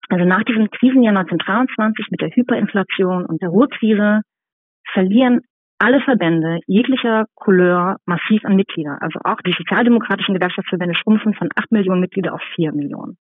Also 0.09 0.25
nach 0.25 0.43
diesem 0.43 0.69
Krisenjahr 0.69 1.15
1923 1.17 2.07
mit 2.11 2.21
der 2.21 2.29
Hyperinflation 2.29 3.25
und 3.25 3.41
der 3.41 3.49
Ruhrkrise 3.49 4.21
verlieren 4.91 5.41
alle 5.79 6.01
Verbände 6.01 6.59
jeglicher 6.67 7.25
Couleur 7.35 7.97
massiv 8.05 8.45
an 8.45 8.55
Mitglieder. 8.55 9.01
Also 9.01 9.19
auch 9.23 9.41
die 9.41 9.55
sozialdemokratischen 9.57 10.35
Gewerkschaftsverbände 10.35 10.95
schrumpfen 10.95 11.33
von 11.33 11.49
8 11.55 11.71
Millionen 11.71 12.01
Mitglieder 12.01 12.33
auf 12.33 12.41
4 12.55 12.73
Millionen. 12.73 13.17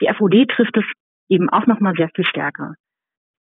Die 0.00 0.08
FUD 0.12 0.48
trifft 0.48 0.76
es 0.76 0.84
eben 1.28 1.48
auch 1.48 1.66
nochmal 1.66 1.94
sehr 1.96 2.10
viel 2.14 2.26
stärker. 2.26 2.74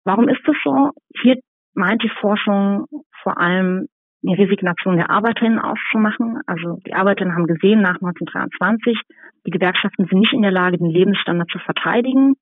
Warum 0.04 0.28
ist 0.28 0.40
das 0.46 0.56
so? 0.62 0.90
Hier 1.20 1.36
meint 1.76 2.02
die 2.02 2.12
Forschung 2.20 2.86
vor 3.22 3.38
allem 3.38 3.86
die 4.22 4.34
Resignation 4.34 4.96
der 4.96 5.10
Arbeiterinnen 5.10 5.58
auszumachen. 5.58 6.40
Also 6.46 6.78
die 6.86 6.94
Arbeiterinnen 6.94 7.36
haben 7.36 7.46
gesehen 7.46 7.80
nach 7.80 8.00
1923, 8.00 8.98
die 9.46 9.50
Gewerkschaften 9.50 10.06
sind 10.06 10.18
nicht 10.18 10.32
in 10.32 10.42
der 10.42 10.50
Lage, 10.50 10.78
den 10.78 10.90
Lebensstandard 10.90 11.50
zu 11.50 11.58
verteidigen, 11.60 12.34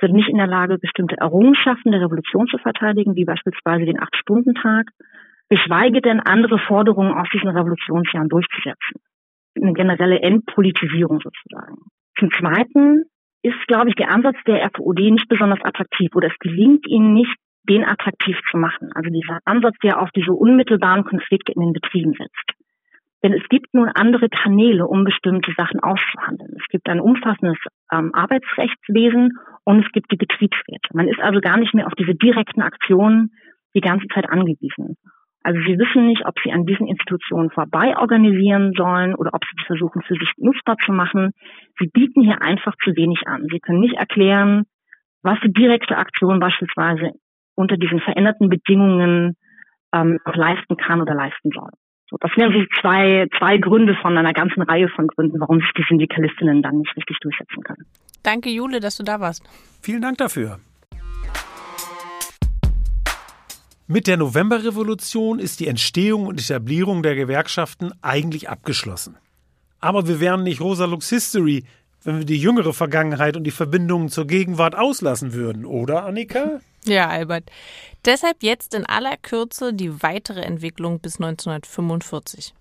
sind 0.00 0.12
nicht 0.12 0.28
in 0.28 0.38
der 0.38 0.46
Lage, 0.46 0.78
bestimmte 0.78 1.16
Errungenschaften 1.18 1.90
der 1.90 2.00
Revolution 2.00 2.46
zu 2.46 2.58
verteidigen, 2.58 3.16
wie 3.16 3.24
beispielsweise 3.24 3.84
den 3.84 4.00
Acht-Stunden-Tag, 4.00 4.86
geschweige 5.48 6.00
denn 6.00 6.20
andere 6.20 6.58
Forderungen 6.58 7.12
aus 7.12 7.28
diesen 7.32 7.48
Revolutionsjahren 7.48 8.28
durchzusetzen. 8.28 9.00
Eine 9.60 9.72
generelle 9.72 10.20
Entpolitisierung 10.20 11.20
sozusagen. 11.20 11.76
Zum 12.18 12.30
Zweiten 12.30 13.04
ist, 13.42 13.66
glaube 13.66 13.88
ich, 13.88 13.94
der 13.94 14.12
Ansatz 14.12 14.36
der 14.46 14.70
FUD 14.74 14.98
nicht 14.98 15.28
besonders 15.28 15.62
attraktiv 15.62 16.10
oder 16.14 16.28
es 16.28 16.38
gelingt 16.40 16.86
ihnen 16.86 17.14
nicht, 17.14 17.36
den 17.68 17.84
attraktiv 17.84 18.38
zu 18.50 18.56
machen. 18.56 18.90
Also 18.94 19.10
dieser 19.10 19.40
Ansatz, 19.44 19.76
der 19.82 20.00
auf 20.00 20.10
diese 20.10 20.32
unmittelbaren 20.32 21.04
Konflikte 21.04 21.52
in 21.52 21.60
den 21.60 21.72
Betrieben 21.72 22.12
setzt. 22.12 22.52
Denn 23.22 23.32
es 23.32 23.48
gibt 23.48 23.72
nun 23.74 23.88
andere 23.88 24.28
Kanäle, 24.28 24.86
um 24.86 25.04
bestimmte 25.04 25.52
Sachen 25.56 25.80
auszuhandeln. 25.80 26.54
Es 26.58 26.66
gibt 26.68 26.88
ein 26.88 27.00
umfassendes 27.00 27.58
ähm, 27.92 28.14
Arbeitsrechtswesen 28.14 29.32
und 29.64 29.84
es 29.84 29.90
gibt 29.92 30.12
die 30.12 30.16
Betriebsräte. 30.16 30.90
Man 30.92 31.08
ist 31.08 31.20
also 31.20 31.40
gar 31.40 31.56
nicht 31.56 31.74
mehr 31.74 31.86
auf 31.86 31.94
diese 31.94 32.14
direkten 32.14 32.62
Aktionen 32.62 33.32
die 33.74 33.80
ganze 33.80 34.06
Zeit 34.08 34.28
angewiesen. 34.28 34.96
Also 35.42 35.60
sie 35.60 35.78
wissen 35.78 36.06
nicht, 36.06 36.26
ob 36.26 36.34
sie 36.42 36.52
an 36.52 36.66
diesen 36.66 36.88
Institutionen 36.88 37.50
vorbei 37.50 37.96
organisieren 37.96 38.72
sollen 38.76 39.14
oder 39.14 39.30
ob 39.32 39.44
sie 39.44 39.64
versuchen, 39.64 40.02
für 40.02 40.14
sich 40.14 40.30
nutzbar 40.38 40.76
zu 40.84 40.92
machen. 40.92 41.30
Sie 41.78 41.86
bieten 41.86 42.22
hier 42.22 42.42
einfach 42.42 42.74
zu 42.82 42.96
wenig 42.96 43.26
an. 43.26 43.46
Sie 43.50 43.60
können 43.60 43.80
nicht 43.80 43.96
erklären, 43.96 44.64
was 45.22 45.38
die 45.44 45.52
direkte 45.52 45.96
Aktion 45.96 46.40
beispielsweise 46.40 47.12
unter 47.56 47.76
diesen 47.76 48.00
veränderten 48.00 48.48
Bedingungen 48.48 49.36
ähm, 49.92 50.20
auch 50.24 50.36
leisten 50.36 50.76
kann 50.76 51.00
oder 51.00 51.14
leisten 51.14 51.50
soll. 51.52 51.70
So, 52.08 52.16
das 52.20 52.30
wären 52.36 52.52
so 52.52 52.64
zwei, 52.80 53.26
zwei 53.36 53.58
Gründe 53.58 53.96
von 54.00 54.16
einer 54.16 54.32
ganzen 54.32 54.62
Reihe 54.62 54.88
von 54.88 55.08
Gründen, 55.08 55.40
warum 55.40 55.58
sich 55.58 55.70
die 55.76 55.84
Syndikalistinnen 55.88 56.62
dann 56.62 56.78
nicht 56.78 56.96
richtig 56.96 57.18
durchsetzen 57.20 57.64
können. 57.64 57.84
Danke, 58.22 58.48
Jule, 58.50 58.78
dass 58.78 58.96
du 58.96 59.02
da 59.02 59.18
warst. 59.18 59.42
Vielen 59.82 60.02
Dank 60.02 60.18
dafür. 60.18 60.60
Mit 63.88 64.06
der 64.06 64.16
Novemberrevolution 64.16 65.38
ist 65.38 65.60
die 65.60 65.68
Entstehung 65.68 66.26
und 66.26 66.40
Etablierung 66.40 67.02
der 67.02 67.14
Gewerkschaften 67.14 67.92
eigentlich 68.02 68.48
abgeschlossen. 68.48 69.16
Aber 69.80 70.08
wir 70.08 70.20
wären 70.20 70.42
nicht 70.42 70.60
Rosa 70.60 70.86
Lux 70.86 71.08
History, 71.10 71.64
wenn 72.06 72.18
wir 72.18 72.24
die 72.24 72.38
jüngere 72.38 72.72
Vergangenheit 72.72 73.36
und 73.36 73.44
die 73.44 73.50
Verbindungen 73.50 74.08
zur 74.08 74.26
Gegenwart 74.26 74.76
auslassen 74.76 75.32
würden, 75.32 75.66
oder 75.66 76.04
Annika? 76.04 76.60
Ja, 76.88 77.08
Albert. 77.08 77.50
Deshalb 78.04 78.44
jetzt 78.44 78.72
in 78.72 78.86
aller 78.86 79.16
Kürze 79.16 79.74
die 79.74 80.04
weitere 80.04 80.42
Entwicklung 80.42 81.00
bis 81.00 81.16
1945. 81.16 82.54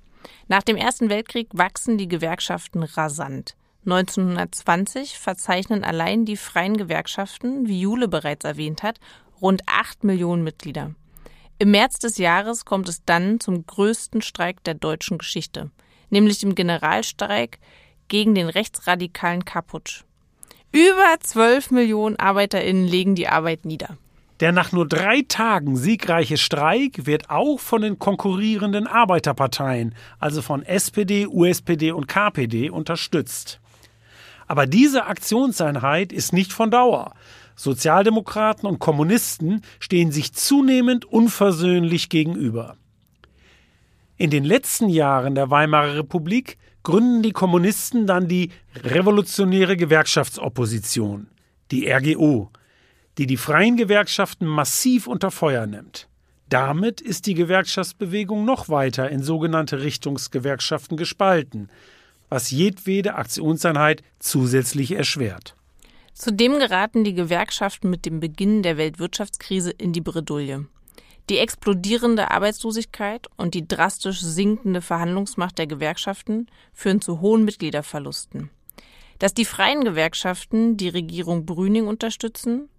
Nach 0.48 0.64
dem 0.64 0.78
Ersten 0.78 1.12
Weltkrieg 1.12 1.50
wachsen 1.54 2.00
die 2.00 2.08
Gewerkschaften 2.08 2.82
rasant. 2.82 3.56
1920 3.86 5.20
verzeichnen 5.20 5.84
allein 5.84 6.26
die 6.26 6.38
freien 6.38 6.76
Gewerkschaften, 6.76 7.68
wie 7.68 7.82
Jule 7.82 8.08
bereits 8.08 8.46
erwähnt 8.46 8.82
hat, 8.82 9.00
rund 9.44 9.62
8 9.68 10.04
Millionen 10.04 10.44
Mitglieder. 10.44 10.96
Im 11.60 11.70
März 11.70 12.00
des 12.00 12.18
Jahres 12.18 12.66
kommt 12.66 12.90
es 12.90 13.06
dann 13.06 13.40
zum 13.40 13.64
größten 13.68 14.24
Streik 14.24 14.64
der 14.64 14.74
deutschen 14.74 15.20
Geschichte, 15.20 15.70
nämlich 16.10 16.40
dem 16.40 16.56
Generalstreik 16.56 17.60
gegen 18.08 18.36
den 18.36 18.50
rechtsradikalen 18.50 19.46
Kaputsch. 19.46 20.04
Über 20.72 21.16
12 21.20 21.72
Millionen 21.72 22.20
ArbeiterInnen 22.20 22.86
legen 22.86 23.16
die 23.16 23.28
Arbeit 23.28 23.66
nieder. 23.66 23.98
Der 24.42 24.52
nach 24.52 24.74
nur 24.74 24.86
drei 24.86 25.24
Tagen 25.26 25.78
siegreiche 25.78 26.38
Streik 26.38 27.06
wird 27.06 27.30
auch 27.30 27.60
von 27.60 27.82
den 27.82 28.00
konkurrierenden 28.00 28.86
Arbeiterparteien, 28.86 29.96
also 30.20 30.42
von 30.42 30.64
SPD, 30.64 31.26
USPD 31.26 31.94
und 31.94 32.08
KPD, 32.08 32.70
unterstützt. 32.70 33.62
Aber 34.48 34.68
diese 34.68 35.06
Aktionseinheit 35.06 36.12
ist 36.12 36.34
nicht 36.34 36.52
von 36.52 36.70
Dauer. 36.70 37.14
Sozialdemokraten 37.56 38.68
und 38.68 38.80
Kommunisten 38.80 39.62
stehen 39.80 40.12
sich 40.12 40.34
zunehmend 40.34 41.06
unversöhnlich 41.06 42.10
gegenüber. 42.10 42.76
In 44.18 44.30
den 44.30 44.44
letzten 44.44 44.90
Jahren 44.90 45.36
der 45.36 45.50
Weimarer 45.50 45.96
Republik 45.96 46.58
gründen 46.86 47.22
die 47.24 47.34
Kommunisten 47.34 48.08
dann 48.08 48.30
die 48.30 48.52
Revolutionäre 48.84 49.76
Gewerkschaftsopposition, 49.76 51.28
die 51.72 51.92
RGO, 51.92 52.52
die 53.18 53.26
die 53.26 53.38
freien 53.38 53.76
Gewerkschaften 53.76 54.48
massiv 54.48 55.08
unter 55.08 55.32
Feuer 55.32 55.66
nimmt. 55.66 56.08
Damit 56.48 57.02
ist 57.02 57.26
die 57.26 57.34
Gewerkschaftsbewegung 57.34 58.46
noch 58.46 58.70
weiter 58.70 59.10
in 59.10 59.24
sogenannte 59.24 59.82
Richtungsgewerkschaften 59.82 60.96
gespalten, 60.96 61.70
was 62.30 62.52
jedwede 62.52 63.16
Aktionseinheit 63.16 64.04
zusätzlich 64.20 64.92
erschwert. 64.92 65.56
Zudem 66.14 66.60
geraten 66.60 67.04
die 67.04 67.16
Gewerkschaften 67.16 67.90
mit 67.90 68.06
dem 68.06 68.20
Beginn 68.20 68.62
der 68.62 68.78
Weltwirtschaftskrise 68.78 69.72
in 69.72 69.92
die 69.92 70.02
Bredouille. 70.02 70.68
Die 71.30 71.40
explodierende 71.40 72.30
Arbeitslosigkeit 72.30 73.28
und 73.36 73.56
die 73.56 73.68
drastisch 73.68 74.22
sinkende 74.22 74.82
Verhandlungsmacht 74.82 75.58
der 75.58 75.66
Gewerkschaften 75.66 76.48
führen 76.74 77.02
zu 77.02 77.20
hohen 77.20 77.44
Mitgliederverlusten. 77.46 78.52
Dass 79.18 79.34
die 79.34 79.46
freien 79.46 79.84
Gewerkschaften 79.84 80.78
die 80.78 80.90
Regierung 80.90 81.46
Brüning 81.46 81.88
unterstützen, 81.88 82.70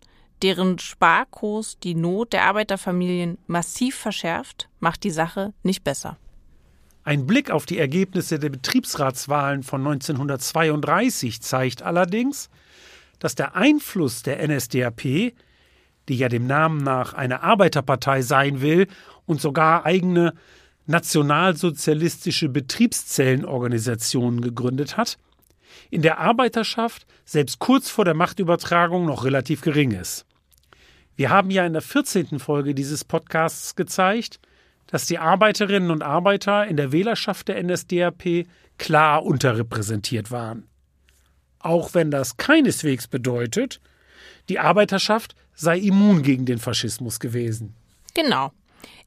deren 0.43 0.79
Sparkurs 0.79 1.79
die 1.83 1.95
Not 1.95 2.33
der 2.33 2.45
Arbeiterfamilien 2.45 3.39
massiv 3.47 3.97
verschärft, 3.97 4.69
macht 4.79 5.03
die 5.05 5.11
Sache 5.11 5.53
nicht 5.63 5.83
besser. 5.83 6.19
Ein 7.05 7.27
Blick 7.27 7.51
auf 7.51 7.67
die 7.67 7.79
Ergebnisse 7.79 8.39
der 8.39 8.51
Betriebsratswahlen 8.51 9.63
von 9.63 9.81
1932 9.87 11.41
zeigt 11.41 11.83
allerdings, 11.83 12.51
dass 13.19 13.35
der 13.35 13.57
Einfluss 13.57 14.23
der 14.23 14.47
NSDAP 14.47 15.33
die 16.09 16.17
ja 16.17 16.29
dem 16.29 16.47
Namen 16.47 16.83
nach 16.83 17.15
eine 17.15 17.43
Arbeiterpartei 17.43 18.23
sein 18.23 18.61
will 18.61 18.87
und 19.27 19.41
sogar 19.41 19.85
eigene 19.85 20.35
nationalsozialistische 20.87 22.49
Betriebszellenorganisationen 22.49 24.41
gegründet 24.41 24.97
hat, 24.97 25.19
in 25.91 26.03
der 26.03 26.19
Arbeiterschaft 26.19 27.07
selbst 27.25 27.59
kurz 27.59 27.91
vor 27.91 28.05
der 28.05 28.15
Machtübertragung 28.15 29.05
noch 29.05 29.25
relativ 29.25 29.61
gering 29.61 29.91
ist. 29.93 30.25
Wir 31.17 31.31
haben 31.31 31.51
ja 31.51 31.67
in 31.67 31.73
der 31.73 31.83
14. 31.83 32.39
Folge 32.39 32.75
dieses 32.75 33.05
Podcasts 33.05 33.75
gezeigt, 33.75 34.39
dass 34.87 35.07
die 35.07 35.19
Arbeiterinnen 35.19 35.91
und 35.91 36.03
Arbeiter 36.03 36.67
in 36.67 36.77
der 36.77 36.93
Wählerschaft 36.93 37.49
der 37.49 37.63
NSDAP 37.63 38.47
klar 38.79 39.25
unterrepräsentiert 39.25 40.31
waren. 40.31 40.69
Auch 41.59 41.95
wenn 41.95 42.11
das 42.11 42.37
keineswegs 42.37 43.09
bedeutet, 43.09 43.81
die 44.49 44.61
Arbeiterschaft 44.61 45.35
sei 45.57 45.79
immun 45.79 46.23
gegen 46.23 46.47
den 46.47 46.59
Faschismus 46.59 47.19
gewesen. 47.19 47.75
Genau. 48.15 48.53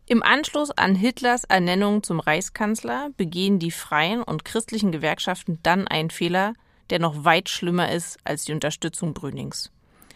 Im 0.08 0.24
Anschluss 0.24 0.72
an 0.72 0.96
Hitlers 0.96 1.44
Ernennung 1.44 2.02
zum 2.02 2.20
Reichskanzler 2.20 3.12
begehen 3.16 3.60
die 3.60 3.72
freien 3.72 4.24
und 4.24 4.44
christlichen 4.44 4.92
Gewerkschaften 4.92 5.60
dann 5.62 5.88
einen 5.88 6.10
Fehler, 6.10 6.56
der 6.90 7.00
noch 7.00 7.24
weit 7.24 7.48
schlimmer 7.48 7.92
ist 7.92 8.18
als 8.24 8.44
die 8.46 8.54
Unterstützung 8.54 9.14
Brünings. 9.14 9.72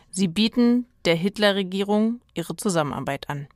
Sie 0.09 0.27
bieten 0.27 0.87
der 1.05 1.15
Hitlerregierung 1.15 2.21
ihre 2.33 2.55
Zusammenarbeit 2.55 3.29
an. 3.29 3.47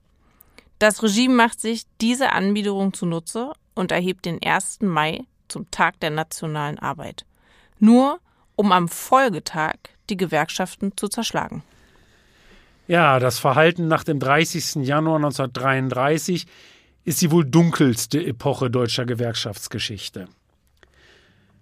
Das 0.79 1.01
Regime 1.01 1.33
macht 1.33 1.59
sich 1.59 1.83
diese 2.01 2.33
Anbiederung 2.33 2.93
zunutze 2.93 3.53
und 3.73 3.91
erhebt 3.91 4.25
den 4.25 4.39
1. 4.43 4.81
Mai 4.81 5.23
zum 5.47 5.69
Tag 5.71 5.99
der 6.01 6.11
nationalen 6.11 6.77
Arbeit. 6.77 7.25
Nur 7.79 8.19
um 8.55 8.71
am 8.71 8.87
Folgetag 8.87 9.75
die 10.09 10.17
Gewerkschaften 10.17 10.95
zu 10.95 11.07
zerschlagen. 11.07 11.63
Ja, 12.87 13.19
das 13.19 13.37
Verhalten 13.37 13.89
nach 13.89 14.05
dem 14.05 14.19
30. 14.19 14.85
Januar 14.85 15.17
1933 15.17 16.47
ist 17.03 17.21
die 17.21 17.31
wohl 17.31 17.45
dunkelste 17.45 18.23
Epoche 18.25 18.69
deutscher 18.69 19.05
Gewerkschaftsgeschichte. 19.05 20.27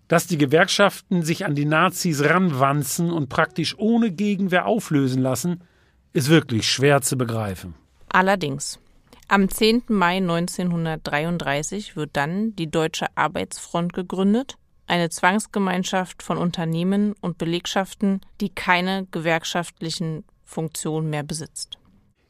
Dass 0.07 0.27
die 0.27 0.37
Gewerkschaften 0.37 1.23
sich 1.23 1.45
an 1.45 1.55
die 1.55 1.65
Nazis 1.65 2.23
ranwanzen 2.23 3.11
und 3.11 3.27
praktisch 3.27 3.75
ohne 3.79 4.11
Gegenwehr 4.11 4.67
auflösen 4.67 5.21
lassen, 5.21 5.61
ist 6.13 6.29
wirklich 6.29 6.71
schwer 6.71 7.01
zu 7.01 7.17
begreifen. 7.17 7.73
Allerdings. 8.09 8.79
Am 9.27 9.49
10. 9.49 9.85
Mai 9.87 10.17
1933 10.17 11.95
wird 11.95 12.11
dann 12.13 12.55
die 12.55 12.69
Deutsche 12.69 13.07
Arbeitsfront 13.15 13.93
gegründet, 13.93 14.57
eine 14.85 15.09
Zwangsgemeinschaft 15.09 16.21
von 16.21 16.37
Unternehmen 16.37 17.15
und 17.21 17.39
Belegschaften, 17.39 18.21
die 18.39 18.49
keine 18.49 19.07
gewerkschaftlichen 19.09 20.23
Funktion 20.45 21.09
mehr 21.09 21.23
besitzt. 21.23 21.77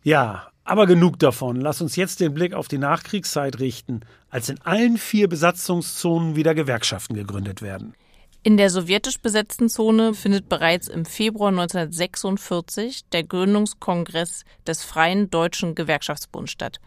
Ja, 0.01 0.47
aber 0.63 0.87
genug 0.87 1.19
davon. 1.19 1.61
Lass 1.61 1.81
uns 1.81 1.95
jetzt 1.95 2.19
den 2.19 2.33
Blick 2.33 2.53
auf 2.53 2.67
die 2.67 2.77
Nachkriegszeit 2.77 3.59
richten, 3.59 4.01
als 4.29 4.49
in 4.49 4.59
allen 4.61 4.97
vier 4.97 5.27
Besatzungszonen 5.27 6.35
wieder 6.35 6.55
Gewerkschaften 6.55 7.13
gegründet 7.13 7.61
werden. 7.61 7.93
In 8.41 8.57
der 8.57 8.69
sowjetisch 8.69 9.19
besetzten 9.19 9.69
Zone 9.69 10.13
findet 10.13 10.49
bereits 10.49 10.87
im 10.87 11.05
Februar 11.05 11.49
1946 11.49 13.09
der 13.09 13.23
Gründungskongress 13.23 14.43
des 14.67 14.83
Freien 14.83 15.31
Deutschen 15.31 15.73
Gewerkschaftsbunds 15.73 16.51
statt. 16.51 16.79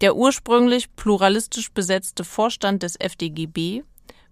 Der 0.00 0.16
ursprünglich 0.16 0.94
pluralistisch 0.96 1.70
besetzte 1.72 2.24
Vorstand 2.24 2.82
des 2.82 2.96
FDGB 2.96 3.82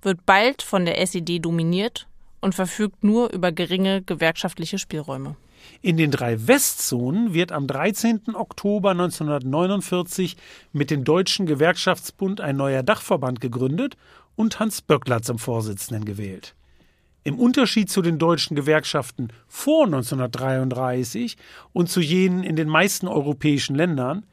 wird 0.01 0.25
bald 0.25 0.63
von 0.63 0.87
der 0.87 0.99
SED 1.03 1.41
dominiert 1.41 2.09
und 2.41 2.55
verfügt 2.55 3.05
nur 3.05 3.31
über 3.33 3.53
geringe 3.53 4.01
gewerkschaftliche 4.03 4.79
Spielräume. 4.79 5.37
In 5.83 5.97
den 5.97 6.11
drei 6.11 6.47
Westzonen 6.47 7.35
wird 7.35 7.53
am 7.53 7.67
13. 7.67 8.35
Oktober 8.35 8.91
1949 8.91 10.37
mit 10.73 10.91
dem 10.91 11.05
Deutschen 11.05 11.47
Gewerkschaftsbund 11.47 12.41
ein 12.41 12.57
neuer 12.57 12.83
Dachverband 12.83 13.41
gegründet 13.41 13.97
und 14.37 14.61
Hans 14.61 14.83
Böckler 14.83 15.23
zum 15.23 15.39
Vorsitzenden 15.39 16.05
gewählt. 16.05 16.55
Im 17.25 17.39
Unterschied 17.39 17.91
zu 17.91 18.01
den 18.01 18.19
deutschen 18.19 18.57
Gewerkschaften 18.57 19.29
vor 19.47 19.85
1933 19.85 21.37
und 21.73 21.91
zu 21.91 22.01
jenen 22.01 22.43
in 22.43 22.57
den 22.57 22.69
meisten 22.69 23.07
europäischen 23.07 23.75
Ländern 23.75 24.25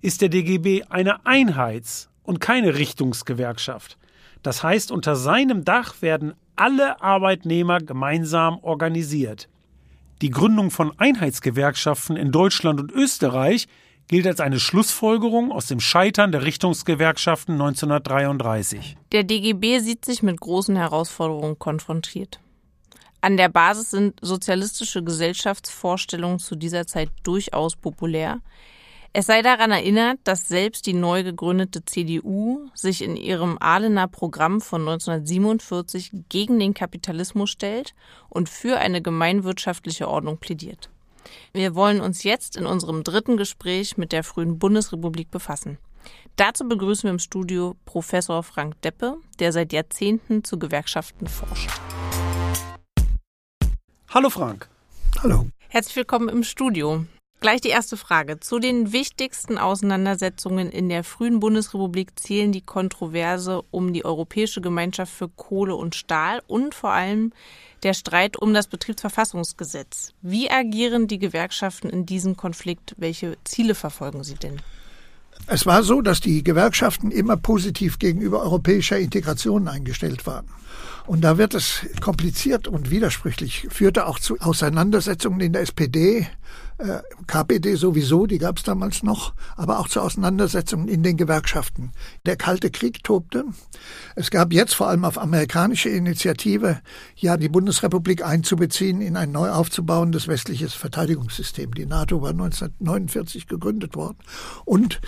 ist 0.00 0.20
der 0.20 0.28
DGB 0.28 0.84
eine 0.88 1.24
Einheits- 1.26 2.08
und 2.22 2.40
keine 2.40 2.74
Richtungsgewerkschaft. 2.74 3.98
Das 4.42 4.62
heißt, 4.62 4.90
unter 4.90 5.16
seinem 5.16 5.64
Dach 5.64 6.02
werden 6.02 6.34
alle 6.56 7.00
Arbeitnehmer 7.00 7.80
gemeinsam 7.80 8.58
organisiert. 8.62 9.48
Die 10.22 10.30
Gründung 10.30 10.70
von 10.70 10.98
Einheitsgewerkschaften 10.98 12.16
in 12.16 12.32
Deutschland 12.32 12.80
und 12.80 12.92
Österreich 12.92 13.66
gilt 14.08 14.26
als 14.26 14.40
eine 14.40 14.60
Schlussfolgerung 14.60 15.50
aus 15.50 15.66
dem 15.66 15.80
Scheitern 15.80 16.30
der 16.30 16.42
Richtungsgewerkschaften 16.42 17.54
1933. 17.54 18.96
Der 19.12 19.24
DGB 19.24 19.80
sieht 19.80 20.04
sich 20.04 20.22
mit 20.22 20.40
großen 20.40 20.76
Herausforderungen 20.76 21.58
konfrontiert. 21.58 22.40
An 23.20 23.38
der 23.38 23.48
Basis 23.48 23.90
sind 23.90 24.18
sozialistische 24.20 25.02
Gesellschaftsvorstellungen 25.02 26.38
zu 26.38 26.56
dieser 26.56 26.86
Zeit 26.86 27.08
durchaus 27.22 27.74
populär, 27.74 28.40
es 29.16 29.26
sei 29.26 29.42
daran 29.42 29.70
erinnert, 29.70 30.18
dass 30.24 30.48
selbst 30.48 30.86
die 30.86 30.92
neu 30.92 31.22
gegründete 31.22 31.84
CDU 31.84 32.68
sich 32.74 33.00
in 33.00 33.16
ihrem 33.16 33.58
Ahlener 33.60 34.08
Programm 34.08 34.60
von 34.60 34.80
1947 34.80 36.10
gegen 36.28 36.58
den 36.58 36.74
Kapitalismus 36.74 37.50
stellt 37.50 37.94
und 38.28 38.48
für 38.48 38.78
eine 38.78 39.00
gemeinwirtschaftliche 39.00 40.08
Ordnung 40.08 40.38
plädiert. 40.38 40.90
Wir 41.52 41.76
wollen 41.76 42.00
uns 42.00 42.24
jetzt 42.24 42.56
in 42.56 42.66
unserem 42.66 43.04
dritten 43.04 43.36
Gespräch 43.36 43.96
mit 43.96 44.10
der 44.10 44.24
frühen 44.24 44.58
Bundesrepublik 44.58 45.30
befassen. 45.30 45.78
Dazu 46.34 46.68
begrüßen 46.68 47.04
wir 47.04 47.12
im 47.12 47.20
Studio 47.20 47.76
Professor 47.84 48.42
Frank 48.42 48.82
Deppe, 48.82 49.18
der 49.38 49.52
seit 49.52 49.72
Jahrzehnten 49.72 50.42
zu 50.42 50.58
Gewerkschaften 50.58 51.28
forscht. 51.28 51.70
Hallo 54.08 54.28
Frank. 54.28 54.68
Hallo. 55.22 55.46
Herzlich 55.68 55.94
willkommen 55.94 56.28
im 56.28 56.42
Studio. 56.42 57.04
Gleich 57.44 57.60
die 57.60 57.68
erste 57.68 57.98
Frage. 57.98 58.40
Zu 58.40 58.58
den 58.58 58.94
wichtigsten 58.94 59.58
Auseinandersetzungen 59.58 60.70
in 60.70 60.88
der 60.88 61.04
frühen 61.04 61.40
Bundesrepublik 61.40 62.18
zählen 62.18 62.52
die 62.52 62.62
Kontroverse 62.62 63.60
um 63.70 63.92
die 63.92 64.06
Europäische 64.06 64.62
Gemeinschaft 64.62 65.12
für 65.12 65.28
Kohle 65.28 65.74
und 65.74 65.94
Stahl 65.94 66.40
und 66.46 66.74
vor 66.74 66.92
allem 66.92 67.34
der 67.82 67.92
Streit 67.92 68.38
um 68.38 68.54
das 68.54 68.66
Betriebsverfassungsgesetz. 68.68 70.14
Wie 70.22 70.50
agieren 70.50 71.06
die 71.06 71.18
Gewerkschaften 71.18 71.90
in 71.90 72.06
diesem 72.06 72.34
Konflikt? 72.34 72.94
Welche 72.96 73.36
Ziele 73.44 73.74
verfolgen 73.74 74.24
sie 74.24 74.36
denn? 74.36 74.62
Es 75.46 75.66
war 75.66 75.82
so, 75.82 76.00
dass 76.00 76.20
die 76.20 76.42
Gewerkschaften 76.42 77.10
immer 77.10 77.36
positiv 77.36 77.98
gegenüber 77.98 78.40
europäischer 78.40 78.98
Integration 78.98 79.68
eingestellt 79.68 80.26
waren. 80.26 80.46
Und 81.06 81.20
da 81.22 81.36
wird 81.36 81.54
es 81.54 81.86
kompliziert 82.00 82.66
und 82.66 82.90
widersprüchlich, 82.90 83.66
führte 83.70 84.06
auch 84.06 84.18
zu 84.18 84.40
Auseinandersetzungen 84.40 85.40
in 85.40 85.52
der 85.52 85.62
SPD 85.62 86.26
äh, 86.78 87.00
KPD 87.26 87.76
sowieso, 87.76 88.26
die 88.26 88.38
gab 88.38 88.56
es 88.56 88.64
damals 88.64 89.02
noch, 89.02 89.34
aber 89.56 89.78
auch 89.78 89.88
zu 89.88 90.00
Auseinandersetzungen 90.00 90.88
in 90.88 91.02
den 91.02 91.16
Gewerkschaften. 91.16 91.92
Der 92.26 92.36
Kalte 92.36 92.70
Krieg 92.70 93.04
tobte. 93.04 93.44
Es 94.16 94.30
gab 94.30 94.52
jetzt 94.52 94.74
vor 94.74 94.88
allem 94.88 95.04
auf 95.04 95.16
amerikanische 95.16 95.88
Initiative, 95.88 96.80
ja, 97.14 97.36
die 97.36 97.48
Bundesrepublik 97.48 98.24
einzubeziehen 98.24 99.00
in 99.02 99.16
ein 99.16 99.30
neu 99.30 99.50
aufzubauendes 99.50 100.26
westliches 100.26 100.74
Verteidigungssystem. 100.74 101.74
Die 101.74 101.86
NATO 101.86 102.22
war 102.22 102.30
1949 102.30 103.46
gegründet 103.46 103.94
worden. 103.94 104.18
Und 104.64 105.00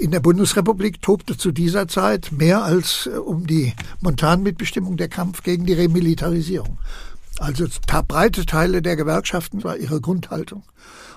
in 0.00 0.10
der 0.10 0.20
Bundesrepublik 0.20 1.02
tobte 1.02 1.36
zu 1.36 1.52
dieser 1.52 1.86
Zeit 1.86 2.32
mehr 2.32 2.64
als 2.64 3.06
äh, 3.06 3.18
um 3.18 3.46
die 3.46 3.74
Montanmitbestimmung 4.00 4.96
der 4.96 5.08
Kampf 5.08 5.42
gegen 5.42 5.66
die 5.66 5.74
Remilitarisierung. 5.74 6.78
Also 7.38 7.66
breite 8.08 8.46
Teile 8.46 8.82
der 8.82 8.96
Gewerkschaften 8.96 9.62
war 9.62 9.76
ihre 9.76 10.00
Grundhaltung 10.00 10.62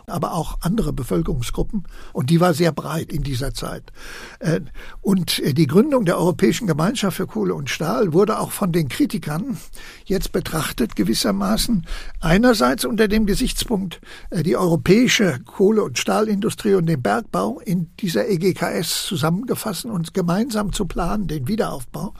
aber 0.07 0.33
auch 0.33 0.57
andere 0.61 0.93
Bevölkerungsgruppen. 0.93 1.83
Und 2.11 2.29
die 2.29 2.39
war 2.39 2.53
sehr 2.53 2.71
breit 2.71 3.11
in 3.11 3.23
dieser 3.23 3.53
Zeit. 3.53 3.91
Äh, 4.39 4.61
und 5.01 5.41
die 5.57 5.67
Gründung 5.67 6.05
der 6.05 6.17
Europäischen 6.17 6.67
Gemeinschaft 6.67 7.17
für 7.17 7.27
Kohle 7.27 7.55
und 7.55 7.69
Stahl 7.69 8.13
wurde 8.13 8.39
auch 8.39 8.51
von 8.51 8.71
den 8.71 8.89
Kritikern 8.89 9.57
jetzt 10.05 10.31
betrachtet 10.31 10.95
gewissermaßen 10.95 11.85
einerseits 12.19 12.85
unter 12.85 13.07
dem 13.07 13.25
Gesichtspunkt, 13.25 14.01
äh, 14.29 14.43
die 14.43 14.57
europäische 14.57 15.39
Kohle- 15.45 15.83
und 15.83 15.97
Stahlindustrie 15.97 16.75
und 16.75 16.85
den 16.87 17.01
Bergbau 17.01 17.59
in 17.59 17.89
dieser 17.97 18.27
EGKS 18.27 19.05
zusammengefasst 19.05 19.85
und 19.85 20.13
gemeinsam 20.13 20.73
zu 20.73 20.85
planen, 20.85 21.27
den 21.27 21.47
Wiederaufbau. 21.47 22.13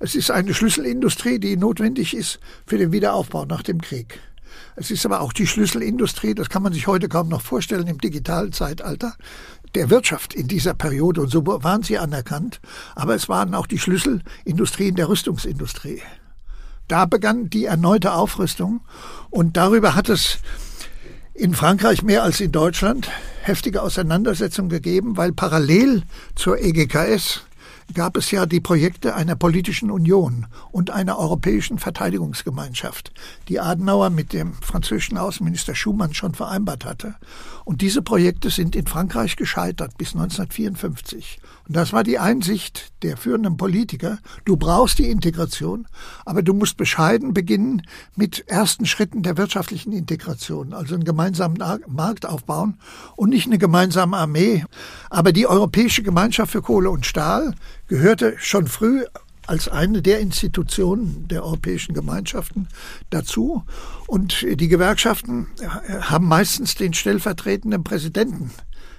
Es 0.00 0.14
ist 0.14 0.30
eine 0.30 0.54
Schlüsselindustrie, 0.54 1.38
die 1.38 1.56
notwendig 1.56 2.14
ist 2.14 2.40
für 2.66 2.78
den 2.78 2.92
Wiederaufbau 2.92 3.44
nach 3.44 3.62
dem 3.62 3.80
Krieg. 3.80 4.20
Es 4.80 4.92
ist 4.92 5.04
aber 5.04 5.22
auch 5.22 5.32
die 5.32 5.48
Schlüsselindustrie, 5.48 6.34
das 6.34 6.48
kann 6.48 6.62
man 6.62 6.72
sich 6.72 6.86
heute 6.86 7.08
kaum 7.08 7.28
noch 7.28 7.42
vorstellen 7.42 7.88
im 7.88 7.98
digitalen 7.98 8.52
Zeitalter, 8.52 9.16
der 9.74 9.90
Wirtschaft 9.90 10.34
in 10.34 10.46
dieser 10.46 10.72
Periode. 10.72 11.22
Und 11.22 11.30
so 11.30 11.44
waren 11.44 11.82
sie 11.82 11.98
anerkannt. 11.98 12.60
Aber 12.94 13.16
es 13.16 13.28
waren 13.28 13.54
auch 13.54 13.66
die 13.66 13.80
Schlüsselindustrien 13.80 14.94
der 14.94 15.08
Rüstungsindustrie. 15.08 16.00
Da 16.86 17.06
begann 17.06 17.50
die 17.50 17.64
erneute 17.64 18.12
Aufrüstung. 18.12 18.80
Und 19.30 19.56
darüber 19.56 19.96
hat 19.96 20.08
es 20.08 20.38
in 21.34 21.54
Frankreich 21.54 22.04
mehr 22.04 22.22
als 22.22 22.40
in 22.40 22.52
Deutschland 22.52 23.10
heftige 23.42 23.82
Auseinandersetzungen 23.82 24.68
gegeben, 24.68 25.16
weil 25.16 25.32
parallel 25.32 26.04
zur 26.36 26.60
EGKS 26.60 27.42
gab 27.94 28.16
es 28.16 28.30
ja 28.30 28.46
die 28.46 28.60
Projekte 28.60 29.14
einer 29.14 29.34
politischen 29.34 29.90
Union 29.90 30.46
und 30.70 30.90
einer 30.90 31.18
europäischen 31.18 31.78
Verteidigungsgemeinschaft, 31.78 33.12
die 33.48 33.60
Adenauer 33.60 34.10
mit 34.10 34.32
dem 34.32 34.54
französischen 34.54 35.18
Außenminister 35.18 35.74
Schumann 35.74 36.14
schon 36.14 36.34
vereinbart 36.34 36.84
hatte. 36.84 37.14
Und 37.64 37.80
diese 37.80 38.02
Projekte 38.02 38.50
sind 38.50 38.76
in 38.76 38.86
Frankreich 38.86 39.36
gescheitert 39.36 39.96
bis 39.96 40.14
1954. 40.14 41.40
Und 41.68 41.76
das 41.76 41.92
war 41.92 42.02
die 42.02 42.18
Einsicht 42.18 42.92
der 43.02 43.18
führenden 43.18 43.58
Politiker. 43.58 44.18
Du 44.46 44.56
brauchst 44.56 44.98
die 44.98 45.10
Integration, 45.10 45.86
aber 46.24 46.42
du 46.42 46.54
musst 46.54 46.78
bescheiden 46.78 47.34
beginnen 47.34 47.82
mit 48.16 48.48
ersten 48.48 48.86
Schritten 48.86 49.22
der 49.22 49.36
wirtschaftlichen 49.36 49.92
Integration, 49.92 50.72
also 50.72 50.94
einen 50.94 51.04
gemeinsamen 51.04 51.58
Markt 51.86 52.24
aufbauen 52.24 52.78
und 53.16 53.28
nicht 53.28 53.46
eine 53.46 53.58
gemeinsame 53.58 54.16
Armee. 54.16 54.64
Aber 55.10 55.32
die 55.32 55.46
Europäische 55.46 56.02
Gemeinschaft 56.02 56.52
für 56.52 56.62
Kohle 56.62 56.88
und 56.88 57.04
Stahl 57.04 57.54
gehörte 57.86 58.34
schon 58.38 58.66
früh 58.66 59.04
als 59.46 59.68
eine 59.68 60.00
der 60.00 60.20
Institutionen 60.20 61.28
der 61.28 61.44
europäischen 61.44 61.94
Gemeinschaften 61.94 62.68
dazu. 63.10 63.62
Und 64.06 64.42
die 64.42 64.68
Gewerkschaften 64.68 65.48
haben 66.00 66.28
meistens 66.28 66.76
den 66.76 66.94
stellvertretenden 66.94 67.84
Präsidenten 67.84 68.50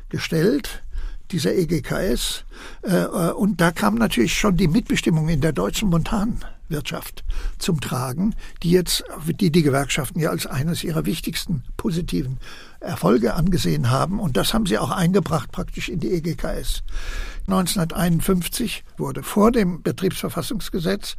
gestellt 0.10 0.84
dieser 1.32 1.56
EGKS. 1.56 2.46
Äh, 2.84 2.96
äh, 2.96 3.32
und 3.32 3.62
da 3.62 3.72
kam 3.72 3.96
natürlich 3.96 4.34
schon 4.34 4.58
die 4.58 4.68
Mitbestimmung 4.68 5.30
in 5.30 5.42
der 5.42 5.54
deutschen 5.54 5.90
Montanwirtschaft 5.90 7.24
zum 7.58 7.82
Tragen, 7.82 8.36
die 8.64 8.72
jetzt, 8.72 9.04
die 9.40 9.52
die 9.52 9.64
Gewerkschaften 9.64 10.20
ja 10.20 10.30
als 10.30 10.46
eines 10.46 10.84
ihrer 10.84 11.06
wichtigsten 11.06 11.64
positiven 11.78 12.40
Erfolge 12.80 13.34
angesehen 13.34 13.90
haben. 13.90 14.20
Und 14.20 14.38
das 14.38 14.54
haben 14.54 14.66
sie 14.66 14.78
auch 14.78 14.92
eingebracht 14.92 15.52
praktisch 15.52 15.90
in 15.90 16.00
die 16.00 16.14
EGKS. 16.14 16.84
1951 17.48 18.84
wurde 18.98 19.24
vor 19.24 19.52
dem 19.52 19.82
Betriebsverfassungsgesetz 19.82 21.16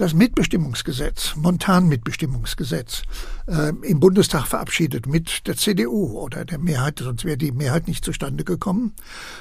das 0.00 0.14
Mitbestimmungsgesetz, 0.14 1.36
Montanmitbestimmungsgesetz, 1.36 3.02
äh, 3.46 3.70
im 3.82 4.00
Bundestag 4.00 4.46
verabschiedet 4.46 5.06
mit 5.06 5.46
der 5.46 5.58
CDU 5.58 6.18
oder 6.18 6.46
der 6.46 6.58
Mehrheit, 6.58 7.00
sonst 7.00 7.26
wäre 7.26 7.36
die 7.36 7.52
Mehrheit 7.52 7.86
nicht 7.86 8.02
zustande 8.02 8.44
gekommen. 8.44 8.94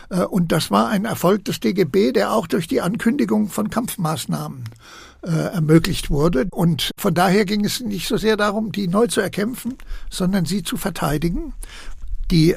Äh, 0.09 0.23
und 0.23 0.51
das 0.51 0.69
war 0.69 0.89
ein 0.89 1.05
Erfolg 1.05 1.45
des 1.45 1.61
DGB, 1.61 2.11
der 2.11 2.33
auch 2.33 2.45
durch 2.45 2.67
die 2.67 2.81
Ankündigung 2.81 3.47
von 3.47 3.69
Kampfmaßnahmen 3.69 4.65
äh, 5.21 5.29
ermöglicht 5.29 6.09
wurde. 6.09 6.47
Und 6.51 6.91
von 6.97 7.13
daher 7.13 7.45
ging 7.45 7.65
es 7.65 7.79
nicht 7.79 8.07
so 8.07 8.17
sehr 8.17 8.37
darum, 8.37 8.71
die 8.71 8.87
neu 8.87 9.07
zu 9.07 9.21
erkämpfen, 9.21 9.75
sondern 10.09 10.45
sie 10.45 10.63
zu 10.63 10.77
verteidigen. 10.77 11.53
Die 12.31 12.55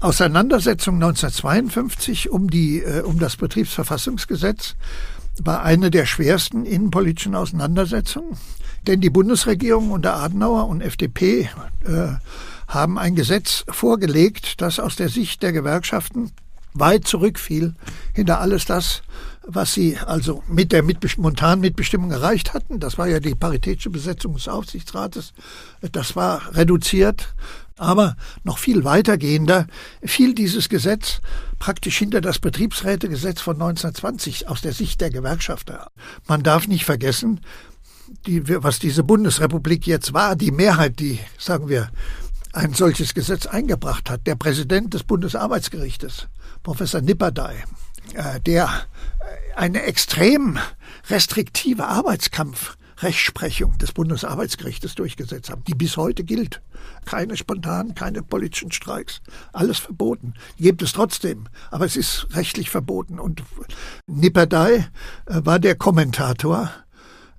Auseinandersetzung 0.00 0.96
1952 0.96 2.30
um 2.30 2.50
die 2.50 2.82
äh, 2.82 3.02
um 3.02 3.18
das 3.18 3.36
Betriebsverfassungsgesetz 3.36 4.74
war 5.42 5.62
eine 5.62 5.90
der 5.90 6.06
schwersten 6.06 6.64
innenpolitischen 6.64 7.34
Auseinandersetzungen, 7.34 8.36
denn 8.86 9.00
die 9.00 9.10
Bundesregierung 9.10 9.90
unter 9.90 10.16
Adenauer 10.16 10.68
und 10.68 10.80
FDP 10.80 11.48
äh, 11.84 12.08
haben 12.68 12.98
ein 12.98 13.14
Gesetz 13.14 13.64
vorgelegt, 13.68 14.60
das 14.60 14.78
aus 14.78 14.96
der 14.96 15.08
Sicht 15.08 15.42
der 15.42 15.52
Gewerkschaften 15.52 16.30
weit 16.74 17.06
zurückfiel 17.06 17.74
hinter 18.12 18.40
alles 18.40 18.64
das, 18.64 19.02
was 19.46 19.74
sie 19.74 19.98
also 19.98 20.42
mit 20.48 20.72
der 20.72 20.82
Montanmitbestimmung 20.82 22.10
erreicht 22.10 22.54
hatten. 22.54 22.80
Das 22.80 22.98
war 22.98 23.08
ja 23.08 23.20
die 23.20 23.34
paritätische 23.34 23.90
Besetzung 23.90 24.34
des 24.34 24.48
Aufsichtsrates. 24.48 25.32
Das 25.92 26.16
war 26.16 26.54
reduziert 26.54 27.34
aber 27.76 28.16
noch 28.44 28.58
viel 28.58 28.84
weitergehender 28.84 29.66
fiel 30.04 30.34
dieses 30.34 30.68
Gesetz 30.68 31.20
praktisch 31.58 31.98
hinter 31.98 32.20
das 32.20 32.38
Betriebsrätegesetz 32.38 33.40
von 33.40 33.54
1920 33.54 34.48
aus 34.48 34.60
der 34.60 34.72
Sicht 34.72 35.00
der 35.00 35.10
Gewerkschafter. 35.10 35.90
Man 36.28 36.42
darf 36.42 36.68
nicht 36.68 36.84
vergessen, 36.84 37.40
die, 38.26 38.42
was 38.62 38.78
diese 38.78 39.02
Bundesrepublik 39.02 39.86
jetzt 39.86 40.12
war, 40.12 40.36
die 40.36 40.52
Mehrheit, 40.52 41.00
die, 41.00 41.18
sagen 41.38 41.68
wir, 41.68 41.90
ein 42.52 42.74
solches 42.74 43.14
Gesetz 43.14 43.46
eingebracht 43.46 44.08
hat, 44.08 44.26
der 44.26 44.36
Präsident 44.36 44.94
des 44.94 45.02
Bundesarbeitsgerichtes, 45.02 46.28
Professor 46.62 47.00
Nipperdey, 47.00 47.64
der 48.46 48.68
eine 49.56 49.82
extrem 49.82 50.58
restriktive 51.08 51.86
Arbeitskampf 51.86 52.76
Rechtsprechung 52.98 53.76
des 53.78 53.92
Bundesarbeitsgerichtes 53.92 54.94
durchgesetzt 54.94 55.50
haben, 55.50 55.64
die 55.64 55.74
bis 55.74 55.96
heute 55.96 56.24
gilt. 56.24 56.62
Keine 57.04 57.36
spontanen, 57.36 57.94
keine 57.94 58.22
politischen 58.22 58.72
Streiks. 58.72 59.20
Alles 59.52 59.78
verboten. 59.78 60.34
Gibt 60.58 60.82
es 60.82 60.92
trotzdem, 60.92 61.48
aber 61.70 61.86
es 61.86 61.96
ist 61.96 62.28
rechtlich 62.32 62.70
verboten. 62.70 63.18
Und 63.18 63.42
Nipperdey 64.06 64.76
äh, 64.76 64.84
war 65.26 65.58
der 65.58 65.74
Kommentator 65.74 66.70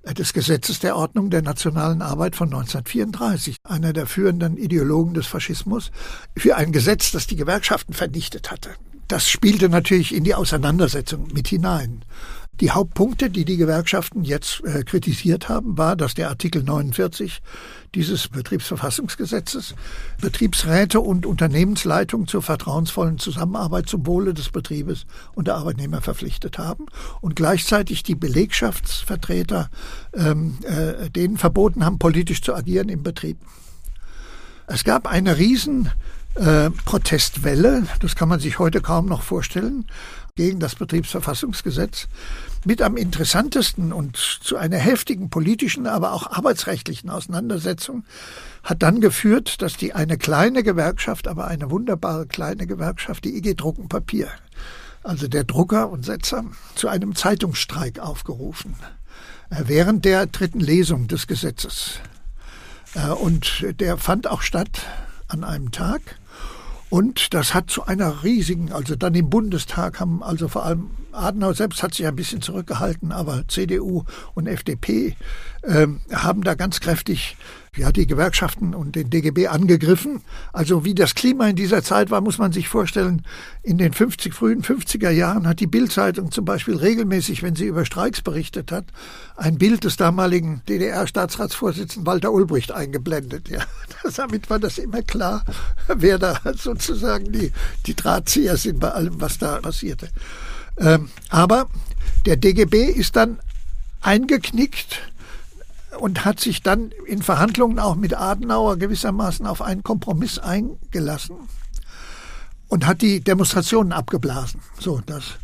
äh, 0.02 0.14
des 0.14 0.32
Gesetzes 0.32 0.78
der 0.80 0.96
Ordnung 0.96 1.30
der 1.30 1.42
nationalen 1.42 2.02
Arbeit 2.02 2.36
von 2.36 2.48
1934, 2.48 3.56
einer 3.64 3.92
der 3.92 4.06
führenden 4.06 4.56
Ideologen 4.56 5.14
des 5.14 5.26
Faschismus, 5.26 5.90
für 6.36 6.56
ein 6.56 6.72
Gesetz, 6.72 7.12
das 7.12 7.26
die 7.26 7.36
Gewerkschaften 7.36 7.94
vernichtet 7.94 8.50
hatte. 8.50 8.74
Das 9.08 9.28
spielte 9.28 9.68
natürlich 9.68 10.14
in 10.14 10.24
die 10.24 10.34
Auseinandersetzung 10.34 11.28
mit 11.32 11.48
hinein. 11.48 12.04
Die 12.60 12.70
Hauptpunkte, 12.70 13.28
die 13.28 13.44
die 13.44 13.58
Gewerkschaften 13.58 14.24
jetzt 14.24 14.64
äh, 14.64 14.82
kritisiert 14.82 15.50
haben, 15.50 15.76
war, 15.76 15.94
dass 15.94 16.14
der 16.14 16.30
Artikel 16.30 16.62
49 16.62 17.42
dieses 17.94 18.28
Betriebsverfassungsgesetzes 18.28 19.74
Betriebsräte 20.22 21.00
und 21.00 21.26
Unternehmensleitung 21.26 22.26
zur 22.26 22.40
vertrauensvollen 22.40 23.18
Zusammenarbeit 23.18 23.90
zum 23.90 24.06
Wohle 24.06 24.32
des 24.32 24.48
Betriebes 24.48 25.04
und 25.34 25.48
der 25.48 25.56
Arbeitnehmer 25.56 26.00
verpflichtet 26.00 26.56
haben 26.56 26.86
und 27.20 27.36
gleichzeitig 27.36 28.02
die 28.04 28.14
Belegschaftsvertreter 28.14 29.68
ähm, 30.14 30.56
äh, 30.62 31.10
denen 31.10 31.36
verboten 31.36 31.84
haben, 31.84 31.98
politisch 31.98 32.40
zu 32.40 32.54
agieren 32.54 32.88
im 32.88 33.02
Betrieb. 33.02 33.36
Es 34.66 34.82
gab 34.82 35.06
eine 35.06 35.36
riesen 35.36 35.90
äh, 36.36 36.70
Protestwelle, 36.84 37.86
das 38.00 38.14
kann 38.14 38.28
man 38.28 38.40
sich 38.40 38.58
heute 38.58 38.80
kaum 38.80 39.06
noch 39.06 39.22
vorstellen, 39.22 39.86
gegen 40.34 40.60
das 40.60 40.74
Betriebsverfassungsgesetz. 40.74 42.08
Mit 42.64 42.82
am 42.82 42.96
interessantesten 42.96 43.92
und 43.92 44.16
zu 44.16 44.56
einer 44.56 44.76
heftigen 44.76 45.30
politischen, 45.30 45.86
aber 45.86 46.12
auch 46.12 46.30
arbeitsrechtlichen 46.30 47.10
Auseinandersetzung 47.10 48.04
hat 48.62 48.82
dann 48.82 49.00
geführt, 49.00 49.62
dass 49.62 49.76
die 49.76 49.94
eine 49.94 50.18
kleine 50.18 50.62
Gewerkschaft, 50.62 51.26
aber 51.26 51.46
eine 51.46 51.70
wunderbare 51.70 52.26
kleine 52.26 52.66
Gewerkschaft, 52.66 53.24
die 53.24 53.36
IG 53.36 53.54
Druckenpapier, 53.54 54.28
also 55.02 55.28
der 55.28 55.44
Drucker 55.44 55.88
und 55.88 56.04
Setzer, 56.04 56.44
zu 56.74 56.88
einem 56.88 57.14
Zeitungsstreik 57.14 57.98
aufgerufen 57.98 58.74
äh, 59.50 59.62
während 59.66 60.04
der 60.04 60.26
dritten 60.26 60.60
Lesung 60.60 61.08
des 61.08 61.26
Gesetzes. 61.26 62.00
Äh, 62.94 63.08
und 63.08 63.64
der 63.80 63.96
fand 63.96 64.26
auch 64.26 64.42
statt 64.42 64.82
an 65.28 65.44
einem 65.44 65.70
Tag. 65.70 66.02
Und 66.88 67.34
das 67.34 67.52
hat 67.52 67.70
zu 67.70 67.84
einer 67.84 68.22
riesigen, 68.22 68.72
also 68.72 68.94
dann 68.94 69.14
im 69.14 69.28
Bundestag 69.28 69.98
haben 69.98 70.22
also 70.22 70.48
vor 70.48 70.64
allem 70.64 70.90
Adenauer 71.12 71.54
selbst 71.54 71.82
hat 71.82 71.94
sich 71.94 72.06
ein 72.06 72.14
bisschen 72.14 72.42
zurückgehalten, 72.42 73.10
aber 73.10 73.48
CDU 73.48 74.04
und 74.34 74.46
FDP 74.46 75.16
ähm, 75.64 76.00
haben 76.12 76.44
da 76.44 76.54
ganz 76.54 76.80
kräftig 76.80 77.36
ja, 77.76 77.92
die 77.92 78.06
Gewerkschaften 78.06 78.74
und 78.74 78.96
den 78.96 79.10
DGB 79.10 79.48
angegriffen. 79.48 80.22
Also 80.52 80.84
wie 80.84 80.94
das 80.94 81.14
Klima 81.14 81.48
in 81.48 81.56
dieser 81.56 81.82
Zeit 81.82 82.10
war, 82.10 82.20
muss 82.20 82.38
man 82.38 82.52
sich 82.52 82.68
vorstellen. 82.68 83.22
In 83.62 83.78
den 83.78 83.92
50, 83.92 84.32
frühen 84.32 84.62
50er 84.62 85.10
Jahren 85.10 85.46
hat 85.46 85.60
die 85.60 85.66
Bildzeitung 85.66 86.30
zum 86.30 86.44
Beispiel 86.44 86.76
regelmäßig, 86.76 87.42
wenn 87.42 87.54
sie 87.54 87.66
über 87.66 87.84
Streiks 87.84 88.22
berichtet 88.22 88.72
hat, 88.72 88.86
ein 89.36 89.58
Bild 89.58 89.84
des 89.84 89.96
damaligen 89.96 90.62
DDR-Staatsratsvorsitzenden 90.68 92.06
Walter 92.06 92.32
Ulbricht 92.32 92.72
eingeblendet. 92.72 93.48
Ja, 93.48 93.60
damit 94.16 94.48
war 94.48 94.58
das 94.58 94.78
immer 94.78 95.02
klar, 95.02 95.44
wer 95.94 96.18
da 96.18 96.40
sozusagen 96.56 97.30
die, 97.32 97.52
die 97.86 97.94
Drahtzieher 97.94 98.56
sind 98.56 98.80
bei 98.80 98.90
allem, 98.90 99.20
was 99.20 99.38
da 99.38 99.58
passierte. 99.60 100.08
Ähm, 100.78 101.10
aber 101.28 101.68
der 102.24 102.36
DGB 102.36 102.84
ist 102.90 103.16
dann 103.16 103.38
eingeknickt 104.00 105.00
und 105.98 106.24
hat 106.24 106.40
sich 106.40 106.62
dann 106.62 106.92
in 107.06 107.22
Verhandlungen 107.22 107.78
auch 107.78 107.96
mit 107.96 108.14
Adenauer 108.14 108.76
gewissermaßen 108.76 109.46
auf 109.46 109.62
einen 109.62 109.82
Kompromiss 109.82 110.38
eingelassen 110.38 111.36
und 112.68 112.86
hat 112.86 113.02
die 113.02 113.20
Demonstrationen 113.20 113.92
abgeblasen. 113.92 114.60
So 114.78 115.00
das 115.04 115.38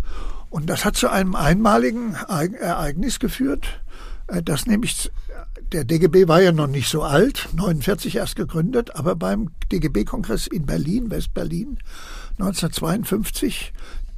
und 0.52 0.68
das 0.68 0.84
hat 0.84 0.96
zu 0.96 1.10
einem 1.10 1.34
einmaligen 1.34 2.14
Ereignis 2.14 3.18
geführt, 3.18 3.80
äh, 4.26 4.42
dass 4.42 4.66
nämlich 4.66 5.10
der 5.72 5.84
DGB 5.84 6.28
war 6.28 6.42
ja 6.42 6.52
noch 6.52 6.66
nicht 6.66 6.90
so 6.90 7.02
alt, 7.02 7.48
49 7.54 8.16
erst 8.16 8.36
gegründet, 8.36 8.94
aber 8.94 9.16
beim 9.16 9.50
DGB-Kongress 9.72 10.46
in 10.46 10.66
Berlin, 10.66 11.10
West-Berlin, 11.10 11.78
1952, 12.32 13.72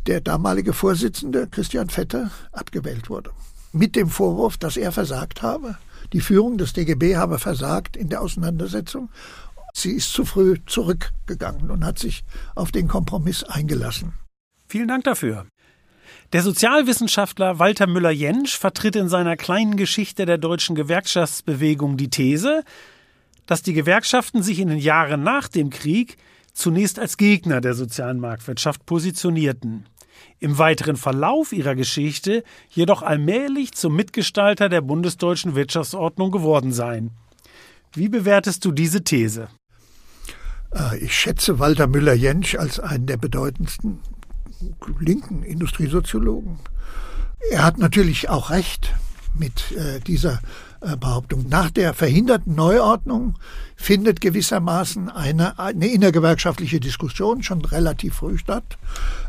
der 0.09 0.21
damalige 0.21 0.73
Vorsitzende 0.73 1.47
Christian 1.47 1.89
Vetter 1.89 2.33
abgewählt 2.51 3.09
wurde. 3.09 3.31
Mit 3.73 3.95
dem 3.95 4.09
Vorwurf, 4.09 4.57
dass 4.57 4.77
er 4.77 4.91
versagt 4.91 5.43
habe. 5.43 5.79
Die 6.15 6.21
Führung 6.21 6.59
des 6.59 6.73
DGB 6.73 7.17
habe 7.17 7.41
versagt 7.41 7.97
in 7.97 8.09
der 8.09 8.23
Auseinandersetzung. 8.23 9.11
Sie 9.75 9.91
ist 9.91 10.13
zu 10.13 10.25
früh 10.25 10.59
zurückgegangen 10.65 11.73
und 11.73 11.85
hat 11.85 11.99
sich 11.99 12.23
auf 12.55 12.71
den 12.71 12.87
Kompromiss 12.87 13.43
eingelassen. 13.43 14.13
Vielen 14.69 14.87
Dank 14.87 15.03
dafür. 15.03 15.47
Der 16.33 16.43
Sozialwissenschaftler 16.43 17.59
Walter 17.59 17.89
Müller-Jentsch 17.89 18.57
vertritt 18.57 18.95
in 18.95 19.09
seiner 19.09 19.37
kleinen 19.37 19.77
Geschichte 19.77 20.25
der 20.25 20.39
deutschen 20.39 20.77
Gewerkschaftsbewegung 20.77 21.97
die 21.97 22.11
These, 22.11 22.63
dass 23.47 23.63
die 23.63 23.73
Gewerkschaften 23.73 24.41
sich 24.45 24.61
in 24.61 24.69
den 24.69 24.79
Jahren 24.79 25.25
nach 25.25 25.49
dem 25.49 25.71
Krieg 25.71 26.17
zunächst 26.53 27.01
als 27.01 27.17
Gegner 27.17 27.61
der 27.61 27.75
sozialen 27.75 28.21
Marktwirtschaft 28.21 28.87
positionierten 28.87 29.87
im 30.41 30.59
weiteren 30.59 30.97
Verlauf 30.97 31.53
ihrer 31.53 31.75
Geschichte 31.75 32.45
jedoch 32.69 33.03
allmählich 33.03 33.73
zum 33.73 33.97
Mitgestalter 33.97 34.69
der 34.69 34.81
bundesdeutschen 34.81 35.55
Wirtschaftsordnung 35.55 36.31
geworden 36.31 36.73
seien. 36.73 37.11
Wie 37.93 38.09
bewertest 38.09 38.65
du 38.65 38.73
diese 38.73 39.05
These? 39.05 39.49
Äh, 40.75 40.99
ich 40.99 41.17
schätze 41.17 41.59
Walter 41.59 41.87
Müller-Jentsch 41.87 42.57
als 42.57 42.81
einen 42.81 43.07
der 43.07 43.17
bedeutendsten 43.17 44.01
linken 44.99 45.43
Industriesoziologen. 45.43 46.59
Er 47.51 47.65
hat 47.65 47.79
natürlich 47.79 48.29
auch 48.31 48.51
recht 48.51 48.95
mit 49.39 49.73
äh, 49.73 50.01
dieser 50.01 50.41
Behauptung. 50.97 51.47
Nach 51.49 51.71
der 51.71 51.95
verhinderten 51.95 52.55
Neuordnung 52.55 53.35
findet 53.77 54.21
gewissermaßen 54.21 55.11
eine, 55.11 55.59
eine 55.59 55.89
innergewerkschaftliche 55.89 56.81
Diskussion 56.81 57.43
schon 57.43 57.65
relativ 57.65 58.15
früh 58.17 58.39
statt, 58.39 58.79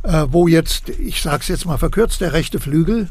äh, 0.03 0.25
wo 0.29 0.47
jetzt, 0.47 0.89
ich 0.89 1.21
sage 1.21 1.39
es 1.41 1.47
jetzt 1.47 1.65
mal 1.65 1.77
verkürzt, 1.77 2.21
der 2.21 2.33
rechte 2.33 2.59
Flügel 2.59 3.09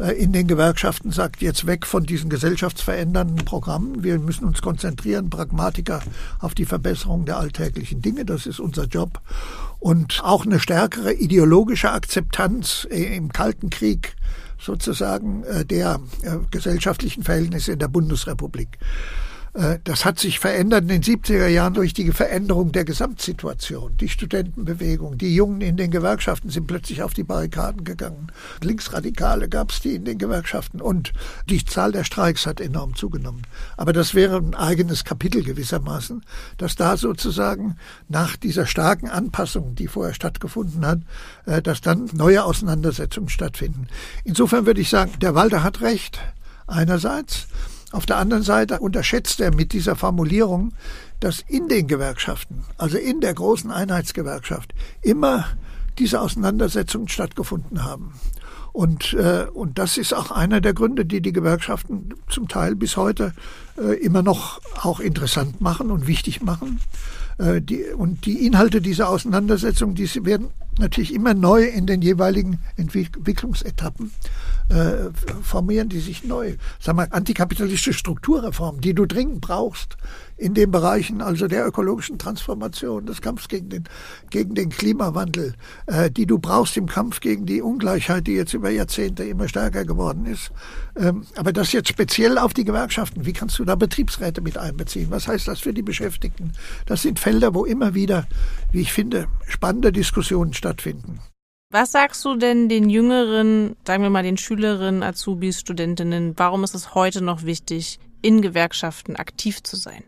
äh, 0.00 0.12
in 0.12 0.32
den 0.32 0.46
Gewerkschaften 0.46 1.12
sagt, 1.12 1.42
jetzt 1.42 1.66
weg 1.66 1.86
von 1.86 2.04
diesen 2.04 2.30
gesellschaftsverändernden 2.30 3.44
Programmen. 3.44 4.02
Wir 4.02 4.18
müssen 4.18 4.44
uns 4.44 4.62
konzentrieren, 4.62 5.30
Pragmatiker, 5.30 6.00
auf 6.38 6.54
die 6.54 6.64
Verbesserung 6.64 7.26
der 7.26 7.38
alltäglichen 7.38 8.00
Dinge. 8.00 8.24
Das 8.24 8.46
ist 8.46 8.60
unser 8.60 8.84
Job. 8.84 9.20
Und 9.78 10.22
auch 10.24 10.44
eine 10.44 10.60
stärkere 10.60 11.12
ideologische 11.12 11.90
Akzeptanz 11.90 12.86
im 12.90 13.32
Kalten 13.32 13.70
Krieg 13.70 14.16
sozusagen 14.60 15.44
äh, 15.44 15.64
der 15.64 16.00
äh, 16.22 16.36
gesellschaftlichen 16.50 17.22
Verhältnisse 17.22 17.72
in 17.72 17.78
der 17.78 17.88
Bundesrepublik. 17.88 18.78
Äh, 19.54 19.78
das 19.84 20.04
hat 20.04 20.18
sich 20.18 20.38
verändert 20.38 20.82
in 20.82 20.88
den 20.88 21.02
70er 21.02 21.48
Jahren 21.48 21.74
durch 21.74 21.92
die 21.92 22.12
Veränderung 22.12 22.72
der 22.72 22.84
Gesamtsituation. 22.84 23.96
Die 23.96 24.08
Studentenbewegung, 24.08 25.18
die 25.18 25.34
Jungen 25.34 25.60
in 25.60 25.76
den 25.76 25.90
Gewerkschaften 25.90 26.50
sind 26.50 26.66
plötzlich 26.66 27.02
auf 27.02 27.14
die 27.14 27.24
Barrikaden 27.24 27.84
gegangen. 27.84 28.30
Linksradikale 28.62 29.48
gab 29.48 29.72
es 29.72 29.80
die 29.80 29.94
in 29.94 30.04
den 30.04 30.18
Gewerkschaften 30.18 30.80
und 30.80 31.12
die 31.48 31.64
Zahl 31.64 31.92
der 31.92 32.04
Streiks 32.04 32.46
hat 32.46 32.60
enorm 32.60 32.94
zugenommen. 32.94 33.42
Aber 33.76 33.92
das 33.92 34.14
wäre 34.14 34.36
ein 34.36 34.54
eigenes 34.54 35.04
Kapitel 35.04 35.42
gewissermaßen, 35.42 36.24
dass 36.58 36.76
da 36.76 36.96
sozusagen 36.96 37.76
nach 38.08 38.36
dieser 38.36 38.66
starken 38.66 39.08
Anpassung, 39.08 39.74
die 39.74 39.88
vorher 39.88 40.14
stattgefunden 40.14 40.86
hat, 40.86 41.00
äh, 41.46 41.60
dass 41.62 41.80
dann 41.80 42.08
neue 42.12 42.44
Auseinandersetzungen 42.44 43.28
stattfinden. 43.28 43.88
Insofern 44.24 44.66
würde 44.66 44.80
ich 44.80 44.90
sagen, 44.90 45.12
der 45.20 45.34
Walter 45.34 45.62
hat 45.62 45.80
recht. 45.80 46.20
Einerseits. 46.66 47.48
Auf 47.92 48.06
der 48.06 48.18
anderen 48.18 48.42
Seite 48.42 48.78
unterschätzt 48.78 49.40
er 49.40 49.54
mit 49.54 49.72
dieser 49.72 49.96
Formulierung, 49.96 50.72
dass 51.18 51.44
in 51.46 51.68
den 51.68 51.86
Gewerkschaften, 51.86 52.64
also 52.78 52.96
in 52.98 53.20
der 53.20 53.34
großen 53.34 53.70
Einheitsgewerkschaft, 53.70 54.74
immer 55.02 55.46
diese 55.98 56.20
Auseinandersetzungen 56.20 57.08
stattgefunden 57.08 57.84
haben. 57.84 58.14
Und, 58.72 59.14
äh, 59.14 59.46
und 59.52 59.78
das 59.78 59.98
ist 59.98 60.14
auch 60.14 60.30
einer 60.30 60.60
der 60.60 60.72
Gründe, 60.72 61.04
die 61.04 61.20
die 61.20 61.32
Gewerkschaften 61.32 62.14
zum 62.28 62.46
Teil 62.46 62.76
bis 62.76 62.96
heute 62.96 63.34
äh, 63.76 63.96
immer 63.98 64.22
noch 64.22 64.60
auch 64.80 65.00
interessant 65.00 65.60
machen 65.60 65.90
und 65.90 66.06
wichtig 66.06 66.40
machen. 66.40 66.80
Äh, 67.38 67.60
die, 67.60 67.86
und 67.96 68.26
die 68.26 68.46
Inhalte 68.46 68.80
dieser 68.80 69.08
Auseinandersetzung, 69.08 69.96
die 69.96 70.08
werden 70.24 70.50
natürlich 70.80 71.14
immer 71.14 71.34
neu 71.34 71.64
in 71.64 71.86
den 71.86 72.02
jeweiligen 72.02 72.58
Entwicklungsetappen 72.76 74.10
äh, 74.68 75.10
formieren 75.42 75.88
die 75.88 76.00
sich 76.00 76.24
neu. 76.24 76.56
Sag 76.78 76.96
mal, 76.96 77.08
antikapitalistische 77.10 77.92
Strukturreformen, 77.92 78.80
die 78.80 78.94
du 78.94 79.06
dringend 79.06 79.40
brauchst 79.40 79.96
in 80.40 80.54
den 80.54 80.70
Bereichen 80.70 81.20
also 81.20 81.46
der 81.46 81.66
ökologischen 81.66 82.18
Transformation, 82.18 83.04
des 83.04 83.20
Kampfs 83.20 83.46
gegen 83.48 83.68
den, 83.68 83.84
gegen 84.30 84.54
den 84.54 84.70
Klimawandel, 84.70 85.54
äh, 85.86 86.10
die 86.10 86.24
du 86.24 86.38
brauchst 86.38 86.78
im 86.78 86.86
Kampf 86.86 87.20
gegen 87.20 87.44
die 87.44 87.60
Ungleichheit, 87.60 88.26
die 88.26 88.32
jetzt 88.32 88.54
über 88.54 88.70
Jahrzehnte 88.70 89.24
immer 89.24 89.48
stärker 89.48 89.84
geworden 89.84 90.24
ist. 90.24 90.50
Ähm, 90.96 91.26
aber 91.36 91.52
das 91.52 91.72
jetzt 91.72 91.90
speziell 91.90 92.38
auf 92.38 92.54
die 92.54 92.64
Gewerkschaften, 92.64 93.26
wie 93.26 93.34
kannst 93.34 93.58
du 93.58 93.66
da 93.66 93.74
Betriebsräte 93.74 94.40
mit 94.40 94.56
einbeziehen? 94.56 95.08
Was 95.10 95.28
heißt 95.28 95.46
das 95.46 95.60
für 95.60 95.74
die 95.74 95.82
Beschäftigten? 95.82 96.52
Das 96.86 97.02
sind 97.02 97.18
Felder, 97.18 97.54
wo 97.54 97.66
immer 97.66 97.94
wieder, 97.94 98.26
wie 98.72 98.80
ich 98.80 98.94
finde, 98.94 99.26
spannende 99.46 99.92
Diskussionen 99.92 100.54
stattfinden. 100.54 101.20
Was 101.70 101.92
sagst 101.92 102.24
du 102.24 102.34
denn 102.34 102.70
den 102.70 102.88
jüngeren, 102.88 103.76
sagen 103.86 104.02
wir 104.02 104.10
mal 104.10 104.22
den 104.22 104.38
Schülerinnen, 104.38 105.02
Azubis, 105.02 105.60
Studentinnen, 105.60 106.32
warum 106.36 106.64
ist 106.64 106.74
es 106.74 106.94
heute 106.94 107.20
noch 107.20 107.44
wichtig, 107.44 108.00
in 108.22 108.40
Gewerkschaften 108.40 109.16
aktiv 109.16 109.62
zu 109.62 109.76
sein? 109.76 110.02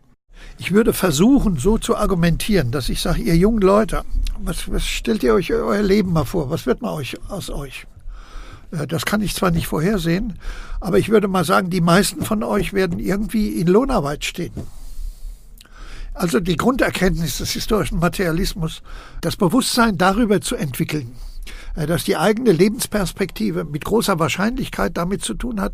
Ich 0.57 0.71
würde 0.71 0.93
versuchen, 0.93 1.57
so 1.57 1.77
zu 1.77 1.95
argumentieren, 1.95 2.71
dass 2.71 2.89
ich 2.89 3.01
sage, 3.01 3.21
ihr 3.21 3.35
jungen 3.35 3.61
Leute, 3.61 4.03
was, 4.39 4.71
was 4.71 4.85
stellt 4.85 5.23
ihr 5.23 5.33
euch 5.33 5.51
euer 5.51 5.81
Leben 5.81 6.13
mal 6.13 6.25
vor? 6.25 6.49
Was 6.49 6.65
wird 6.65 6.81
mal 6.81 6.93
euch 6.93 7.17
aus 7.29 7.49
euch? 7.49 7.85
Äh, 8.71 8.87
das 8.87 9.05
kann 9.05 9.21
ich 9.21 9.35
zwar 9.35 9.51
nicht 9.51 9.67
vorhersehen, 9.67 10.39
aber 10.79 10.99
ich 10.99 11.09
würde 11.09 11.27
mal 11.27 11.45
sagen, 11.45 11.69
die 11.69 11.81
meisten 11.81 12.23
von 12.23 12.43
euch 12.43 12.73
werden 12.73 12.99
irgendwie 12.99 13.59
in 13.59 13.67
Lohnarbeit 13.67 14.25
stehen. 14.25 14.53
Also 16.13 16.39
die 16.39 16.57
Grunderkenntnis 16.57 17.39
des 17.39 17.51
historischen 17.51 17.99
Materialismus, 17.99 18.83
das 19.21 19.35
Bewusstsein 19.35 19.97
darüber 19.97 20.41
zu 20.41 20.55
entwickeln, 20.55 21.15
äh, 21.75 21.87
dass 21.87 22.03
die 22.03 22.17
eigene 22.17 22.51
Lebensperspektive 22.51 23.63
mit 23.63 23.85
großer 23.85 24.19
Wahrscheinlichkeit 24.19 24.97
damit 24.97 25.23
zu 25.23 25.33
tun 25.33 25.59
hat, 25.59 25.73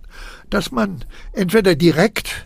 dass 0.49 0.71
man 0.71 1.03
entweder 1.33 1.75
direkt 1.75 2.45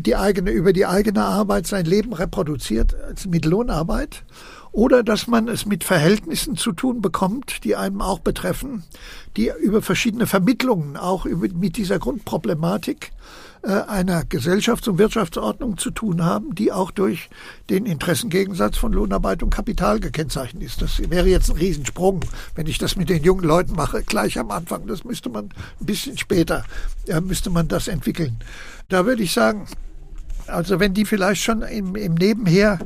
die 0.00 0.16
eigene, 0.16 0.50
über 0.50 0.72
die 0.72 0.86
eigene 0.86 1.24
Arbeit 1.24 1.66
sein 1.66 1.86
Leben 1.86 2.12
reproduziert, 2.12 2.96
mit 3.28 3.44
Lohnarbeit, 3.44 4.24
oder 4.72 5.02
dass 5.02 5.26
man 5.26 5.48
es 5.48 5.64
mit 5.64 5.84
Verhältnissen 5.84 6.56
zu 6.56 6.72
tun 6.72 7.00
bekommt, 7.00 7.64
die 7.64 7.76
einem 7.76 8.02
auch 8.02 8.18
betreffen, 8.18 8.84
die 9.36 9.50
über 9.62 9.80
verschiedene 9.80 10.26
Vermittlungen 10.26 10.96
auch 10.98 11.24
mit 11.24 11.78
dieser 11.78 11.98
Grundproblematik 11.98 13.12
einer 13.66 14.22
Gesellschafts- 14.22 14.88
und 14.88 14.98
Wirtschaftsordnung 14.98 15.76
zu 15.76 15.90
tun 15.90 16.24
haben, 16.24 16.54
die 16.54 16.70
auch 16.70 16.90
durch 16.90 17.28
den 17.68 17.84
Interessengegensatz 17.84 18.76
von 18.76 18.92
Lohnarbeit 18.92 19.42
und 19.42 19.50
Kapital 19.50 19.98
gekennzeichnet 19.98 20.62
ist. 20.62 20.82
Das 20.82 20.98
wäre 21.10 21.28
jetzt 21.28 21.50
ein 21.50 21.56
Riesensprung, 21.56 22.20
wenn 22.54 22.66
ich 22.66 22.78
das 22.78 22.96
mit 22.96 23.08
den 23.08 23.24
jungen 23.24 23.44
Leuten 23.44 23.74
mache, 23.74 24.02
gleich 24.02 24.38
am 24.38 24.50
Anfang. 24.50 24.86
Das 24.86 25.04
müsste 25.04 25.30
man 25.30 25.46
ein 25.80 25.86
bisschen 25.86 26.16
später, 26.16 26.64
müsste 27.22 27.50
man 27.50 27.66
das 27.66 27.88
entwickeln. 27.88 28.38
Da 28.88 29.04
würde 29.04 29.22
ich 29.22 29.32
sagen, 29.32 29.66
also 30.46 30.78
wenn 30.78 30.94
die 30.94 31.04
vielleicht 31.04 31.42
schon 31.42 31.62
im, 31.62 31.96
im 31.96 32.14
Nebenher 32.14 32.78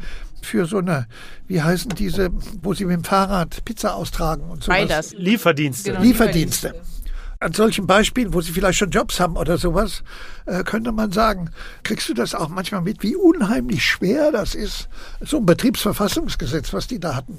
für 0.42 0.64
so 0.66 0.78
eine, 0.78 1.06
wie 1.46 1.60
heißen 1.60 1.90
diese, 1.90 2.30
wo 2.62 2.72
sie 2.72 2.86
mit 2.86 2.96
dem 2.96 3.04
Fahrrad 3.04 3.64
Pizza 3.64 3.94
austragen 3.94 4.48
und 4.50 4.64
so. 4.64 4.70
Beides. 4.70 5.12
Lieferdienste. 5.12 5.90
Genau. 5.90 6.02
Lieferdienste. 6.02 6.74
An 7.42 7.54
solchen 7.54 7.86
Beispielen, 7.86 8.34
wo 8.34 8.42
sie 8.42 8.52
vielleicht 8.52 8.78
schon 8.78 8.90
Jobs 8.90 9.18
haben 9.18 9.38
oder 9.38 9.56
sowas, 9.56 10.02
äh, 10.44 10.62
könnte 10.62 10.92
man 10.92 11.10
sagen, 11.10 11.50
kriegst 11.84 12.06
du 12.10 12.12
das 12.12 12.34
auch 12.34 12.50
manchmal 12.50 12.82
mit, 12.82 13.02
wie 13.02 13.16
unheimlich 13.16 13.82
schwer 13.82 14.30
das 14.30 14.54
ist, 14.54 14.90
so 15.22 15.38
ein 15.38 15.46
Betriebsverfassungsgesetz, 15.46 16.74
was 16.74 16.86
die 16.86 17.00
da 17.00 17.14
hatten, 17.14 17.38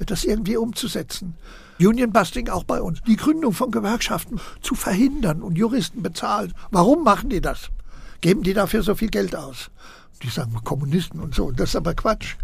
das 0.00 0.24
irgendwie 0.24 0.56
umzusetzen. 0.56 1.36
Union 1.78 2.12
Busting 2.12 2.48
auch 2.48 2.64
bei 2.64 2.82
uns. 2.82 3.00
Die 3.06 3.14
Gründung 3.14 3.52
von 3.52 3.70
Gewerkschaften 3.70 4.40
zu 4.62 4.74
verhindern 4.74 5.42
und 5.42 5.56
Juristen 5.56 6.02
bezahlen. 6.02 6.52
Warum 6.72 7.04
machen 7.04 7.30
die 7.30 7.40
das? 7.40 7.70
Geben 8.20 8.42
die 8.42 8.54
dafür 8.54 8.82
so 8.82 8.96
viel 8.96 9.10
Geld 9.10 9.36
aus? 9.36 9.70
Die 10.24 10.28
sagen 10.28 10.58
Kommunisten 10.64 11.20
und 11.20 11.36
so. 11.36 11.52
Das 11.52 11.68
ist 11.68 11.76
aber 11.76 11.94
Quatsch. 11.94 12.34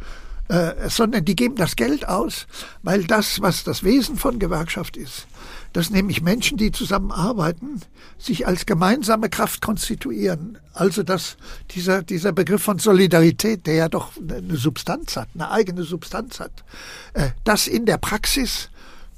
Äh, 0.49 0.89
sondern 0.89 1.25
die 1.25 1.35
geben 1.35 1.57
das 1.57 1.77
Geld 1.77 2.07
aus, 2.09 2.47
weil 2.83 3.05
das, 3.05 3.41
was 3.41 3.65
das 3.65 3.85
Wesen 3.85 4.17
von 4.17 4.39
Gewerkschaft 4.39 4.97
ist, 4.97 5.27
dass 5.73 5.91
nämlich 5.91 6.23
Menschen, 6.23 6.59
die 6.59 6.73
zusammenarbeiten, 6.73 7.81
sich 8.19 8.47
als 8.47 8.67
gemeinsame 8.67 9.29
Kraft 9.31 9.63
konstituieren. 9.63 10.59
Also 10.73 11.03
dass 11.03 11.37
dieser, 11.71 12.03
dieser 12.03 12.33
Begriff 12.33 12.63
von 12.63 12.79
Solidarität, 12.79 13.67
der 13.67 13.75
ja 13.75 13.89
doch 13.89 14.13
eine 14.17 14.57
Substanz 14.57 15.17
hat, 15.17 15.29
eine 15.35 15.51
eigene 15.51 15.85
Substanz 15.85 16.41
hat, 16.41 16.65
äh, 17.15 17.31
das 17.45 17.67
in 17.67 17.87
der 17.87 17.99
Praxis 17.99 18.71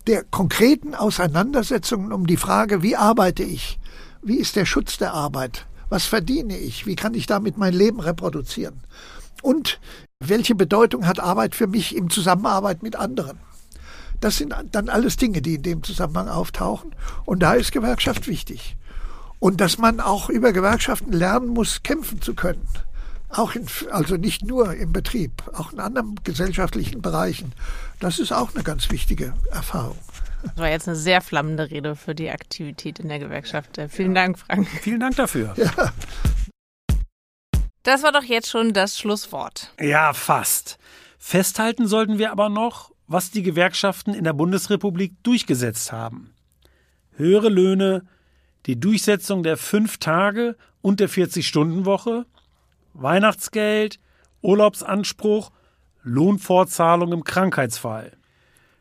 der 0.07 0.23
konkreten 0.23 0.95
Auseinandersetzungen 0.95 2.13
um 2.13 2.27
die 2.27 2.37
Frage, 2.37 2.83
wie 2.83 2.97
arbeite 2.97 3.43
ich? 3.43 3.79
Wie 4.23 4.37
ist 4.37 4.57
der 4.57 4.67
Schutz 4.67 4.99
der 4.99 5.13
Arbeit? 5.13 5.67
Was 5.89 6.07
verdiene 6.07 6.59
ich? 6.59 6.87
Wie 6.87 6.97
kann 6.97 7.15
ich 7.15 7.27
damit 7.27 7.57
mein 7.57 7.75
Leben 7.75 8.01
reproduzieren? 8.01 8.81
Und 9.43 9.81
welche 10.21 10.55
Bedeutung 10.55 11.07
hat 11.07 11.21
Arbeit 11.21 11.55
für 11.55 11.67
mich 11.67 11.95
im 11.95 12.11
Zusammenarbeit 12.11 12.83
mit 12.83 12.97
anderen? 12.97 13.39
Das 14.25 14.39
sind 14.39 14.55
dann 14.73 14.89
alles 14.89 15.19
Dinge, 15.19 15.43
die 15.43 15.57
in 15.57 15.63
dem 15.63 15.83
Zusammenhang 15.83 16.29
auftauchen. 16.29 16.95
Und 17.27 17.41
da 17.41 17.53
ist 17.53 17.73
Gewerkschaft 17.73 18.27
wichtig. 18.27 18.75
Und 19.39 19.61
dass 19.61 19.77
man 19.77 20.01
auch 20.01 20.31
über 20.31 20.55
Gewerkschaften 20.55 21.13
lernen 21.13 21.49
muss, 21.49 21.83
kämpfen 21.83 22.23
zu 22.23 22.33
können. 22.33 22.67
Auch 23.29 23.55
in, 23.55 23.67
also 23.91 24.17
nicht 24.17 24.43
nur 24.43 24.73
im 24.73 24.95
Betrieb, 24.95 25.43
auch 25.53 25.75
in 25.75 25.79
anderen 25.79 26.15
gesellschaftlichen 26.25 27.03
Bereichen. 27.03 27.53
Das 28.01 28.19
ist 28.19 28.33
auch 28.33 28.55
eine 28.55 28.65
ganz 28.65 28.91
wichtige 28.91 29.35
Erfahrung. 29.51 29.99
Das 30.43 30.57
war 30.57 30.71
jetzt 30.71 30.89
eine 30.89 30.97
sehr 30.97 31.21
flammende 31.21 31.71
Rede 31.71 31.95
für 31.95 32.15
die 32.15 32.31
Aktivität 32.31 33.01
in 33.01 33.11
der 33.11 33.19
Gewerkschaft. 33.19 33.77
Äh, 33.77 33.91
vielen 33.91 34.15
Dank, 34.15 34.39
Frank. 34.39 34.67
Vielen 34.81 35.01
Dank 35.01 35.17
dafür. 35.17 35.53
Ja. 35.59 35.93
Das 37.83 38.03
war 38.03 38.13
doch 38.13 38.25
jetzt 38.25 38.49
schon 38.49 38.73
das 38.73 38.99
Schlusswort. 38.99 39.75
Ja, 39.79 40.15
fast. 40.15 40.79
Festhalten 41.19 41.87
sollten 41.87 42.17
wir 42.17 42.33
aber 42.33 42.49
noch, 42.49 42.94
was 43.07 43.31
die 43.31 43.43
Gewerkschaften 43.43 44.15
in 44.15 44.25
der 44.25 44.33
Bundesrepublik 44.33 45.13
durchgesetzt 45.23 45.93
haben. 45.93 46.35
Höhere 47.17 47.49
Löhne, 47.49 48.03
die 48.67 48.81
Durchsetzung 48.81 49.43
der 49.43 49.57
fünf 49.57 49.99
Tage 49.99 50.57
und 50.81 51.01
der 51.01 51.09
40-Stunden-Woche, 51.09 52.27
Weihnachtsgeld, 52.95 54.01
Urlaubsanspruch, 54.43 55.51
Lohnfortzahlung 56.03 57.13
im 57.13 57.25
Krankheitsfall. 57.25 58.13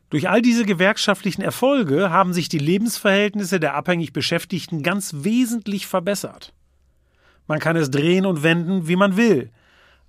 Durch 0.09 0.29
all 0.29 0.41
diese 0.41 0.65
gewerkschaftlichen 0.65 1.41
Erfolge 1.41 2.11
haben 2.11 2.33
sich 2.33 2.47
die 2.47 2.59
Lebensverhältnisse 2.59 3.59
der 3.59 3.73
abhängig 3.73 4.13
Beschäftigten 4.13 4.83
ganz 4.83 5.13
wesentlich 5.23 5.87
verbessert. 5.87 6.53
Man 7.47 7.59
kann 7.59 7.75
es 7.75 7.89
drehen 7.89 8.25
und 8.25 8.43
wenden, 8.43 8.87
wie 8.87 8.95
man 8.95 9.17
will. 9.17 9.51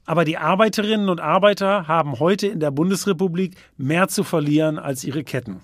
Aber 0.07 0.25
die 0.25 0.37
Arbeiterinnen 0.37 1.09
und 1.09 1.21
Arbeiter 1.21 1.89
haben 1.89 2.19
heute 2.19 2.47
in 2.47 2.61
der 2.61 2.71
Bundesrepublik 2.71 3.57
mehr 3.77 4.09
zu 4.09 4.23
verlieren 4.23 4.79
als 4.79 5.05
ihre 5.05 5.25
Ketten. 5.25 5.63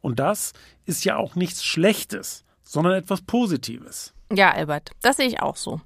Und 0.00 0.18
das 0.18 0.52
ist 0.86 1.04
ja 1.04 1.16
auch 1.16 1.34
nichts 1.34 1.64
Schlechtes, 1.64 2.44
sondern 2.62 2.94
etwas 2.94 3.22
Positives. 3.22 4.14
Ja, 4.32 4.52
Albert, 4.52 4.92
das 5.02 5.16
sehe 5.16 5.26
ich 5.26 5.40
auch 5.42 5.56
so. 5.56 5.80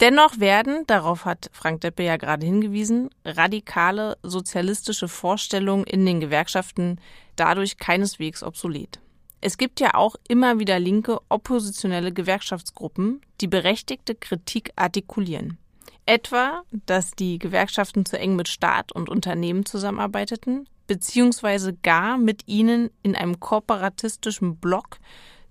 Dennoch 0.00 0.40
werden, 0.40 0.84
darauf 0.86 1.24
hat 1.24 1.48
Frank 1.52 1.82
Deppe 1.82 2.02
ja 2.02 2.16
gerade 2.16 2.44
hingewiesen, 2.44 3.10
radikale 3.24 4.18
sozialistische 4.22 5.06
Vorstellungen 5.06 5.84
in 5.84 6.04
den 6.04 6.20
Gewerkschaften 6.20 6.98
dadurch 7.36 7.78
keineswegs 7.78 8.42
obsolet. 8.42 9.00
Es 9.40 9.58
gibt 9.58 9.80
ja 9.80 9.94
auch 9.94 10.16
immer 10.28 10.58
wieder 10.58 10.78
linke 10.78 11.18
oppositionelle 11.28 12.12
Gewerkschaftsgruppen, 12.12 13.20
die 13.40 13.48
berechtigte 13.48 14.14
Kritik 14.14 14.72
artikulieren. 14.76 15.58
Etwa, 16.06 16.62
dass 16.86 17.12
die 17.12 17.38
Gewerkschaften 17.38 18.04
zu 18.04 18.18
eng 18.18 18.36
mit 18.36 18.48
Staat 18.48 18.92
und 18.92 19.08
Unternehmen 19.08 19.64
zusammenarbeiteten, 19.64 20.68
beziehungsweise 20.86 21.74
gar 21.74 22.18
mit 22.18 22.42
ihnen 22.46 22.90
in 23.02 23.14
einem 23.14 23.38
kooperatistischen 23.38 24.56
Block 24.56 24.98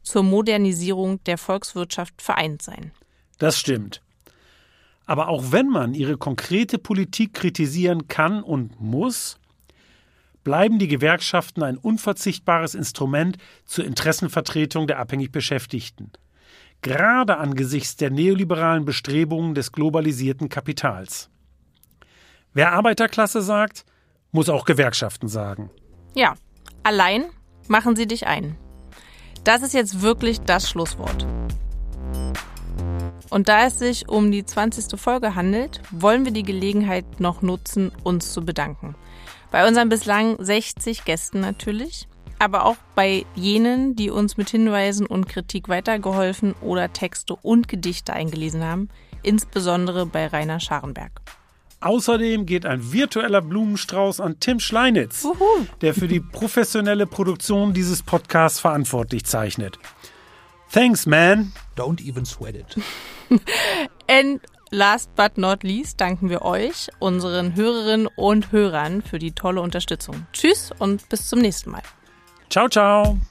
zur 0.03 0.23
Modernisierung 0.23 1.23
der 1.23 1.37
Volkswirtschaft 1.37 2.21
vereint 2.21 2.61
seien. 2.61 2.91
Das 3.37 3.57
stimmt. 3.57 4.01
Aber 5.05 5.29
auch 5.29 5.51
wenn 5.51 5.67
man 5.67 5.93
ihre 5.93 6.17
konkrete 6.17 6.77
Politik 6.77 7.33
kritisieren 7.33 8.07
kann 8.07 8.43
und 8.43 8.79
muss, 8.79 9.39
bleiben 10.43 10.79
die 10.79 10.87
Gewerkschaften 10.87 11.63
ein 11.63 11.77
unverzichtbares 11.77 12.75
Instrument 12.75 13.37
zur 13.65 13.85
Interessenvertretung 13.85 14.87
der 14.87 14.99
abhängig 14.99 15.31
Beschäftigten, 15.31 16.11
gerade 16.81 17.37
angesichts 17.37 17.95
der 17.95 18.09
neoliberalen 18.09 18.85
Bestrebungen 18.85 19.55
des 19.55 19.71
globalisierten 19.71 20.49
Kapitals. 20.49 21.29
Wer 22.53 22.73
Arbeiterklasse 22.73 23.41
sagt, 23.41 23.85
muss 24.31 24.49
auch 24.49 24.65
Gewerkschaften 24.65 25.27
sagen. 25.27 25.69
Ja, 26.15 26.35
allein 26.83 27.25
machen 27.67 27.95
sie 27.95 28.07
dich 28.07 28.27
ein. 28.27 28.57
Das 29.43 29.61
ist 29.61 29.73
jetzt 29.73 30.01
wirklich 30.01 30.41
das 30.41 30.69
Schlusswort. 30.69 31.25
Und 33.29 33.47
da 33.47 33.65
es 33.65 33.79
sich 33.79 34.09
um 34.09 34.31
die 34.31 34.45
20. 34.45 34.99
Folge 34.99 35.35
handelt, 35.35 35.81
wollen 35.89 36.25
wir 36.25 36.33
die 36.33 36.43
Gelegenheit 36.43 37.21
noch 37.21 37.41
nutzen, 37.41 37.91
uns 38.03 38.33
zu 38.33 38.43
bedanken. 38.43 38.95
Bei 39.51 39.67
unseren 39.67 39.89
bislang 39.89 40.35
60 40.37 41.05
Gästen 41.05 41.39
natürlich, 41.39 42.07
aber 42.41 42.65
auch 42.65 42.77
bei 42.95 43.23
jenen, 43.35 43.95
die 43.95 44.09
uns 44.09 44.35
mit 44.35 44.49
Hinweisen 44.49 45.05
und 45.05 45.29
Kritik 45.29 45.69
weitergeholfen 45.69 46.55
oder 46.61 46.91
Texte 46.91 47.35
und 47.35 47.67
Gedichte 47.67 48.13
eingelesen 48.13 48.63
haben, 48.63 48.89
insbesondere 49.21 50.07
bei 50.07 50.25
Rainer 50.25 50.59
Scharenberg. 50.59 51.21
Außerdem 51.81 52.47
geht 52.47 52.65
ein 52.65 52.91
virtueller 52.91 53.43
Blumenstrauß 53.43 54.21
an 54.21 54.39
Tim 54.39 54.59
Schleinitz, 54.59 55.23
Uhu. 55.23 55.67
der 55.81 55.93
für 55.93 56.07
die 56.07 56.19
professionelle 56.19 57.05
Produktion 57.05 57.73
dieses 57.73 58.01
Podcasts 58.01 58.59
verantwortlich 58.59 59.25
zeichnet. 59.25 59.77
Thanks, 60.71 61.05
man. 61.05 61.53
Don't 61.77 62.03
even 62.03 62.25
sweat 62.25 62.55
it. 62.55 62.75
And 64.07 64.41
last 64.71 65.13
but 65.15 65.37
not 65.37 65.61
least 65.61 66.01
danken 66.01 66.29
wir 66.29 66.41
euch, 66.41 66.89
unseren 66.97 67.55
Hörerinnen 67.55 68.07
und 68.15 68.51
Hörern, 68.51 69.03
für 69.03 69.19
die 69.19 69.33
tolle 69.33 69.61
Unterstützung. 69.61 70.25
Tschüss 70.33 70.71
und 70.79 71.07
bis 71.09 71.27
zum 71.27 71.39
nächsten 71.39 71.69
Mal. 71.69 71.83
Ciao, 72.51 72.67
ciao. 72.67 73.30